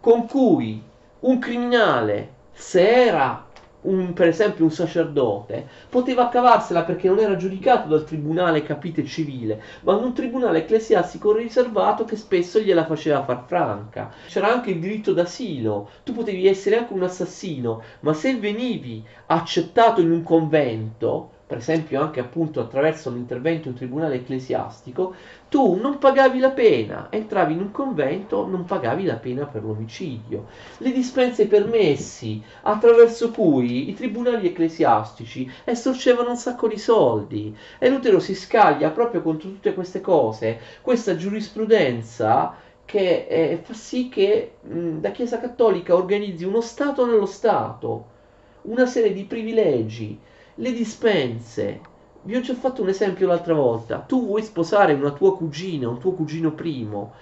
con 0.00 0.26
cui 0.26 0.82
un 1.20 1.38
criminale, 1.38 2.34
se 2.52 3.06
era 3.06 3.45
un, 3.82 4.12
per 4.12 4.28
esempio 4.28 4.64
un 4.64 4.70
sacerdote 4.70 5.66
poteva 5.88 6.28
cavarsela 6.28 6.82
perché 6.82 7.08
non 7.08 7.18
era 7.18 7.36
giudicato 7.36 7.88
dal 7.88 8.04
tribunale 8.04 8.62
capite 8.62 9.04
civile, 9.04 9.60
ma 9.82 9.94
da 9.94 10.04
un 10.04 10.12
tribunale 10.12 10.58
ecclesiastico 10.58 11.32
riservato 11.32 12.04
che 12.04 12.16
spesso 12.16 12.58
gliela 12.58 12.84
faceva 12.86 13.22
far 13.22 13.44
franca. 13.46 14.10
C'era 14.26 14.52
anche 14.52 14.70
il 14.70 14.80
diritto 14.80 15.12
d'asilo, 15.12 15.90
tu 16.04 16.12
potevi 16.12 16.46
essere 16.46 16.76
anche 16.76 16.92
un 16.92 17.02
assassino, 17.02 17.82
ma 18.00 18.12
se 18.12 18.36
venivi 18.36 19.04
accettato 19.26 20.00
in 20.00 20.10
un 20.10 20.22
convento, 20.22 21.30
per 21.46 21.58
esempio 21.58 22.00
anche 22.00 22.18
appunto 22.18 22.60
attraverso 22.60 23.10
l'intervento 23.10 23.62
di 23.62 23.68
un 23.68 23.74
tribunale 23.74 24.16
ecclesiastico, 24.16 25.14
tu 25.48 25.76
non 25.76 25.98
pagavi 25.98 26.40
la 26.40 26.50
pena, 26.50 27.06
entravi 27.10 27.52
in 27.52 27.60
un 27.60 27.70
convento, 27.70 28.46
non 28.46 28.64
pagavi 28.64 29.04
la 29.04 29.14
pena 29.14 29.46
per 29.46 29.62
l'omicidio. 29.62 30.46
Le 30.78 30.90
dispense 30.90 31.46
permessi, 31.46 32.42
attraverso 32.62 33.30
cui 33.30 33.88
i 33.88 33.94
tribunali 33.94 34.48
ecclesiastici 34.48 35.48
estorcevano 35.64 36.30
un 36.30 36.36
sacco 36.36 36.66
di 36.66 36.78
soldi. 36.78 37.56
E 37.78 37.88
Lutero 37.88 38.18
si 38.18 38.34
scaglia 38.34 38.90
proprio 38.90 39.22
contro 39.22 39.48
tutte 39.48 39.72
queste 39.72 40.00
cose, 40.00 40.58
questa 40.82 41.14
giurisprudenza 41.14 42.54
che 42.84 43.26
eh, 43.28 43.60
fa 43.62 43.72
sì 43.74 44.08
che 44.08 44.54
mh, 44.62 45.00
la 45.00 45.10
Chiesa 45.10 45.38
Cattolica 45.38 45.94
organizzi 45.94 46.44
uno 46.44 46.60
Stato 46.60 47.06
nello 47.06 47.26
Stato, 47.26 48.14
una 48.62 48.86
serie 48.86 49.12
di 49.12 49.24
privilegi 49.24 50.18
le 50.56 50.72
dispense. 50.72 51.80
Vi 52.22 52.34
ho 52.34 52.40
già 52.40 52.54
fatto 52.54 52.82
un 52.82 52.88
esempio 52.88 53.26
l'altra 53.26 53.54
volta. 53.54 53.98
Tu 53.98 54.24
vuoi 54.24 54.42
sposare 54.42 54.94
una 54.94 55.12
tua 55.12 55.36
cugina, 55.36 55.88
un 55.88 55.98
tuo 55.98 56.12
cugino 56.12 56.52
primo. 56.52 57.12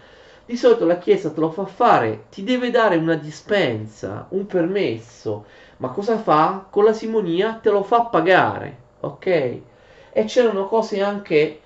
Di 0.46 0.56
solito 0.56 0.84
la 0.86 0.98
Chiesa 0.98 1.30
te 1.30 1.40
lo 1.40 1.50
fa 1.50 1.64
fare, 1.64 2.26
ti 2.30 2.44
deve 2.44 2.70
dare 2.70 2.96
una 2.96 3.14
dispensa, 3.14 4.26
un 4.30 4.46
permesso. 4.46 5.46
Ma 5.78 5.88
cosa 5.88 6.18
fa? 6.18 6.66
Con 6.70 6.84
la 6.84 6.92
simonia 6.92 7.58
te 7.62 7.70
lo 7.70 7.82
fa 7.82 8.02
pagare, 8.02 8.76
ok? 9.00 9.26
E 9.26 10.24
c'erano 10.26 10.68
cose 10.68 11.02
anche 11.02 11.60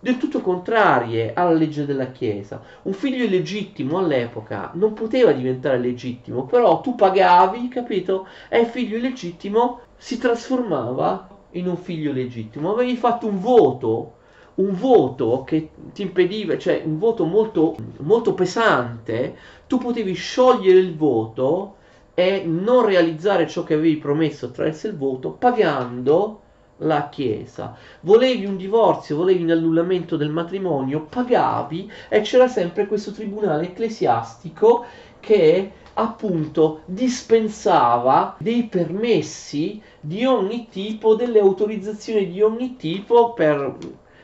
del 0.00 0.16
tutto 0.16 0.40
contrarie 0.40 1.32
alla 1.34 1.52
legge 1.52 1.84
della 1.84 2.10
Chiesa. 2.10 2.62
Un 2.82 2.92
figlio 2.92 3.24
illegittimo 3.24 3.98
all'epoca 3.98 4.70
non 4.74 4.92
poteva 4.92 5.32
diventare 5.32 5.78
legittimo, 5.78 6.44
però 6.44 6.80
tu 6.80 6.94
pagavi, 6.94 7.68
capito? 7.68 8.26
E 8.48 8.60
il 8.60 8.66
figlio 8.66 8.96
illegittimo 8.96 9.80
si 9.96 10.18
trasformava 10.18 11.28
in 11.52 11.68
un 11.68 11.76
figlio 11.76 12.12
legittimo. 12.12 12.72
Avevi 12.72 12.96
fatto 12.96 13.26
un 13.26 13.40
voto, 13.40 14.14
un 14.56 14.74
voto 14.74 15.44
che 15.44 15.70
ti 15.92 16.02
impediva, 16.02 16.58
cioè 16.58 16.82
un 16.84 16.98
voto 16.98 17.24
molto, 17.24 17.76
molto 17.98 18.34
pesante, 18.34 19.36
tu 19.66 19.78
potevi 19.78 20.12
sciogliere 20.14 20.78
il 20.78 20.96
voto 20.96 21.76
e 22.14 22.42
non 22.44 22.84
realizzare 22.84 23.46
ciò 23.46 23.62
che 23.62 23.74
avevi 23.74 23.96
promesso 23.96 24.46
attraverso 24.46 24.88
il 24.88 24.96
voto 24.96 25.30
pagando 25.30 26.40
la 26.78 27.08
Chiesa. 27.08 27.76
Volevi 28.00 28.44
un 28.44 28.56
divorzio, 28.56 29.16
volevi 29.16 29.42
un 29.42 29.50
annullamento 29.50 30.16
del 30.16 30.30
matrimonio, 30.30 31.06
pagavi 31.08 31.90
e 32.08 32.20
c'era 32.20 32.48
sempre 32.48 32.86
questo 32.86 33.12
tribunale 33.12 33.64
ecclesiastico 33.64 34.84
che 35.20 35.72
appunto 35.94 36.82
dispensava 36.84 38.36
dei 38.38 38.64
permessi 38.64 39.82
di 40.00 40.24
ogni 40.24 40.68
tipo, 40.70 41.16
delle 41.16 41.40
autorizzazioni 41.40 42.30
di 42.30 42.40
ogni 42.40 42.76
tipo 42.76 43.32
per, 43.32 43.76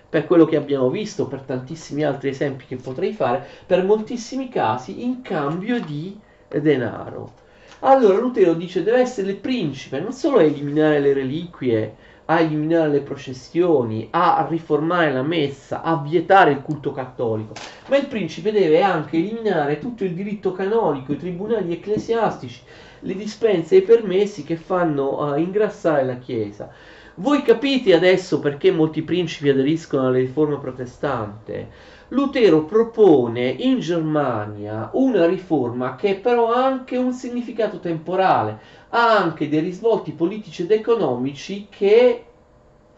per 0.08 0.26
quello 0.26 0.44
che 0.44 0.56
abbiamo 0.56 0.88
visto, 0.88 1.26
per 1.26 1.40
tantissimi 1.40 2.04
altri 2.04 2.28
esempi 2.28 2.66
che 2.66 2.76
potrei 2.76 3.12
fare, 3.12 3.44
per 3.66 3.84
moltissimi 3.84 4.48
casi 4.48 5.02
in 5.02 5.22
cambio 5.22 5.80
di 5.80 6.16
denaro. 6.48 7.42
Allora 7.80 8.18
Lutero 8.18 8.54
dice 8.54 8.82
deve 8.82 9.00
essere 9.00 9.30
il 9.30 9.36
principe, 9.36 10.00
non 10.00 10.12
solo 10.12 10.38
eliminare 10.38 11.00
le 11.00 11.12
reliquie, 11.12 11.96
a 12.26 12.40
eliminare 12.40 12.88
le 12.88 13.00
processioni, 13.00 14.08
a 14.10 14.46
riformare 14.48 15.12
la 15.12 15.22
messa, 15.22 15.82
a 15.82 15.96
vietare 15.96 16.52
il 16.52 16.62
culto 16.62 16.92
cattolico, 16.92 17.52
ma 17.88 17.96
il 17.96 18.06
principe 18.06 18.50
deve 18.50 18.82
anche 18.82 19.16
eliminare 19.16 19.78
tutto 19.78 20.04
il 20.04 20.14
diritto 20.14 20.52
canonico, 20.52 21.12
i 21.12 21.18
tribunali 21.18 21.72
ecclesiastici, 21.72 22.62
le 23.00 23.14
dispense 23.14 23.74
e 23.74 23.78
i 23.78 23.82
permessi 23.82 24.44
che 24.44 24.56
fanno 24.56 25.20
uh, 25.20 25.38
ingrassare 25.38 26.04
la 26.04 26.16
Chiesa. 26.16 26.70
Voi 27.16 27.42
capite 27.42 27.94
adesso 27.94 28.40
perché 28.40 28.72
molti 28.72 29.02
principi 29.02 29.50
aderiscono 29.50 30.08
alla 30.08 30.16
riforma 30.16 30.56
protestante? 30.56 31.92
Lutero 32.08 32.64
propone 32.64 33.48
in 33.48 33.78
Germania 33.78 34.90
una 34.94 35.24
riforma 35.26 35.94
che 35.94 36.16
però 36.16 36.52
ha 36.52 36.64
anche 36.64 36.96
un 36.96 37.12
significato 37.12 37.78
temporale, 37.78 38.58
ha 38.96 39.18
anche 39.18 39.48
dei 39.48 39.58
risvolti 39.58 40.12
politici 40.12 40.62
ed 40.62 40.70
economici 40.70 41.66
che 41.68 42.24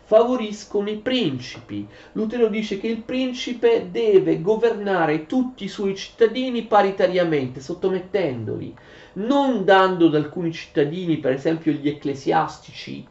favoriscono 0.04 0.90
i 0.90 0.98
principi. 0.98 1.86
Lutero 2.12 2.48
dice 2.48 2.78
che 2.78 2.86
il 2.86 2.98
principe 2.98 3.88
deve 3.90 4.42
governare 4.42 5.26
tutti 5.26 5.64
i 5.64 5.68
suoi 5.68 5.96
cittadini 5.96 6.64
paritariamente, 6.64 7.60
sottomettendoli, 7.60 8.74
non 9.14 9.64
dando 9.64 10.06
ad 10.06 10.14
alcuni 10.14 10.52
cittadini, 10.52 11.16
per 11.16 11.32
esempio 11.32 11.72
gli 11.72 11.88
ecclesiastici, 11.88 13.04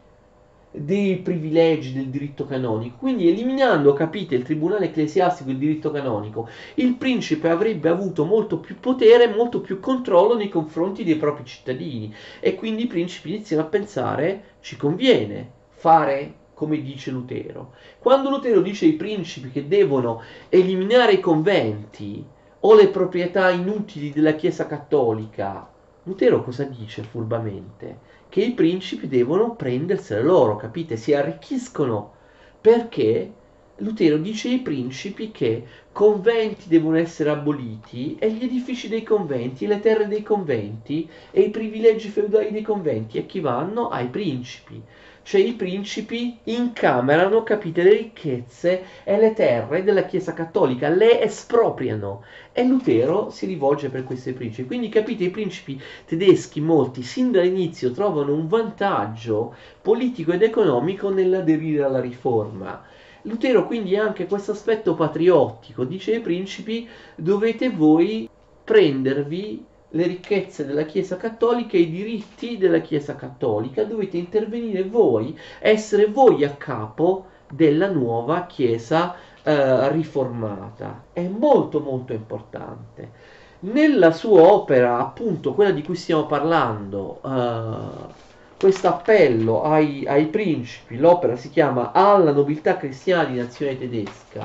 dei 0.76 1.16
privilegi 1.16 1.92
del 1.92 2.08
diritto 2.08 2.46
canonico. 2.46 2.98
Quindi 2.98 3.28
eliminando, 3.28 3.92
capite, 3.92 4.34
il 4.34 4.42
tribunale 4.42 4.86
ecclesiastico 4.86 5.48
e 5.48 5.52
il 5.52 5.58
diritto 5.58 5.90
canonico, 5.90 6.48
il 6.74 6.94
principe 6.94 7.48
avrebbe 7.48 7.88
avuto 7.88 8.24
molto 8.24 8.58
più 8.58 8.78
potere, 8.78 9.28
molto 9.28 9.60
più 9.60 9.80
controllo 9.80 10.36
nei 10.36 10.48
confronti 10.48 11.04
dei 11.04 11.16
propri 11.16 11.44
cittadini 11.44 12.14
e 12.40 12.54
quindi 12.54 12.84
i 12.84 12.88
principi 12.88 13.30
iniziano 13.30 13.62
a 13.62 13.66
pensare 13.66 14.42
ci 14.60 14.76
conviene 14.76 15.50
fare 15.70 16.34
come 16.54 16.80
dice 16.80 17.10
Lutero. 17.10 17.72
Quando 17.98 18.30
Lutero 18.30 18.60
dice 18.60 18.86
ai 18.86 18.94
principi 18.94 19.50
che 19.50 19.68
devono 19.68 20.22
eliminare 20.48 21.12
i 21.12 21.20
conventi 21.20 22.24
o 22.60 22.74
le 22.74 22.88
proprietà 22.88 23.50
inutili 23.50 24.10
della 24.10 24.34
Chiesa 24.34 24.66
cattolica, 24.66 25.68
Lutero 26.04 26.42
cosa 26.42 26.64
dice 26.64 27.02
furbamente? 27.02 27.98
Che 28.28 28.40
i 28.42 28.52
principi 28.52 29.08
devono 29.08 29.54
prendersene 29.54 30.22
loro, 30.22 30.56
capite? 30.56 30.96
Si 30.96 31.12
arricchiscono 31.14 32.14
perché 32.60 33.32
Lutero 33.80 34.16
dice 34.16 34.48
ai 34.48 34.60
principi 34.60 35.30
che 35.30 35.66
conventi 35.92 36.68
devono 36.68 36.96
essere 36.96 37.30
aboliti 37.30 38.16
e 38.18 38.32
gli 38.32 38.44
edifici 38.44 38.88
dei 38.88 39.02
conventi, 39.02 39.66
le 39.66 39.80
terre 39.80 40.08
dei 40.08 40.22
conventi 40.22 41.08
e 41.30 41.42
i 41.42 41.50
privilegi 41.50 42.08
feudali 42.08 42.50
dei 42.50 42.62
conventi 42.62 43.18
a 43.18 43.24
chi 43.24 43.40
vanno? 43.40 43.88
Ai 43.88 44.08
principi 44.08 44.82
cioè 45.26 45.40
i 45.40 45.54
principi 45.54 46.38
incamerano, 46.44 47.42
capite, 47.42 47.82
le 47.82 47.94
ricchezze 47.94 48.84
e 49.02 49.18
le 49.18 49.32
terre 49.32 49.82
della 49.82 50.04
Chiesa 50.04 50.32
Cattolica, 50.32 50.88
le 50.88 51.20
espropriano 51.20 52.22
e 52.52 52.62
Lutero 52.62 53.30
si 53.30 53.44
rivolge 53.46 53.88
per 53.88 54.04
questi 54.04 54.32
principi. 54.34 54.68
Quindi 54.68 54.88
capite, 54.88 55.24
i 55.24 55.30
principi 55.30 55.82
tedeschi, 56.04 56.60
molti, 56.60 57.02
sin 57.02 57.32
dall'inizio 57.32 57.90
trovano 57.90 58.34
un 58.34 58.46
vantaggio 58.46 59.56
politico 59.82 60.30
ed 60.30 60.42
economico 60.42 61.10
nell'aderire 61.10 61.82
alla 61.82 62.00
riforma. 62.00 62.84
Lutero 63.22 63.66
quindi 63.66 63.96
ha 63.96 64.04
anche 64.04 64.28
questo 64.28 64.52
aspetto 64.52 64.94
patriottico, 64.94 65.82
dice 65.82 66.14
ai 66.14 66.20
principi 66.20 66.88
dovete 67.16 67.70
voi 67.70 68.28
prendervi 68.62 69.64
le 69.96 70.06
ricchezze 70.06 70.64
della 70.64 70.84
Chiesa 70.84 71.16
Cattolica 71.16 71.76
e 71.76 71.80
i 71.80 71.90
diritti 71.90 72.58
della 72.58 72.78
Chiesa 72.78 73.16
Cattolica, 73.16 73.82
dovete 73.84 74.16
intervenire 74.16 74.84
voi, 74.84 75.36
essere 75.58 76.06
voi 76.06 76.44
a 76.44 76.50
capo 76.50 77.26
della 77.50 77.90
nuova 77.90 78.46
Chiesa 78.46 79.16
eh, 79.42 79.90
riformata. 79.92 81.04
È 81.12 81.26
molto 81.26 81.80
molto 81.80 82.12
importante. 82.12 83.34
Nella 83.60 84.12
sua 84.12 84.42
opera, 84.42 84.98
appunto 84.98 85.54
quella 85.54 85.70
di 85.70 85.82
cui 85.82 85.96
stiamo 85.96 86.26
parlando, 86.26 87.20
eh, 87.24 88.24
questo 88.58 88.88
appello 88.88 89.62
ai, 89.62 90.06
ai 90.06 90.26
principi, 90.26 90.98
l'opera 90.98 91.36
si 91.36 91.50
chiama 91.50 91.92
Alla 91.92 92.32
nobiltà 92.32 92.76
cristiana 92.76 93.24
di 93.24 93.36
nazione 93.36 93.78
tedesca, 93.78 94.42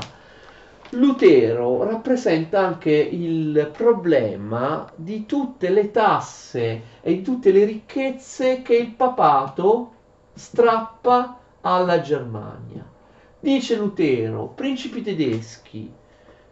Lutero 0.93 1.83
rappresenta 1.83 2.59
anche 2.59 2.91
il 2.91 3.71
problema 3.71 4.85
di 4.93 5.25
tutte 5.25 5.69
le 5.69 5.89
tasse 5.89 6.81
e 6.99 7.13
di 7.15 7.21
tutte 7.21 7.53
le 7.53 7.63
ricchezze 7.63 8.61
che 8.61 8.75
il 8.75 8.91
papato 8.91 9.93
strappa 10.33 11.39
alla 11.61 12.01
Germania. 12.01 12.85
Dice 13.39 13.77
Lutero, 13.77 14.47
principi 14.47 15.01
tedeschi, 15.01 15.89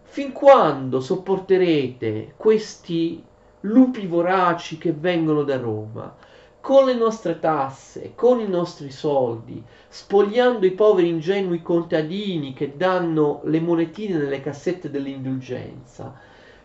fin 0.03 0.31
quando 0.31 1.01
sopporterete 1.01 2.35
questi 2.37 3.21
lupi 3.61 4.07
voraci 4.07 4.77
che 4.77 4.93
vengono 4.93 5.43
da 5.43 5.57
Roma? 5.57 6.15
Con 6.61 6.85
le 6.85 6.93
nostre 6.93 7.39
tasse, 7.39 8.13
con 8.15 8.39
i 8.39 8.47
nostri 8.47 8.91
soldi, 8.91 9.63
spogliando 9.87 10.65
i 10.65 10.71
poveri 10.71 11.07
ingenui 11.07 11.61
contadini 11.61 12.53
che 12.53 12.75
danno 12.75 13.41
le 13.45 13.59
monetine 13.59 14.17
nelle 14.17 14.41
cassette 14.41 14.89
dell'indulgenza. 14.89 16.13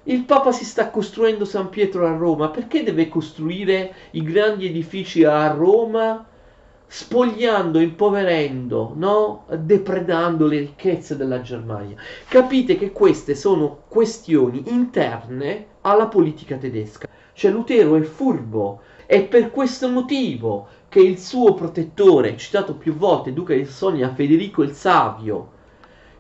Il 0.05 0.24
Papa 0.24 0.53
si 0.53 0.64
sta 0.64 0.90
costruendo 0.90 1.45
San 1.45 1.70
Pietro 1.70 2.07
a 2.07 2.16
Roma, 2.16 2.51
perché 2.51 2.82
deve 2.82 3.09
costruire 3.09 3.95
i 4.11 4.22
grandi 4.22 4.66
edifici 4.66 5.24
a 5.24 5.49
Roma? 5.49 6.26
spogliando, 6.86 7.80
impoverendo, 7.80 8.92
no? 8.95 9.47
depredando 9.59 10.47
le 10.47 10.59
ricchezze 10.59 11.16
della 11.16 11.40
Germania. 11.40 11.97
Capite 12.28 12.76
che 12.76 12.92
queste 12.92 13.34
sono 13.34 13.82
questioni 13.88 14.62
interne 14.66 15.66
alla 15.80 16.07
politica 16.07 16.57
tedesca. 16.57 17.09
Cioè 17.32 17.51
Lutero 17.51 17.97
è 17.97 18.03
furbo, 18.03 18.80
è 19.07 19.23
per 19.25 19.51
questo 19.51 19.89
motivo 19.89 20.69
che 20.89 21.01
il 21.01 21.19
suo 21.19 21.55
protettore, 21.55 22.37
citato 22.37 22.75
più 22.75 22.95
volte, 22.95 23.33
duca 23.33 23.55
di 23.55 23.65
Sassonia 23.65 24.15
Federico 24.15 24.63
il 24.63 24.73
Savio, 24.73 25.51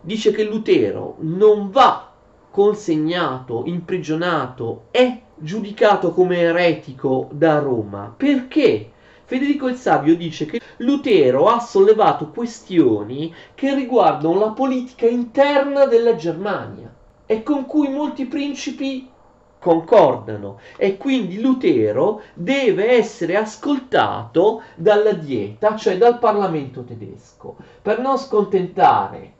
dice 0.00 0.32
che 0.32 0.44
Lutero 0.44 1.16
non 1.20 1.70
va 1.70 2.12
consegnato, 2.50 3.62
imprigionato 3.66 4.84
e 4.90 5.22
giudicato 5.36 6.12
come 6.12 6.38
eretico 6.38 7.28
da 7.32 7.58
Roma. 7.58 8.12
Perché? 8.16 8.90
Federico 9.24 9.68
il 9.68 9.76
Savio 9.76 10.16
dice 10.16 10.44
che 10.44 10.60
Lutero 10.78 11.48
ha 11.48 11.58
sollevato 11.58 12.28
questioni 12.28 13.34
che 13.54 13.74
riguardano 13.74 14.38
la 14.38 14.50
politica 14.50 15.06
interna 15.06 15.86
della 15.86 16.14
Germania 16.14 16.92
e 17.26 17.42
con 17.42 17.64
cui 17.64 17.88
molti 17.88 18.26
principi 18.26 19.08
concordano. 19.64 20.58
E 20.76 20.98
quindi 20.98 21.40
Lutero 21.40 22.20
deve 22.34 22.90
essere 22.90 23.34
ascoltato 23.36 24.60
dalla 24.74 25.14
dieta, 25.14 25.74
cioè 25.74 25.96
dal 25.96 26.18
Parlamento 26.18 26.84
tedesco, 26.84 27.56
per 27.80 27.98
non 27.98 28.18
scontentare 28.18 29.32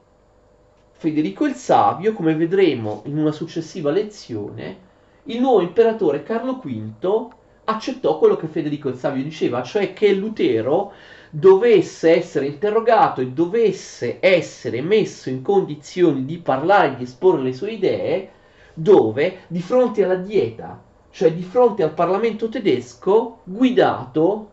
Federico 0.92 1.44
il 1.44 1.52
Savio, 1.52 2.14
come 2.14 2.34
vedremo 2.34 3.02
in 3.04 3.18
una 3.18 3.32
successiva 3.32 3.90
lezione, 3.90 4.92
il 5.24 5.40
nuovo 5.40 5.60
imperatore 5.60 6.22
Carlo 6.22 6.62
V 6.64 7.28
accettò 7.64 8.18
quello 8.18 8.36
che 8.36 8.46
Federico 8.46 8.88
il 8.88 8.96
Savio 8.96 9.22
diceva, 9.22 9.62
cioè 9.62 9.92
che 9.92 10.14
Lutero 10.14 10.92
dovesse 11.28 12.16
essere 12.16 12.46
interrogato 12.46 13.20
e 13.20 13.26
dovesse 13.26 14.16
essere 14.20 14.80
messo 14.80 15.28
in 15.28 15.42
condizioni 15.42 16.24
di 16.24 16.38
parlare 16.38 16.92
e 16.92 16.96
di 16.96 17.02
esporre 17.02 17.42
le 17.42 17.52
sue 17.52 17.72
idee, 17.72 18.30
dove 18.74 19.38
di 19.46 19.60
fronte 19.60 20.04
alla 20.04 20.16
dieta, 20.16 20.82
cioè 21.10 21.32
di 21.32 21.42
fronte 21.42 21.82
al 21.82 21.94
Parlamento 21.94 22.48
tedesco, 22.48 23.38
guidato, 23.44 24.50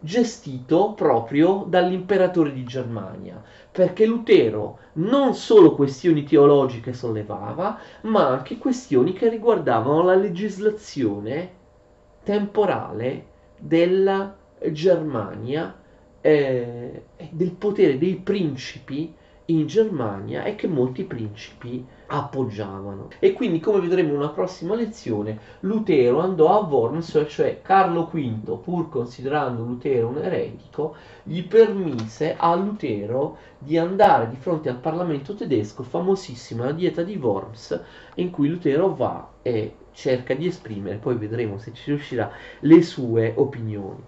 gestito 0.00 0.94
proprio 0.94 1.64
dall'imperatore 1.68 2.52
di 2.52 2.64
Germania, 2.64 3.40
perché 3.70 4.04
Lutero 4.04 4.78
non 4.94 5.34
solo 5.34 5.74
questioni 5.74 6.24
teologiche 6.24 6.92
sollevava, 6.92 7.78
ma 8.02 8.26
anche 8.26 8.58
questioni 8.58 9.12
che 9.12 9.28
riguardavano 9.28 10.02
la 10.02 10.16
legislazione 10.16 11.60
temporale 12.24 13.26
della 13.58 14.34
Germania, 14.70 15.76
eh, 16.20 17.04
del 17.30 17.50
potere 17.52 17.98
dei 17.98 18.16
principi 18.16 19.14
in 19.46 19.66
Germania 19.66 20.44
e 20.44 20.54
che 20.54 20.66
molti 20.66 21.04
principi 21.04 21.84
appoggiavano. 22.06 23.08
E 23.18 23.32
quindi, 23.32 23.60
come 23.60 23.80
vedremo 23.80 24.10
in 24.10 24.16
una 24.16 24.28
prossima 24.28 24.74
lezione, 24.74 25.38
Lutero 25.60 26.20
andò 26.20 26.50
a 26.50 26.66
Worms, 26.66 27.24
cioè 27.28 27.60
Carlo 27.62 28.08
V, 28.12 28.60
pur 28.60 28.88
considerando 28.88 29.64
Lutero 29.64 30.08
un 30.08 30.18
eretico, 30.18 30.94
gli 31.22 31.42
permise 31.42 32.36
a 32.36 32.54
Lutero 32.54 33.38
di 33.58 33.78
andare 33.78 34.28
di 34.28 34.36
fronte 34.36 34.68
al 34.68 34.78
Parlamento 34.78 35.34
tedesco, 35.34 35.82
famosissima 35.82 36.66
la 36.66 36.72
dieta 36.72 37.02
di 37.02 37.16
Worms, 37.16 37.80
in 38.16 38.30
cui 38.30 38.48
Lutero 38.48 38.94
va 38.94 39.28
e 39.42 39.76
cerca 39.92 40.34
di 40.34 40.46
esprimere, 40.46 40.96
poi 40.96 41.16
vedremo 41.16 41.58
se 41.58 41.72
ci 41.74 41.90
riuscirà, 41.90 42.30
le 42.60 42.82
sue 42.82 43.32
opinioni. 43.36 44.02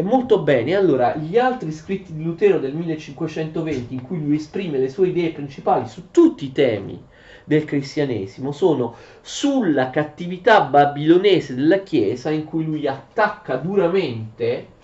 Molto 0.00 0.42
bene, 0.42 0.76
allora 0.76 1.16
gli 1.16 1.36
altri 1.38 1.72
scritti 1.72 2.14
di 2.14 2.22
Lutero 2.22 2.60
del 2.60 2.72
1520 2.72 3.94
in 3.94 4.02
cui 4.02 4.22
lui 4.22 4.36
esprime 4.36 4.78
le 4.78 4.88
sue 4.88 5.08
idee 5.08 5.32
principali 5.32 5.88
su 5.88 6.12
tutti 6.12 6.44
i 6.44 6.52
temi 6.52 7.02
del 7.42 7.64
cristianesimo 7.64 8.52
sono 8.52 8.94
sulla 9.22 9.90
cattività 9.90 10.60
babilonese 10.60 11.56
della 11.56 11.78
Chiesa 11.78 12.30
in 12.30 12.44
cui 12.44 12.64
lui 12.64 12.86
attacca 12.86 13.56
duramente 13.56 14.76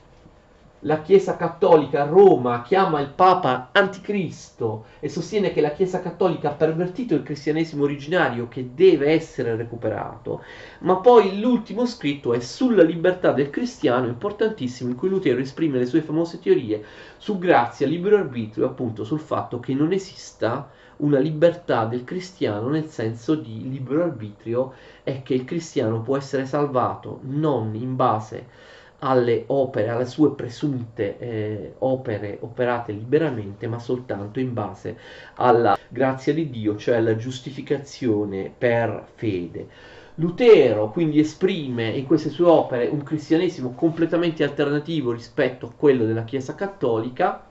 la 0.86 1.00
Chiesa 1.00 1.36
cattolica 1.36 2.02
a 2.02 2.06
Roma 2.06 2.62
chiama 2.62 3.00
il 3.00 3.08
Papa 3.08 3.70
anticristo 3.72 4.84
e 5.00 5.08
sostiene 5.08 5.50
che 5.52 5.62
la 5.62 5.72
Chiesa 5.72 6.02
cattolica 6.02 6.50
ha 6.50 6.54
pervertito 6.54 7.14
il 7.14 7.22
cristianesimo 7.22 7.84
originario 7.84 8.48
che 8.48 8.74
deve 8.74 9.10
essere 9.10 9.56
recuperato, 9.56 10.42
ma 10.80 10.96
poi 10.96 11.40
l'ultimo 11.40 11.86
scritto 11.86 12.34
è 12.34 12.40
sulla 12.40 12.82
libertà 12.82 13.32
del 13.32 13.48
cristiano, 13.48 14.08
importantissimo, 14.08 14.90
in 14.90 14.96
cui 14.96 15.08
Lutero 15.08 15.40
esprime 15.40 15.78
le 15.78 15.86
sue 15.86 16.02
famose 16.02 16.38
teorie 16.38 16.84
su 17.16 17.38
grazia, 17.38 17.86
libero 17.86 18.18
arbitrio, 18.18 18.66
appunto 18.66 19.04
sul 19.04 19.20
fatto 19.20 19.60
che 19.60 19.72
non 19.72 19.92
esista 19.92 20.68
una 20.96 21.18
libertà 21.18 21.86
del 21.86 22.04
cristiano 22.04 22.68
nel 22.68 22.88
senso 22.88 23.34
di 23.34 23.68
libero 23.70 24.04
arbitrio 24.04 24.74
e 25.02 25.22
che 25.22 25.34
il 25.34 25.44
cristiano 25.44 26.02
può 26.02 26.16
essere 26.16 26.44
salvato 26.44 27.20
non 27.22 27.74
in 27.74 27.96
base 27.96 28.72
alle 29.06 29.44
opere, 29.48 29.90
alle 29.90 30.06
sue 30.06 30.34
presunte 30.34 31.18
eh, 31.18 31.74
opere 31.80 32.38
operate 32.40 32.92
liberamente, 32.92 33.66
ma 33.66 33.78
soltanto 33.78 34.40
in 34.40 34.54
base 34.54 34.96
alla 35.34 35.76
grazia 35.88 36.32
di 36.32 36.48
Dio, 36.48 36.76
cioè 36.76 36.96
alla 36.96 37.14
giustificazione 37.14 38.52
per 38.56 39.06
fede. 39.14 39.68
Lutero 40.16 40.90
quindi 40.90 41.18
esprime 41.18 41.88
in 41.88 42.06
queste 42.06 42.30
sue 42.30 42.46
opere 42.46 42.86
un 42.86 43.02
cristianesimo 43.02 43.74
completamente 43.74 44.42
alternativo 44.42 45.12
rispetto 45.12 45.66
a 45.66 45.72
quello 45.76 46.06
della 46.06 46.24
Chiesa 46.24 46.54
cattolica. 46.54 47.46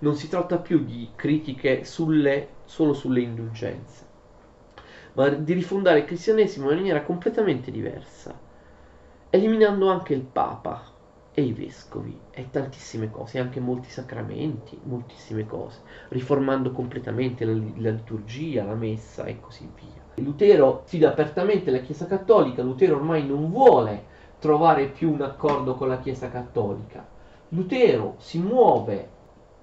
Non 0.00 0.14
si 0.14 0.28
tratta 0.28 0.58
più 0.58 0.84
di 0.84 1.08
critiche 1.16 1.84
sulle, 1.84 2.48
solo 2.64 2.94
sulle 2.94 3.20
indulgenze, 3.20 4.04
ma 5.14 5.28
di 5.30 5.52
rifondare 5.52 5.98
il 6.00 6.04
cristianesimo 6.04 6.70
in 6.70 6.76
maniera 6.76 7.02
completamente 7.02 7.70
diversa 7.70 8.48
eliminando 9.30 9.88
anche 9.88 10.12
il 10.12 10.22
Papa 10.22 10.82
e 11.32 11.42
i 11.42 11.52
vescovi 11.52 12.18
e 12.32 12.50
tantissime 12.50 13.10
cose, 13.10 13.38
anche 13.38 13.60
molti 13.60 13.88
sacramenti, 13.88 14.78
moltissime 14.82 15.46
cose, 15.46 15.80
riformando 16.08 16.72
completamente 16.72 17.44
la, 17.44 17.52
la 17.52 17.90
liturgia, 17.90 18.64
la 18.64 18.74
messa 18.74 19.24
e 19.24 19.40
così 19.40 19.70
via. 19.74 20.24
Lutero 20.24 20.82
sfida 20.84 21.08
apertamente 21.08 21.70
la 21.70 21.78
Chiesa 21.78 22.06
Cattolica, 22.06 22.62
Lutero 22.62 22.96
ormai 22.96 23.26
non 23.26 23.48
vuole 23.50 24.04
trovare 24.40 24.88
più 24.88 25.12
un 25.12 25.22
accordo 25.22 25.76
con 25.76 25.88
la 25.88 26.00
Chiesa 26.00 26.28
Cattolica. 26.28 27.06
Lutero 27.50 28.16
si 28.18 28.38
muove 28.38 29.08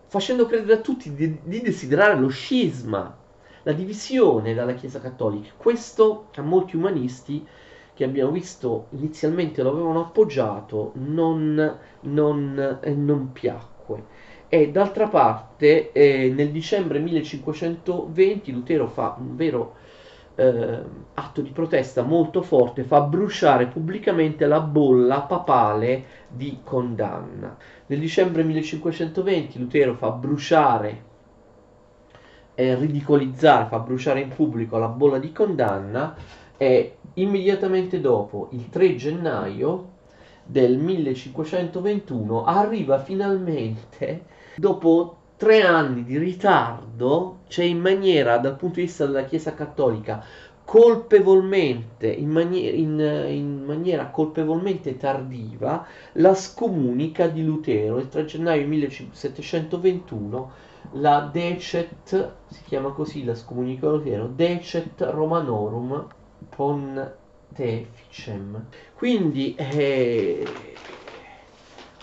facendo 0.07 0.45
credere 0.45 0.76
a 0.76 0.82
tutti 0.82 1.13
di, 1.13 1.39
di 1.43 1.61
desiderare 1.61 2.15
lo 2.15 2.30
scisma, 2.30 3.15
la 3.63 3.74
divisione 3.74 4.53
dalla 4.53 4.74
Chiesa 4.74 5.01
Cattolica. 5.01 5.51
Questo 5.57 6.28
a 6.36 6.41
molti 6.41 6.78
umanisti 6.78 7.45
che 7.98 8.04
abbiamo 8.04 8.30
visto 8.30 8.89
inizialmente 8.91 9.64
lo 9.64 9.72
avevano 9.72 10.02
appoggiato 10.02 10.91
non, 10.98 11.78
non, 12.02 12.80
eh, 12.80 12.93
non 12.93 13.32
piacque. 13.32 14.04
E 14.48 14.70
d'altra 14.70 15.08
parte 15.08 15.91
eh, 15.93 16.30
nel 16.30 16.52
dicembre 16.52 17.00
1520 17.00 18.52
Lutero 18.52 18.88
fa 18.88 19.16
un 19.18 19.36
vero 19.36 19.74
eh, 20.36 20.80
atto 21.16 21.41
di 21.41 21.50
protesta 21.50 22.04
molto 22.04 22.43
forte, 22.43 22.84
fa 22.84 23.02
bruciare 23.02 23.66
pubblicamente 23.66 24.45
la 24.45 24.60
bolla 24.60 25.22
papale 25.22 26.04
di 26.30 26.60
condanna. 26.64 27.58
Nel 27.88 28.00
dicembre 28.00 28.43
1520 28.43 29.58
Lutero 29.58 29.95
fa 29.95 30.12
bruciare 30.12 31.06
e 32.54 32.76
ridicolizzare, 32.76 33.66
fa 33.66 33.80
bruciare 33.80 34.20
in 34.20 34.30
pubblico 34.30 34.78
la 34.78 34.88
bolla 34.88 35.18
di 35.18 35.32
condanna 35.32 36.45
e 36.58 36.97
immediatamente 37.16 37.99
dopo, 38.01 38.49
il 38.51 38.70
3 38.70 38.95
gennaio 38.95 39.95
del 40.43 40.78
1521, 40.78 42.45
arriva 42.45 42.99
finalmente, 42.99 44.24
dopo 44.55 45.16
tre 45.38 45.62
anni 45.62 46.03
di 46.03 46.18
ritardo, 46.18 47.39
cioè 47.47 47.66
in 47.66 47.80
maniera, 47.80 48.38
dal 48.38 48.55
punto 48.55 48.76
di 48.76 48.86
vista 48.86 49.05
della 49.05 49.26
Chiesa 49.26 49.53
Cattolica, 49.53 50.24
colpevolmente, 50.64 52.08
in, 52.08 52.30
maniera, 52.30 52.76
in, 52.76 53.26
in 53.30 53.64
maniera 53.64 54.08
colpevolmente 54.08 54.97
tardiva, 54.97 55.86
la 56.14 56.34
scomunica 56.34 57.28
di 57.28 57.43
Lutero, 57.43 57.97
il 57.99 58.10
3 58.10 58.26
gennaio 58.26 58.68
1721, 58.68 60.51
la 60.93 61.30
Decet, 61.32 62.32
si 62.47 62.64
chiama 62.66 62.89
così 62.89 63.24
la 63.24 63.36
scomunica 63.36 63.88
di 63.88 63.93
Lutero, 63.93 64.28
Decet 64.28 65.01
Romanorum, 65.01 66.08
Ponteficem. 66.58 68.66
Quindi, 68.95 69.53
eh, 69.55 70.43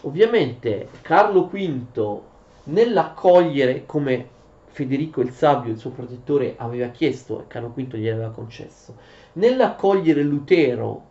ovviamente, 0.02 0.88
Carlo 1.02 1.48
V, 1.48 2.20
nell'accogliere 2.64 3.84
come 3.84 4.28
Federico 4.66 5.22
il 5.22 5.32
Savio, 5.32 5.72
il 5.72 5.78
suo 5.78 5.90
protettore, 5.90 6.54
aveva 6.56 6.86
chiesto 6.88 7.40
e 7.40 7.48
Carlo 7.48 7.72
V 7.74 7.96
gli 7.96 8.08
aveva 8.08 8.30
concesso, 8.30 8.94
nell'accogliere 9.32 10.22
Lutero 10.22 11.02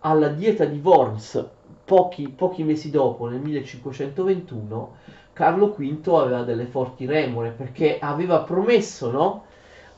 alla 0.00 0.28
dieta 0.28 0.66
di 0.66 0.80
Worms 0.82 1.48
pochi, 1.84 2.28
pochi 2.28 2.62
mesi 2.62 2.90
dopo, 2.90 3.26
nel 3.26 3.40
1521, 3.40 4.96
Carlo 5.32 5.74
V 5.76 6.08
aveva 6.14 6.42
delle 6.42 6.66
forti 6.66 7.06
remore 7.06 7.50
perché 7.50 7.98
aveva 7.98 8.42
promesso, 8.42 9.10
no? 9.10 9.44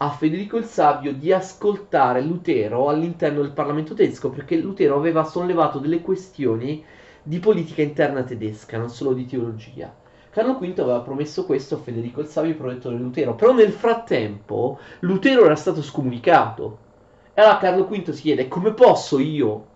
A 0.05 0.11
Federico 0.11 0.57
il 0.57 0.65
Savio 0.65 1.13
di 1.13 1.33
ascoltare 1.33 2.21
Lutero 2.23 2.89
all'interno 2.89 3.41
del 3.41 3.53
Parlamento 3.53 3.95
tedesco 3.95 4.31
perché 4.31 4.57
Lutero 4.57 4.97
aveva 4.97 5.23
sollevato 5.23 5.79
delle 5.79 6.01
questioni 6.01 6.85
di 7.23 7.39
politica 7.39 7.83
interna 7.83 8.25
tedesca, 8.25 8.79
non 8.79 8.91
solo 8.91 9.13
di 9.13 9.27
teologia. 9.27 9.95
Carlo 10.31 10.59
V 10.59 10.79
aveva 10.79 11.03
promesso 11.03 11.47
questo 11.47 11.77
a 11.77 11.79
Federico 11.79 12.21
il 12.21 12.27
Savio, 12.27 12.57
protettore 12.57 12.97
di 12.97 13.03
Lutero, 13.03 13.37
però 13.37 13.53
nel 13.53 13.71
frattempo 13.71 14.81
Lutero 15.01 15.45
era 15.45 15.55
stato 15.55 15.81
scomunicato. 15.83 16.79
E 17.33 17.41
allora 17.41 17.59
Carlo 17.59 17.85
V 17.85 18.11
si 18.11 18.23
chiede 18.23 18.49
come 18.49 18.73
posso 18.73 19.21
io 19.21 19.67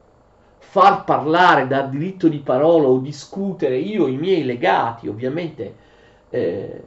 far 0.58 1.04
parlare, 1.04 1.68
dar 1.68 1.88
diritto 1.88 2.26
di 2.26 2.38
parola 2.38 2.88
o 2.88 2.98
discutere 2.98 3.76
io 3.76 4.08
i 4.08 4.16
miei 4.16 4.42
legati, 4.42 5.06
ovviamente 5.06 5.74
eh, 6.30 6.82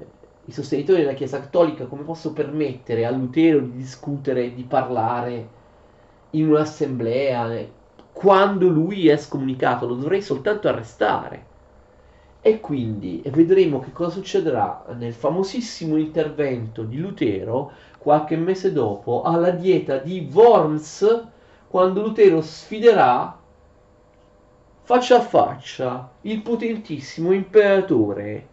i 0.50 0.52
sostenitori 0.52 1.02
della 1.02 1.14
Chiesa 1.14 1.40
Cattolica, 1.40 1.86
come 1.86 2.02
posso 2.02 2.34
permettere 2.34 3.06
a 3.06 3.12
Lutero 3.12 3.60
di 3.60 3.78
discutere, 3.78 4.54
di 4.56 4.64
parlare 4.64 5.58
in 6.32 6.50
un'assemblea 6.50 7.68
quando 8.12 8.68
lui 8.68 9.08
è 9.08 9.18
scomunicato? 9.18 9.86
Lo 9.86 9.94
dovrei 9.94 10.22
soltanto 10.24 10.68
arrestare. 10.68 11.46
E 12.42 12.60
quindi 12.60 13.22
vedremo 13.26 13.80
che 13.80 13.92
cosa 13.92 14.12
succederà 14.12 14.86
nel 14.98 15.14
famosissimo 15.14 15.98
intervento 15.98 16.84
di 16.84 16.98
Lutero 16.98 17.72
qualche 18.00 18.36
mese 18.36 18.74
dopo 18.74 19.22
alla 19.22 19.52
dieta 19.52 19.98
di 19.98 20.30
Worms 20.34 21.26
quando 21.68 22.02
Lutero 22.02 22.42
sfiderà 22.42 23.38
faccia 24.82 25.18
a 25.18 25.22
faccia 25.22 26.12
il 26.22 26.42
potentissimo 26.42 27.34
imperatore 27.34 28.48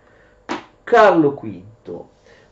Carlo 0.82 1.30
V. 1.30 1.74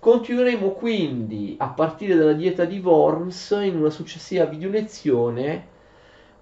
Continueremo 0.05 0.73
quindi 0.73 1.57
a 1.59 1.69
partire 1.69 2.15
dalla 2.15 2.35
dieta 2.35 2.67
di 2.67 2.79
Worms 2.79 3.59
in 3.63 3.77
una 3.77 3.89
successiva 3.89 4.45
video 4.45 4.69
lezione 4.69 5.67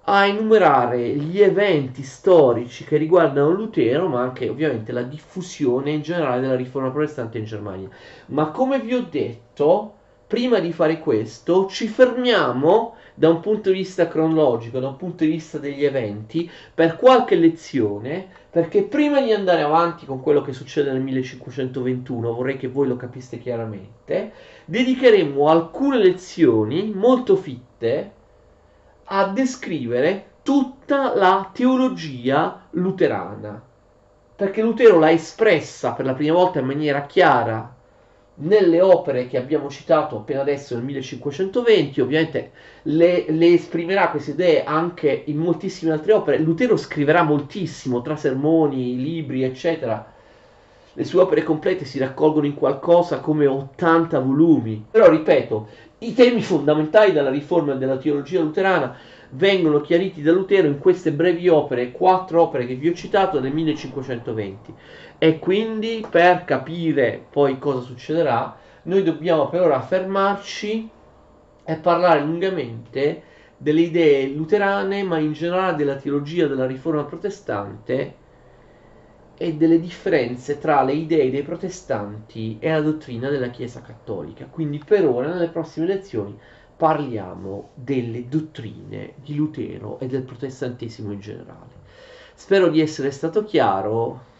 a 0.03 0.25
enumerare 0.25 1.07
gli 1.15 1.39
eventi 1.39 2.03
storici 2.03 2.83
che 2.83 2.97
riguardano 2.97 3.51
Lutero, 3.51 4.09
ma 4.09 4.21
anche 4.21 4.49
ovviamente 4.49 4.91
la 4.91 5.03
diffusione 5.03 5.91
in 5.91 6.01
generale 6.01 6.41
della 6.41 6.57
riforma 6.57 6.89
protestante 6.89 7.37
in 7.37 7.45
Germania. 7.45 7.87
Ma 8.25 8.47
come 8.47 8.81
vi 8.81 8.95
ho 8.95 9.07
detto, 9.09 9.93
prima 10.27 10.59
di 10.59 10.73
fare 10.73 10.99
questo 10.99 11.67
ci 11.67 11.87
fermiamo 11.87 12.95
da 13.15 13.29
un 13.29 13.39
punto 13.39 13.69
di 13.69 13.77
vista 13.77 14.09
cronologico, 14.09 14.79
da 14.79 14.89
un 14.89 14.97
punto 14.97 15.23
di 15.23 15.29
vista 15.29 15.57
degli 15.57 15.85
eventi, 15.85 16.51
per 16.73 16.97
qualche 16.97 17.35
lezione, 17.35 18.27
perché 18.53 18.83
prima 18.83 19.19
di 19.19 19.33
andare 19.33 19.63
avanti 19.63 20.05
con 20.05 20.21
quello 20.21 20.43
che 20.43 20.53
succede 20.53 20.91
nel 20.91 21.01
1521, 21.01 22.35
vorrei 22.35 22.55
che 22.55 22.67
voi 22.67 22.87
lo 22.87 22.95
capiste 22.95 23.39
chiaramente, 23.39 24.31
dedicheremo 24.65 25.49
alcune 25.49 25.97
lezioni 25.97 26.91
molto 26.93 27.35
fitte 27.35 28.11
a 29.05 29.25
descrivere 29.29 30.33
tutta 30.43 31.15
la 31.15 31.49
teologia 31.51 32.67
luterana, 32.69 33.59
perché 34.35 34.61
Lutero 34.61 34.99
l'ha 34.99 35.09
espressa 35.09 35.93
per 35.93 36.05
la 36.05 36.13
prima 36.13 36.35
volta 36.35 36.59
in 36.59 36.67
maniera 36.67 37.07
chiara 37.07 37.75
nelle 38.35 38.81
opere 38.81 39.27
che 39.27 39.37
abbiamo 39.37 39.69
citato 39.69 40.17
appena 40.17 40.41
adesso 40.41 40.73
nel 40.73 40.83
1520, 40.83 42.01
ovviamente 42.01 42.51
le, 42.83 43.25
le, 43.27 43.53
esprimerà 43.53 44.09
queste 44.09 44.31
idee 44.31 44.63
anche 44.63 45.23
in 45.27 45.37
moltissime 45.37 45.91
altre 45.91 46.13
opere. 46.13 46.39
Lutero 46.39 46.75
scriverà 46.75 47.23
moltissimo 47.23 48.01
tra 48.01 48.15
sermoni, 48.15 48.97
libri, 48.97 49.43
eccetera. 49.43 50.11
Le 50.95 51.03
sue 51.05 51.21
opere 51.21 51.43
complete 51.43 51.85
si 51.85 51.99
raccolgono 51.99 52.45
in 52.45 52.55
qualcosa 52.55 53.19
come 53.19 53.45
80 53.45 54.19
volumi. 54.19 54.83
Però 54.89 55.09
ripeto, 55.09 55.67
i 55.99 56.13
temi 56.13 56.41
fondamentali 56.41 57.11
della 57.11 57.29
riforma 57.29 57.73
della 57.73 57.97
teologia 57.97 58.41
luterana 58.41 58.95
vengono 59.35 59.81
chiariti 59.81 60.21
da 60.21 60.31
Lutero 60.31 60.67
in 60.67 60.79
queste 60.79 61.11
brevi 61.11 61.47
opere, 61.47 61.91
quattro 61.91 62.41
opere 62.41 62.65
che 62.65 62.75
vi 62.75 62.89
ho 62.89 62.93
citato 62.93 63.39
nel 63.39 63.53
1520. 63.53 64.73
E 65.17 65.39
quindi 65.39 66.05
per 66.09 66.43
capire 66.45 67.23
poi 67.29 67.57
cosa 67.57 67.81
succederà, 67.81 68.55
noi 68.83 69.03
dobbiamo 69.03 69.47
per 69.47 69.61
ora 69.61 69.81
fermarci 69.81 70.89
e 71.65 71.75
parlare 71.77 72.21
lungamente 72.21 73.23
delle 73.57 73.81
idee 73.81 74.27
luterane, 74.27 75.03
ma 75.03 75.17
in 75.17 75.31
generale 75.31 75.75
della 75.77 75.95
teologia 75.95 76.47
della 76.47 76.65
riforma 76.65 77.05
protestante 77.05 78.21
e 79.37 79.53
delle 79.55 79.79
differenze 79.79 80.59
tra 80.59 80.83
le 80.83 80.93
idee 80.93 81.31
dei 81.31 81.41
protestanti 81.41 82.57
e 82.59 82.69
la 82.69 82.81
dottrina 82.81 83.29
della 83.29 83.49
Chiesa 83.49 83.81
cattolica. 83.81 84.45
Quindi 84.45 84.81
per 84.85 85.07
ora, 85.07 85.29
nelle 85.29 85.47
prossime 85.47 85.87
lezioni, 85.87 86.37
parliamo 86.75 87.69
delle 87.75 88.27
dottrine 88.27 89.13
di 89.15 89.35
Lutero 89.35 89.99
e 89.99 90.07
del 90.07 90.23
protestantesimo 90.23 91.11
in 91.11 91.19
generale. 91.19 91.81
Spero 92.35 92.69
di 92.69 92.81
essere 92.81 93.11
stato 93.11 93.43
chiaro. 93.43 94.31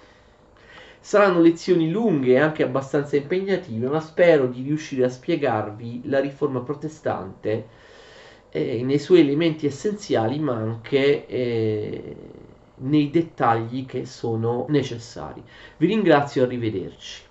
Saranno 0.99 1.41
lezioni 1.41 1.91
lunghe 1.91 2.33
e 2.33 2.39
anche 2.39 2.63
abbastanza 2.63 3.15
impegnative, 3.17 3.87
ma 3.87 3.99
spero 3.99 4.47
di 4.47 4.61
riuscire 4.61 5.05
a 5.05 5.09
spiegarvi 5.09 6.01
la 6.05 6.19
riforma 6.19 6.61
protestante 6.61 7.67
eh, 8.49 8.83
nei 8.83 8.99
suoi 8.99 9.19
elementi 9.19 9.65
essenziali, 9.65 10.39
ma 10.39 10.53
anche 10.53 11.27
eh, 11.27 12.15
nei 12.75 13.09
dettagli 13.09 13.85
che 13.85 14.05
sono 14.05 14.65
necessari. 14.69 15.43
Vi 15.77 15.87
ringrazio 15.87 16.43
arrivederci. 16.43 17.22